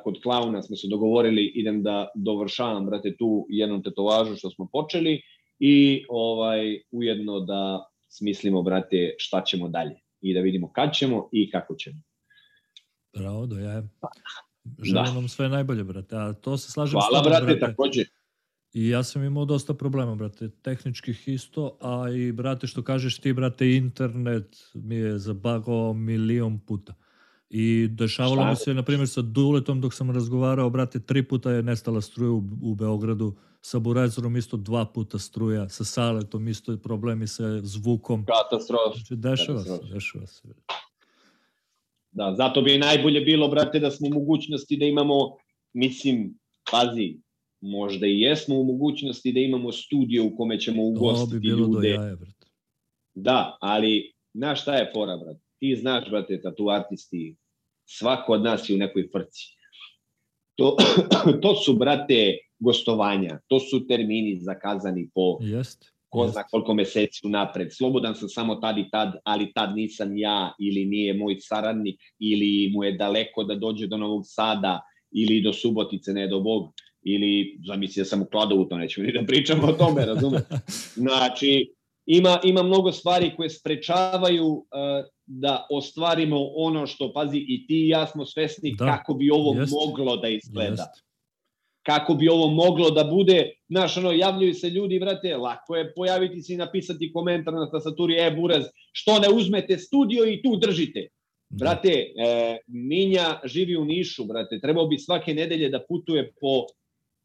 kod 0.03 0.21
klauna 0.23 0.61
smo 0.61 0.75
se 0.75 0.87
dogovorili, 0.87 1.51
idem 1.55 1.83
da 1.83 2.07
dovršavam, 2.15 2.85
brate, 2.85 3.15
tu 3.17 3.45
jednu 3.49 3.81
tetovažu 3.81 4.35
što 4.35 4.49
smo 4.49 4.67
počeli 4.71 5.21
i 5.59 6.05
ovaj 6.09 6.81
ujedno 6.91 7.39
da 7.39 7.88
smislimo, 8.09 8.61
brate, 8.63 9.15
šta 9.17 9.43
ćemo 9.43 9.69
dalje 9.69 9.95
i 10.21 10.33
da 10.33 10.39
vidimo 10.39 10.71
kad 10.71 10.93
ćemo 10.93 11.29
i 11.31 11.51
kako 11.51 11.75
ćemo. 11.75 12.01
Bravo, 13.13 13.45
do 13.45 13.59
ja. 13.59 13.83
Želim 14.83 15.05
da. 15.05 15.11
vam 15.11 15.27
sve 15.27 15.49
najbolje, 15.49 15.83
brate. 15.83 16.15
A 16.15 16.33
to 16.33 16.57
se 16.57 16.71
slažem 16.71 16.99
Hvala, 16.99 17.19
s 17.19 17.23
tobom, 17.23 17.31
brate, 17.31 17.45
brate. 17.45 17.59
takođe. 17.59 18.05
I 18.73 18.89
ja 18.89 19.03
sam 19.03 19.23
imao 19.23 19.45
dosta 19.45 19.73
problema, 19.73 20.15
brate, 20.15 20.49
tehničkih 20.61 21.27
isto, 21.27 21.77
a 21.81 22.09
i, 22.09 22.31
brate, 22.31 22.67
što 22.67 22.83
kažeš 22.83 23.19
ti, 23.19 23.33
brate, 23.33 23.75
internet 23.75 24.57
mi 24.73 24.95
je 24.95 25.17
zabagao 25.17 25.93
milion 25.93 26.59
puta. 26.59 26.93
I 27.49 27.87
dešavalo 27.91 28.49
mi 28.49 28.55
se, 28.55 28.73
na 28.73 28.83
primjer, 28.83 29.07
sa 29.09 29.21
Duletom 29.21 29.81
dok 29.81 29.93
sam 29.93 30.11
razgovarao, 30.11 30.69
brate, 30.69 30.99
tri 30.99 31.23
puta 31.23 31.51
je 31.51 31.63
nestala 31.63 32.01
struja 32.01 32.31
u, 32.31 32.43
u 32.61 32.75
Beogradu, 32.75 33.35
sa 33.61 33.79
Burezorom 33.79 34.37
isto 34.37 34.57
dva 34.57 34.85
puta 34.85 35.19
struja, 35.19 35.69
sa 35.69 35.83
Saletom 35.83 36.47
isto 36.47 36.77
problemi 36.77 37.27
sa 37.27 37.59
zvukom. 37.61 38.25
Katastrofa. 38.25 38.95
Znači, 38.95 39.15
dešava 39.15 39.63
se, 39.63 39.79
dešava 39.93 40.27
se. 40.27 40.47
Da, 42.11 42.33
zato 42.37 42.61
bi 42.61 42.77
najbolje 42.77 43.21
bilo, 43.21 43.47
brate, 43.47 43.79
da 43.79 43.91
smo 43.91 44.07
u 44.07 44.13
mogućnosti 44.13 44.77
da 44.77 44.85
imamo, 44.85 45.15
mislim, 45.73 46.39
pazi, 46.71 47.17
možda 47.61 48.07
i 48.07 48.19
jesmo 48.19 48.55
u 48.55 48.63
mogućnosti 48.63 49.33
da 49.33 49.39
imamo 49.39 49.71
studio 49.71 50.25
u 50.25 50.35
kome 50.37 50.59
ćemo 50.59 50.83
ugostiti 50.83 51.29
to 51.29 51.33
bi 51.33 51.39
bilo 51.39 51.59
ljude. 51.59 51.79
Do 51.79 51.87
jaja, 51.87 52.15
brate. 52.15 52.47
Da, 53.15 53.57
ali 53.61 54.13
znaš 54.33 54.61
šta 54.61 54.75
je 54.75 54.91
fora, 54.93 55.17
brate? 55.17 55.48
Ti 55.59 55.75
znaš, 55.75 56.09
brate, 56.09 56.41
tatu 56.41 56.69
artisti, 56.69 57.35
svako 57.85 58.33
od 58.33 58.43
nas 58.43 58.69
je 58.69 58.75
u 58.75 58.79
nekoj 58.79 59.09
frci. 59.11 59.45
To, 60.55 60.77
to 61.43 61.55
su, 61.55 61.73
brate, 61.73 62.37
gostovanja, 62.59 63.39
to 63.47 63.59
su 63.59 63.87
termini 63.87 64.39
zakazani 64.39 65.09
po 65.13 65.37
Jest, 65.41 65.85
ko 66.09 66.27
zna 66.27 66.43
koliko 66.43 66.73
meseci 66.73 67.27
unapred. 67.27 67.67
Slobodan 67.71 68.15
sam 68.15 68.29
samo 68.29 68.55
tad 68.55 68.77
i 68.77 68.89
tad, 68.91 69.13
ali 69.23 69.51
tad 69.53 69.75
nisam 69.75 70.17
ja 70.17 70.55
ili 70.59 70.85
nije 70.85 71.13
moj 71.13 71.35
saradnik 71.39 72.01
ili 72.19 72.71
mu 72.73 72.83
je 72.83 72.91
daleko 72.91 73.43
da 73.43 73.55
dođe 73.55 73.87
do 73.87 73.97
Novog 73.97 74.23
Sada 74.25 74.81
ili 75.11 75.41
do 75.41 75.53
Subotice, 75.53 76.13
ne 76.13 76.27
do 76.27 76.39
Bog 76.39 76.73
ili 77.03 77.59
zamisli 77.67 78.01
da 78.01 78.05
sam 78.05 78.21
u 78.21 78.25
Kladovu, 78.25 78.65
to 78.65 78.77
nećemo 78.77 79.07
ni 79.07 79.13
da 79.13 79.25
pričamo 79.27 79.67
o 79.67 79.73
tome, 79.73 80.05
razumeš? 80.05 80.41
Znači, 81.03 81.73
ima, 82.05 82.39
ima 82.43 82.63
mnogo 82.63 82.91
stvari 82.91 83.31
koje 83.37 83.49
sprečavaju 83.49 84.45
uh, 84.47 84.65
da 85.31 85.67
ostvarimo 85.69 86.37
ono 86.55 86.87
što, 86.87 87.13
pazi, 87.13 87.37
i 87.37 87.67
ti 87.67 87.85
i 87.85 87.87
ja 87.87 88.07
smo 88.07 88.25
svesni 88.25 88.75
da. 88.77 88.85
kako 88.85 89.13
bi 89.13 89.31
ovo 89.31 89.59
jest. 89.59 89.71
moglo 89.71 90.17
da 90.17 90.27
izgleda. 90.27 90.69
Jest. 90.69 91.05
Kako 91.85 92.13
bi 92.13 92.29
ovo 92.29 92.47
moglo 92.47 92.89
da 92.91 93.03
bude, 93.03 93.51
znaš, 93.69 93.97
ono, 93.97 94.11
javljaju 94.11 94.53
se 94.53 94.69
ljudi, 94.69 94.99
brate, 94.99 95.37
lako 95.37 95.75
je 95.75 95.93
pojaviti 95.93 96.41
se 96.41 96.53
i 96.53 96.57
napisati 96.57 97.11
komentar 97.13 97.53
na 97.53 97.71
tastaturi, 97.71 98.15
e, 98.19 98.31
buraz, 98.31 98.65
što 98.91 99.19
ne 99.19 99.29
uzmete 99.29 99.77
studio 99.77 100.25
i 100.25 100.41
tu 100.41 100.55
držite. 100.55 101.07
Da. 101.49 101.63
Brate, 101.63 101.89
e, 101.89 102.57
Minja 102.67 103.39
živi 103.45 103.77
u 103.77 103.85
Nišu, 103.85 104.25
brate, 104.25 104.59
trebao 104.61 104.87
bi 104.87 104.97
svake 104.97 105.33
nedelje 105.33 105.69
da 105.69 105.85
putuje 105.89 106.33
po 106.41 106.65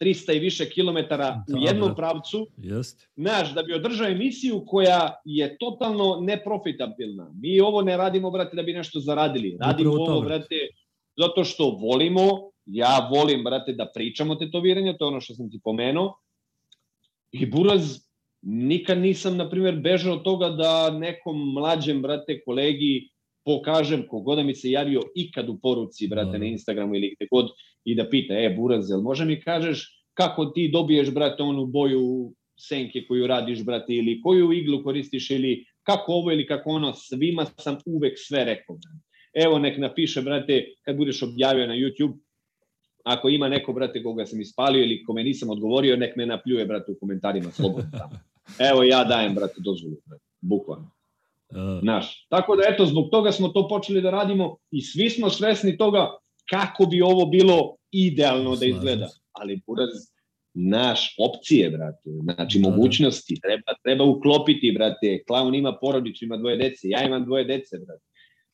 300 0.00 0.36
i 0.36 0.38
više 0.38 0.70
kilometara 0.70 1.44
u 1.54 1.62
jednom 1.62 1.94
pravcu, 1.96 2.46
Jeste. 2.56 3.06
znaš, 3.16 3.54
da 3.54 3.62
bi 3.62 3.72
održao 3.72 4.06
emisiju 4.08 4.64
koja 4.66 5.20
je 5.24 5.56
totalno 5.58 6.18
neprofitabilna. 6.20 7.30
Mi 7.40 7.60
ovo 7.60 7.82
ne 7.82 7.96
radimo, 7.96 8.30
brate, 8.30 8.56
da 8.56 8.62
bi 8.62 8.72
nešto 8.72 9.00
zaradili. 9.00 9.56
Radimo 9.60 9.90
Upravo 9.90 10.10
ovo, 10.10 10.20
brate. 10.20 10.38
brate, 10.38 10.56
zato 11.16 11.44
što 11.44 11.70
volimo, 11.70 12.50
ja 12.66 13.08
volim, 13.12 13.44
brate, 13.44 13.72
da 13.72 13.90
pričam 13.94 14.30
o 14.30 14.34
tetoviranju, 14.34 14.94
to 14.98 15.04
je 15.04 15.08
ono 15.08 15.20
što 15.20 15.34
sam 15.34 15.50
ti 15.50 15.60
pomenuo. 15.64 16.18
I 17.32 17.46
Buraz, 17.46 17.98
nikad 18.42 18.98
nisam, 18.98 19.36
na 19.36 19.50
primjer, 19.50 19.76
bežao 19.76 20.14
od 20.14 20.22
toga 20.22 20.48
da 20.48 20.90
nekom 20.90 21.52
mlađem, 21.54 22.02
brate, 22.02 22.42
kolegi 22.44 23.08
pokažem 23.44 24.06
kogoda 24.08 24.42
mi 24.42 24.54
se 24.54 24.70
javio 24.70 25.00
ikad 25.14 25.48
u 25.48 25.58
poruci, 25.62 26.08
brate, 26.08 26.30
Da. 26.30 26.38
na 26.38 26.44
Instagramu 26.44 26.94
ili 26.94 27.14
gde 27.16 27.26
god, 27.30 27.46
i 27.84 27.94
da 27.94 28.08
pita, 28.10 28.34
e, 28.34 28.54
Buraz, 28.56 28.90
jel 28.90 29.00
može 29.00 29.24
mi 29.24 29.40
kažeš 29.40 30.04
kako 30.14 30.46
ti 30.46 30.70
dobiješ, 30.72 31.10
brate, 31.10 31.42
onu 31.42 31.66
boju 31.66 32.32
senke 32.56 33.04
koju 33.08 33.26
radiš, 33.26 33.64
brate, 33.64 33.94
ili 33.94 34.20
koju 34.22 34.52
iglu 34.52 34.82
koristiš, 34.84 35.30
ili 35.30 35.64
kako 35.82 36.12
ovo 36.12 36.32
ili 36.32 36.46
kako 36.46 36.70
ono, 36.70 36.92
svima 36.92 37.46
sam 37.58 37.78
uvek 37.86 38.14
sve 38.16 38.44
rekao. 38.44 38.78
Evo, 39.34 39.58
nek 39.58 39.78
napiše, 39.78 40.22
brate, 40.22 40.64
kad 40.82 40.96
budeš 40.96 41.22
objavio 41.22 41.66
na 41.66 41.74
YouTube, 41.74 42.14
ako 43.04 43.28
ima 43.28 43.48
neko, 43.48 43.72
brate, 43.72 44.02
koga 44.02 44.26
sam 44.26 44.40
ispalio 44.40 44.82
ili 44.82 45.04
kome 45.04 45.24
nisam 45.24 45.50
odgovorio, 45.50 45.96
nek 45.96 46.16
me 46.16 46.26
napljuje, 46.26 46.66
brate, 46.66 46.92
u 46.92 46.98
komentarima, 47.00 47.50
slobodno 47.50 47.90
tamo. 47.98 48.20
Evo, 48.70 48.82
ja 48.82 49.04
dajem, 49.04 49.34
brate, 49.34 49.54
dozvolu, 49.58 49.96
brate, 50.06 50.24
bukvalno. 50.40 50.90
Uh, 51.50 51.82
Naš. 51.82 52.26
Tako 52.28 52.56
da, 52.56 52.62
eto, 52.68 52.86
zbog 52.86 53.10
toga 53.10 53.32
smo 53.32 53.48
to 53.48 53.68
počeli 53.68 54.00
da 54.00 54.10
radimo 54.10 54.56
i 54.70 54.82
svi 54.82 55.10
smo 55.10 55.30
svesni 55.30 55.76
toga 55.76 56.10
kako 56.50 56.86
bi 56.86 57.02
ovo 57.02 57.26
bilo 57.26 57.76
idealno 57.90 58.56
da 58.56 58.66
izgleda. 58.66 59.08
Ali, 59.32 59.62
buraz, 59.66 59.90
naš 60.54 61.14
opcije, 61.18 61.70
brate, 61.70 62.10
znači 62.22 62.58
Da, 62.58 62.62
da. 62.62 62.70
mogućnosti, 62.70 63.40
treba, 63.40 63.72
treba 63.82 64.04
uklopiti, 64.04 64.72
brate, 64.72 65.24
klaun 65.26 65.54
ima 65.54 65.78
porodicu, 65.80 66.24
ima 66.24 66.36
dvoje 66.36 66.56
dece, 66.56 66.88
ja 66.88 67.06
imam 67.06 67.24
dvoje 67.24 67.44
dece, 67.44 67.78
brate. 67.86 68.04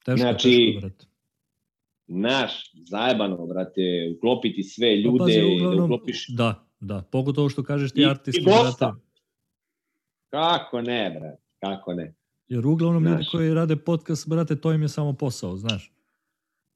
teško, 0.05 0.19
znači, 0.19 0.49
teško, 0.49 0.81
brate. 0.81 1.07
Naš, 2.07 2.73
zajebano, 2.75 3.47
brate, 3.47 4.15
uklopiti 4.17 4.63
sve 4.63 4.89
Pa 4.89 5.09
ljude, 5.09 5.19
pazi, 5.19 5.41
da 5.41 5.47
uglavnom, 5.47 5.85
uklopiš... 5.85 6.29
Da, 6.29 6.67
da. 6.81 7.03
Pogotovo 7.13 7.49
što 7.49 7.63
kažeš 7.63 7.93
ti 7.93 8.07
artisti, 8.07 8.43
brate. 8.45 9.01
Kako 10.31 10.83
ne, 10.83 11.11
brate, 11.21 11.43
kako 11.61 11.95
ne. 11.95 12.15
Jer 12.49 12.67
uglavnom 12.67 13.05
ljudi 13.05 13.23
Znaš. 13.23 13.31
koji 13.31 13.55
rade 13.55 13.77
podcast, 13.77 14.29
brate, 14.29 14.61
to 14.61 14.73
im 14.73 14.83
je 14.83 14.89
samo 14.89 15.13
posao, 15.13 15.57
znaš. 15.57 15.93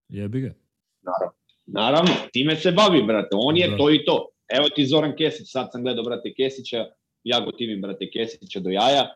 Jebi 0.09 0.41
ga. 0.41 0.55
Naravno. 1.05 1.35
Naravno, 1.67 2.11
time 2.33 2.57
se 2.57 2.73
bavi, 2.73 3.03
brate. 3.03 3.29
On 3.33 3.57
je 3.57 3.69
Da. 3.69 3.77
to 3.77 3.91
i 3.91 4.05
to. 4.05 4.29
Evo 4.49 4.69
ti 4.69 4.87
Zoran 4.87 5.17
Kesić, 5.17 5.51
sad 5.51 5.69
sam 5.73 5.83
gledao, 5.83 6.05
brate, 6.05 6.35
Kesića, 6.37 6.87
ja 7.25 7.41
go 7.41 7.53
timim, 7.53 7.81
brate, 7.81 8.11
Kesića 8.11 8.61
do 8.61 8.71
jaja. 8.71 9.15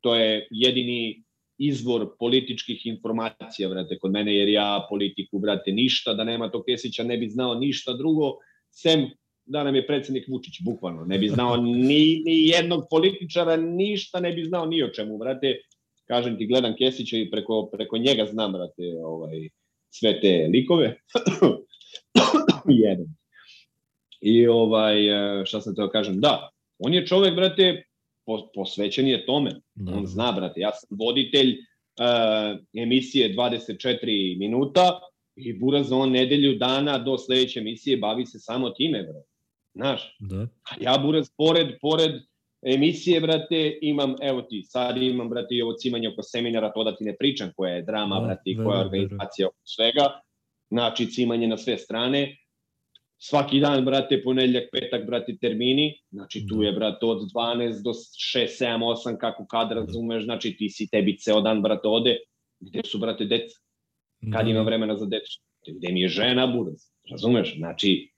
To 0.00 0.14
je 0.14 0.48
jedini 0.50 1.24
izvor 1.58 2.16
političkih 2.18 2.86
informacija, 2.86 3.68
brate, 3.68 3.98
kod 3.98 4.10
mene, 4.10 4.34
jer 4.36 4.48
ja 4.48 4.86
politiku, 4.90 5.38
brate, 5.38 5.72
ništa, 5.72 6.14
da 6.14 6.24
nema 6.24 6.50
tog 6.50 6.64
Kesića, 6.66 7.04
ne 7.04 7.16
bi 7.16 7.28
znao 7.28 7.54
ništa 7.54 7.92
drugo, 7.92 8.32
sem 8.70 9.10
da 9.46 9.64
nam 9.64 9.74
je 9.74 9.86
predsednik 9.86 10.28
Vučić, 10.28 10.54
bukvalno. 10.64 11.04
Ne 11.04 11.18
bi 11.18 11.28
znao 11.28 11.56
ni, 11.56 12.22
ni 12.24 12.46
jednog 12.48 12.84
političara, 12.90 13.56
ništa 13.56 14.20
ne 14.20 14.32
bi 14.32 14.44
znao 14.44 14.66
ni 14.66 14.82
o 14.82 14.88
čemu, 14.88 15.18
brate. 15.18 15.58
Kažem 16.04 16.38
ti, 16.38 16.46
gledam 16.46 16.74
Kesića 16.78 17.16
i 17.16 17.30
preko, 17.30 17.68
preko 17.72 17.98
njega 17.98 18.26
znam, 18.26 18.52
brate, 18.52 18.82
ovaj, 19.04 19.48
sve 19.94 20.20
te 20.20 20.48
likove. 20.52 20.96
Jedan. 22.84 23.06
I 24.20 24.46
ovaj, 24.46 25.08
e, 25.08 25.46
šta 25.46 25.60
sam 25.60 25.74
teo 25.74 25.88
kažem, 25.90 26.20
da, 26.20 26.50
on 26.78 26.94
je 26.94 27.06
čovek, 27.06 27.34
brate, 27.34 27.82
po, 28.26 28.50
posvećen 28.54 29.08
je 29.08 29.26
tome. 29.26 29.50
Da, 29.74 29.92
On 29.92 30.06
zna, 30.06 30.32
brate, 30.32 30.60
ja 30.60 30.72
sam 30.72 30.98
voditelj 30.98 31.50
uh, 31.50 32.60
emisije 32.82 33.34
24 33.34 34.38
minuta 34.38 35.00
i 35.36 35.52
Buraz 35.58 35.92
on 35.92 36.10
nedelju 36.10 36.54
dana 36.58 36.98
do 36.98 37.18
sledeće 37.18 37.60
emisije 37.60 37.96
bavi 37.96 38.26
se 38.26 38.38
samo 38.38 38.70
time, 38.70 39.02
brate. 39.02 39.28
Znaš, 39.74 40.16
Da. 40.20 40.42
a 40.42 40.74
ja 40.80 40.98
Buraz 40.98 41.28
pored, 41.36 41.68
pored 41.80 42.12
emisije, 42.64 43.20
brate, 43.20 43.78
imam, 43.82 44.14
evo 44.22 44.42
ti, 44.42 44.62
sad 44.62 45.02
imam, 45.02 45.28
brate, 45.28 45.54
i 45.54 45.62
ovo 45.62 45.72
cimanje 45.72 46.08
oko 46.08 46.22
seminara, 46.22 46.72
to 46.72 46.84
da 46.84 46.96
ti 46.96 47.04
ne 47.04 47.16
pričam 47.16 47.50
koja 47.56 47.74
je 47.74 47.82
drama, 47.82 48.20
Da, 48.20 48.26
brate, 48.26 48.42
i 48.44 48.56
koja 48.56 48.78
je 48.78 48.84
organizacija 48.84 49.48
oko 49.48 49.60
svega. 49.64 50.20
Znači, 50.70 51.06
cimanje 51.06 51.48
na 51.48 51.56
sve 51.56 51.78
strane. 51.78 52.36
Svaki 53.18 53.60
dan, 53.60 53.84
brate, 53.84 54.22
ponedeljak, 54.22 54.64
petak, 54.72 55.06
brate, 55.06 55.36
termini. 55.40 55.94
Znači, 56.10 56.46
tu 56.48 56.56
Da. 56.56 56.66
je, 56.66 56.72
brate, 56.72 57.06
od 57.06 57.18
12 57.34 57.82
do 57.82 57.90
6, 57.90 58.64
7, 58.64 58.78
8, 59.06 59.16
kako 59.18 59.46
kad 59.46 59.72
razumeš. 59.72 60.24
Znači, 60.24 60.56
ti 60.56 60.68
si 60.70 60.88
tebi 60.90 61.18
ceo 61.18 61.40
dan, 61.40 61.62
brate, 61.62 61.88
ode. 61.88 62.16
Gde 62.60 62.80
su, 62.84 62.98
brate, 62.98 63.24
deca? 63.24 63.58
Kad 64.32 64.44
Da, 64.44 64.50
ima 64.50 64.58
da. 64.60 64.64
vremena 64.64 64.96
za 64.96 65.06
decu? 65.06 65.40
Gde 65.78 65.92
mi 65.92 66.00
je 66.00 66.08
žena, 66.08 66.46
buraz? 66.46 66.74
Razumeš? 67.10 67.56
Znači, 67.56 68.10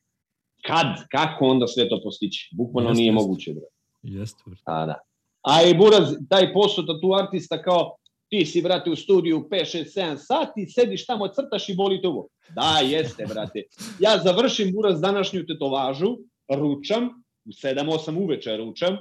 kad, 0.62 0.86
kako 1.10 1.44
onda 1.46 1.66
sve 1.66 1.88
to 1.88 2.00
postići? 2.02 2.48
Bukvalno 2.56 2.92
nije 2.92 3.12
moguće, 3.12 3.52
brate. 3.52 3.75
Jeste. 4.06 4.42
A, 4.64 4.86
da. 4.86 4.98
A 5.42 5.62
i 5.62 5.74
Buraz, 5.74 6.14
taj 6.28 6.52
posao 6.52 6.84
tu 6.84 7.14
artista 7.14 7.62
kao 7.62 7.96
ti 8.28 8.46
si, 8.46 8.62
brate, 8.62 8.90
u 8.90 8.96
studiju 8.96 9.48
5, 9.50 9.78
6, 9.78 10.00
7 10.00 10.16
sati, 10.16 10.66
sediš 10.66 11.06
tamo, 11.06 11.28
crtaš 11.28 11.68
i 11.68 11.74
boli 11.74 12.00
te 12.02 12.08
uvo. 12.08 12.28
Da, 12.54 12.80
jeste, 12.84 13.26
brate. 13.26 13.62
Ja 14.00 14.18
završim, 14.24 14.72
Buraz, 14.72 15.00
današnju 15.00 15.46
tetovažu, 15.46 16.16
ručam, 16.48 17.04
u 17.44 17.50
7, 17.50 17.84
8 17.84 18.18
uveče 18.24 18.56
ručam, 18.56 18.96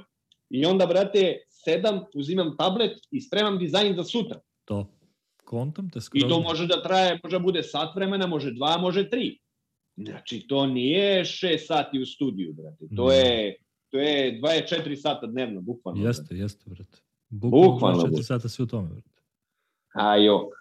i 0.50 0.66
onda, 0.66 0.86
brate, 0.86 1.38
sedam, 1.48 2.04
uzimam 2.14 2.56
tablet 2.58 2.98
i 3.10 3.20
spremam 3.20 3.58
dizajn 3.58 3.96
za 3.96 4.04
sutra. 4.04 4.40
To. 4.64 4.86
Kontam 5.44 5.90
te 5.90 5.98
I 5.98 6.02
skroz. 6.02 6.22
to 6.28 6.40
može 6.40 6.66
da 6.66 6.82
traje, 6.82 7.20
može 7.24 7.38
da 7.38 7.42
bude 7.42 7.62
sat 7.62 7.94
vremena, 7.96 8.26
može 8.26 8.50
dva, 8.52 8.76
može 8.78 9.10
tri. 9.10 9.38
Znači, 9.96 10.46
to 10.48 10.66
nije 10.66 11.24
6 11.24 11.58
sati 11.66 11.98
u 12.00 12.06
studiju, 12.06 12.52
brate. 12.52 12.84
To 12.96 13.08
Ne. 13.08 13.14
je, 13.16 13.56
to 13.96 14.00
je 14.00 14.40
24 14.40 14.96
sata 14.96 15.26
dnevno, 15.26 15.60
bukvalno. 15.60 16.02
brate. 16.02 16.08
Jeste, 16.08 16.36
jeste, 16.36 16.64
brate. 16.66 16.98
Bukvalno 17.28 17.72
Bukvalno, 17.72 18.02
24 18.02 18.10
brate. 18.10 18.22
sata 18.22 18.48
si 18.48 18.62
u 18.62 18.66
tome, 18.66 18.88
brate. 18.88 19.10
A 19.94 20.16
jok. 20.16 20.52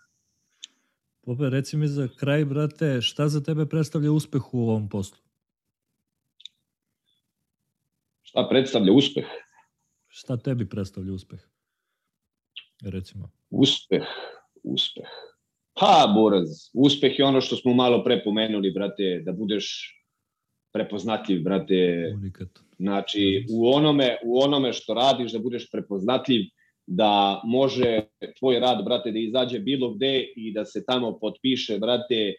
Pope, 1.22 1.50
reci 1.50 1.78
mi 1.78 1.88
za 1.88 2.08
kraj, 2.18 2.46
brate, 2.46 3.02
šta 3.02 3.28
za 3.28 3.44
tebe 3.44 3.66
predstavlja 3.66 4.12
uspeh 4.12 4.54
u 4.54 4.60
ovom 4.60 4.90
poslu? 4.90 5.18
Šta 8.22 8.48
predstavlja 8.50 8.92
uspeh? 8.94 9.26
Šta 10.08 10.38
tebi 10.38 10.70
predstavlja 10.70 11.14
uspeh? 11.14 11.40
Recimo. 12.84 13.32
Uspeh, 13.50 14.04
uspeh. 14.64 15.08
Pa, 15.74 16.14
Buraz, 16.16 16.70
uspeh 16.74 17.20
je 17.20 17.26
ono 17.26 17.42
što 17.42 17.56
smo 17.56 17.74
malo 17.74 18.04
pre 18.04 18.24
pomenuli, 18.24 18.72
brate, 18.72 19.22
da 19.26 19.32
budeš 19.32 19.92
prepoznatljiv, 20.72 21.44
brate, 21.44 22.12
Unikat. 22.16 22.65
Znači, 22.80 23.46
u 23.50 23.68
onome, 23.68 24.18
u 24.24 24.40
onome 24.40 24.74
što 24.74 24.94
radiš, 24.94 25.32
da 25.32 25.40
budeš 25.40 25.70
prepoznatljiv, 25.72 26.42
da 26.88 27.42
može 27.46 28.02
tvoj 28.40 28.60
rad, 28.60 28.86
brate, 28.86 29.12
da 29.12 29.20
izađe 29.20 29.60
bilo 29.60 29.94
gde 29.94 30.34
i 30.36 30.54
da 30.54 30.66
se 30.66 30.84
tamo 30.86 31.20
potpiše, 31.20 31.80
brate, 31.80 32.34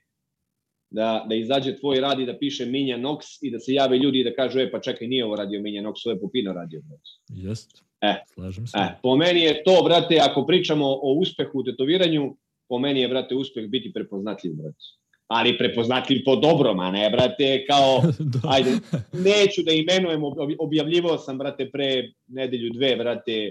da, 0.90 1.26
da 1.28 1.34
izađe 1.34 1.76
tvoj 1.76 2.00
rad 2.00 2.20
i 2.20 2.26
da 2.26 2.38
piše 2.38 2.66
Minja 2.66 2.98
Nox 2.98 3.38
i 3.42 3.50
da 3.50 3.58
se 3.58 3.72
jave 3.72 3.98
ljudi 3.98 4.20
i 4.20 4.24
da 4.24 4.34
kažu, 4.34 4.60
e, 4.60 4.70
pa 4.70 4.80
čekaj, 4.80 5.08
nije 5.08 5.24
ovo 5.24 5.36
radio 5.36 5.60
Minja 5.60 5.82
Nox, 5.82 6.06
ovo 6.06 6.12
je 6.14 6.20
Pupino 6.20 6.52
radio. 6.52 6.82
Jest. 7.28 7.82
E. 8.00 8.14
Slažem 8.34 8.66
se. 8.66 8.78
E, 8.78 8.98
po 9.02 9.16
meni 9.16 9.40
je 9.40 9.62
to, 9.64 9.82
brate, 9.84 10.18
ako 10.22 10.46
pričamo 10.46 10.86
o 10.86 11.14
uspehu 11.20 11.58
u 11.58 11.64
tetoviranju, 11.64 12.36
po 12.68 12.78
meni 12.78 13.00
je, 13.00 13.08
brate, 13.08 13.34
uspeh 13.34 13.68
biti 13.68 13.92
prepoznatljiv, 13.92 14.54
brate. 14.54 14.84
Ali 15.28 15.58
prepoznatljiv 15.58 16.22
po 16.24 16.36
dobrom, 16.36 16.80
a 16.80 16.90
ne, 16.90 17.10
brate, 17.10 17.64
kao 17.66 18.02
ajde, 18.54 18.70
neću 19.12 19.62
da 19.62 19.72
imenujem, 19.72 20.20
ob- 20.20 20.56
objavljivao 20.58 21.18
sam, 21.18 21.38
brate, 21.38 21.70
pre 21.70 22.12
nedelju 22.26 22.70
dve, 22.70 22.96
brate, 22.96 23.50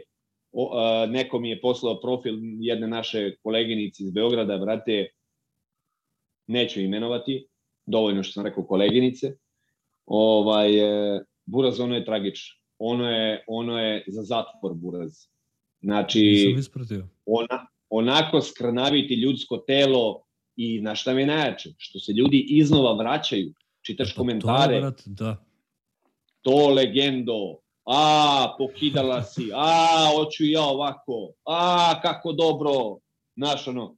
o, 0.51 0.71
a, 0.73 1.05
neko 1.05 1.39
mi 1.39 1.49
je 1.49 1.61
poslao 1.61 1.99
profil 1.99 2.35
jedne 2.59 2.87
naše 2.87 3.35
koleginice 3.43 4.03
iz 4.03 4.11
Beograda, 4.11 4.57
brate, 4.57 5.07
neću 6.47 6.81
imenovati, 6.81 7.47
dovoljno 7.85 8.23
što 8.23 8.33
sam 8.33 8.45
rekao 8.45 8.63
koleginice, 8.63 9.33
ovaj, 10.05 10.79
e, 11.15 11.19
Buraz, 11.45 11.79
ono 11.79 11.95
je 11.95 12.05
tragično. 12.05 12.61
Ono 12.79 13.09
je, 13.11 13.43
ono 13.47 13.79
je 13.79 14.03
za 14.07 14.23
zatvor, 14.23 14.73
Buraz. 14.73 15.27
Znači, 15.81 16.55
ona, 17.25 17.67
onako 17.89 18.41
skrnaviti 18.41 19.13
ljudsko 19.13 19.57
telo 19.57 20.24
i 20.55 20.81
na 20.81 20.95
šta 20.95 21.13
mi 21.13 21.21
je 21.21 21.27
najjače, 21.27 21.69
što 21.77 21.99
se 21.99 22.11
ljudi 22.11 22.45
iznova 22.49 22.93
vraćaju, 22.93 23.53
čitaš 23.81 24.13
Pa 24.13 24.21
komentare, 24.21 24.67
To 24.67 24.73
je, 24.73 24.81
brate, 24.81 25.03
da. 25.05 25.45
to 26.41 26.69
legendo, 26.69 27.57
a, 27.85 28.55
pokidala 28.57 29.23
si, 29.23 29.49
a, 29.53 30.09
hoću 30.15 30.45
ja 30.45 30.61
ovako, 30.63 31.31
a, 31.45 32.01
kako 32.01 32.31
dobro, 32.31 32.71
znaš, 33.35 33.67
ono, 33.67 33.95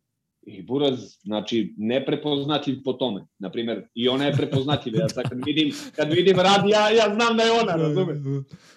I 0.48 0.62
Buraz, 0.62 1.00
znači, 1.24 1.74
neprepoznatljiv 1.78 2.78
po 2.84 2.94
tome. 2.94 3.26
Naprimer, 3.40 3.88
i 3.94 4.08
ona 4.10 4.26
je 4.26 4.34
prepoznatljiva. 4.34 5.00
Ja 5.00 5.10
sad 5.10 5.30
kad 5.30 5.46
vidim, 5.46 5.72
kad 5.96 6.14
vidim 6.14 6.38
rad, 6.38 6.64
ja, 6.70 6.90
ja 6.90 7.14
znam 7.16 7.38
da 7.38 7.44
je 7.44 7.52
ona, 7.52 7.76
razumeš? 7.76 8.18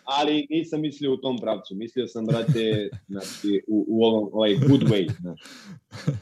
Ali 0.05 0.47
nisam 0.51 0.81
mislio 0.81 1.12
u 1.12 1.16
tom 1.16 1.39
pravcu. 1.39 1.75
Mislio 1.75 2.07
sam, 2.07 2.27
brate, 2.27 2.89
znači, 3.09 3.62
u, 3.68 3.85
u 3.89 4.05
ovom, 4.05 4.29
ovaj 4.33 4.55
good 4.55 4.83
way. 4.83 5.11
Znači. 5.21 5.43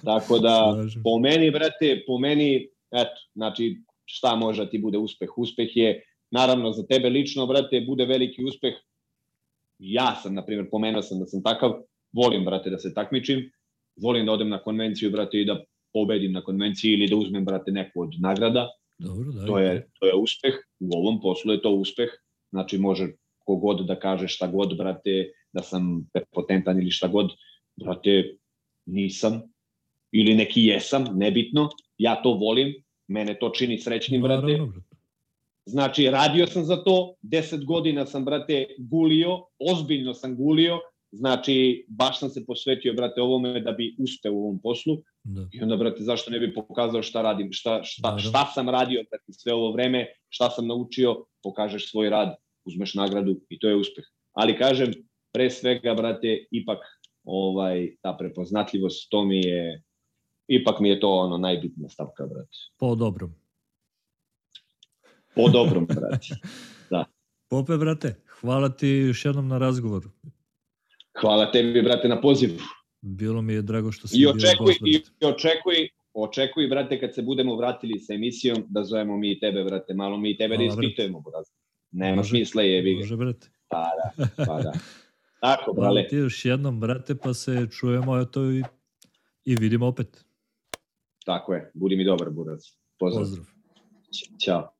Tako 0.04 0.38
da, 0.38 0.84
po 1.04 1.18
meni, 1.18 1.50
brate, 1.50 2.02
po 2.06 2.18
meni, 2.18 2.68
eto, 2.90 3.20
znači, 3.34 3.82
šta 4.04 4.36
može 4.36 4.64
da 4.64 4.70
ti 4.70 4.78
bude 4.78 4.98
uspeh? 4.98 5.38
Uspeh 5.38 5.76
je, 5.76 6.04
naravno, 6.30 6.72
za 6.72 6.86
tebe 6.86 7.08
lično, 7.08 7.46
brate, 7.46 7.80
bude 7.86 8.04
veliki 8.04 8.44
uspeh. 8.44 8.74
Ja 9.78 10.14
sam, 10.22 10.34
na 10.34 10.44
primjer, 10.44 10.68
pomenuo 10.70 11.02
sam 11.02 11.18
da 11.18 11.26
sam 11.26 11.42
takav, 11.42 11.72
volim, 12.12 12.44
brate, 12.44 12.70
da 12.70 12.78
se 12.78 12.94
takmičim, 12.94 13.50
volim 14.02 14.26
da 14.26 14.32
odem 14.32 14.48
na 14.48 14.62
konvenciju, 14.62 15.10
brate, 15.10 15.40
i 15.40 15.44
da 15.44 15.64
pobedim 15.92 16.32
na 16.32 16.42
konvenciji 16.44 16.92
ili 16.92 17.08
da 17.08 17.16
uzmem, 17.16 17.44
brate, 17.44 17.72
neku 17.72 18.02
od 18.02 18.14
nagrada. 18.20 18.68
Dobro, 18.98 19.32
da, 19.32 19.46
to, 19.46 19.58
je, 19.58 19.88
to 20.00 20.06
je 20.06 20.14
uspeh. 20.14 20.54
U 20.80 20.98
ovom 20.98 21.20
poslu 21.20 21.52
je 21.52 21.62
to 21.62 21.70
uspeh. 21.70 22.08
Znači, 22.50 22.78
može 22.78 23.08
kogod 23.38 23.86
da 23.86 23.98
kaže 23.98 24.28
šta 24.28 24.46
god, 24.46 24.76
brate, 24.76 25.32
da 25.52 25.62
sam 25.62 26.08
potentan 26.32 26.78
ili 26.78 26.90
šta 26.90 27.08
god, 27.08 27.30
brate, 27.76 28.36
nisam. 28.86 29.42
Ili 30.12 30.34
neki 30.34 30.64
jesam, 30.64 31.04
nebitno. 31.14 31.68
Ja 31.98 32.22
to 32.22 32.32
volim, 32.32 32.74
mene 33.08 33.38
to 33.38 33.50
čini 33.50 33.78
srećnim, 33.78 34.22
brate. 34.22 34.58
Znači, 35.68 36.10
radio 36.10 36.46
sam 36.46 36.64
za 36.64 36.76
to, 36.84 37.14
deset 37.22 37.64
godina 37.64 38.06
sam, 38.06 38.24
brate, 38.24 38.66
gulio, 38.78 39.44
ozbiljno 39.58 40.14
sam 40.14 40.36
gulio, 40.36 40.78
Znači, 41.12 41.86
baš 41.88 42.18
sam 42.20 42.30
se 42.30 42.46
posvetio, 42.46 42.92
brate, 42.92 43.22
ovome 43.22 43.60
da 43.60 43.72
bi 43.72 43.96
uspeo 43.98 44.32
u 44.32 44.44
ovom 44.44 44.60
poslu. 44.62 45.02
Da. 45.24 45.48
I 45.52 45.62
onda, 45.62 45.76
brate, 45.76 46.02
zašto 46.02 46.30
ne 46.30 46.38
bi 46.38 46.54
pokazao 46.54 47.02
šta 47.02 47.22
radim, 47.22 47.52
šta, 47.52 47.80
šta, 47.84 48.18
šta 48.18 48.44
sam 48.54 48.68
radio 48.68 49.02
brate, 49.10 49.32
sve 49.32 49.54
ovo 49.54 49.72
vreme, 49.72 50.06
šta 50.28 50.50
sam 50.50 50.66
naučio, 50.66 51.24
pokažeš 51.42 51.90
svoj 51.90 52.10
rad, 52.10 52.36
uzmeš 52.64 52.94
nagradu 52.94 53.40
i 53.48 53.58
to 53.58 53.68
je 53.68 53.76
uspeh. 53.76 54.04
Ali 54.32 54.58
kažem, 54.58 54.92
pre 55.32 55.50
svega, 55.50 55.94
brate, 55.94 56.46
ipak 56.50 56.78
ovaj 57.24 57.96
ta 58.02 58.16
prepoznatljivost, 58.18 59.10
to 59.10 59.24
mi 59.24 59.40
je, 59.40 59.82
ipak 60.48 60.80
mi 60.80 60.88
je 60.88 61.00
to 61.00 61.10
ono 61.10 61.38
najbitnija 61.38 61.88
stavka, 61.88 62.26
brate. 62.26 62.58
Po 62.78 62.94
dobrom. 62.94 63.34
Po 65.34 65.48
dobrom, 65.48 65.86
brate. 65.86 66.34
Da. 66.90 67.04
Pope, 67.50 67.76
brate, 67.76 68.14
hvala 68.40 68.68
ti 68.68 68.88
još 68.88 69.24
jednom 69.24 69.48
na 69.48 69.58
razgovoru. 69.58 70.10
Hvala 71.20 71.52
tebi, 71.52 71.82
brate, 71.82 72.08
na 72.08 72.20
pozivu. 72.20 72.58
Bilo 73.00 73.42
mi 73.42 73.52
je 73.52 73.62
drago 73.62 73.92
što 73.92 74.08
si 74.08 74.20
I 74.20 74.26
očekuj, 74.26 74.74
bio 74.82 75.00
i, 75.20 75.26
očekuj, 75.26 75.88
očekuj, 76.14 76.68
brate, 76.68 77.00
kad 77.00 77.14
se 77.14 77.22
budemo 77.22 77.56
vratili 77.56 77.98
sa 77.98 78.14
emisijom, 78.14 78.64
da 78.68 78.84
zovemo 78.84 79.16
mi 79.16 79.32
i 79.32 79.40
tebe, 79.40 79.64
brate, 79.64 79.94
malo 79.94 80.16
mi 80.16 80.30
i 80.30 80.36
tebe 80.36 80.56
da 80.56 80.62
Hvala, 80.64 80.76
da 80.76 80.82
ispitujemo, 80.82 81.20
brate. 81.20 81.50
Nema 81.90 82.16
može, 82.16 82.28
smisla 82.28 82.62
je, 82.62 82.82
vi 82.82 82.94
Može, 82.94 83.16
brate. 83.16 83.50
Pa 83.68 83.90
da, 83.96 84.26
pa 84.46 84.62
da. 84.62 84.72
Tako, 85.40 85.72
brale. 85.72 85.86
Hvala 85.88 86.08
ti 86.08 86.16
još 86.16 86.44
jednom, 86.44 86.80
brate, 86.80 87.14
pa 87.14 87.34
se 87.34 87.66
čujemo 87.70 88.18
eto 88.18 88.50
i, 88.50 88.62
i 89.44 89.56
vidimo 89.56 89.86
opet. 89.86 90.24
Tako 91.24 91.54
je, 91.54 91.70
budi 91.74 91.96
mi 91.96 92.04
dobar, 92.04 92.30
burac. 92.30 92.60
Pozdrav. 92.98 93.24
Pozdrav. 93.24 93.46
Ćao. 94.44 94.77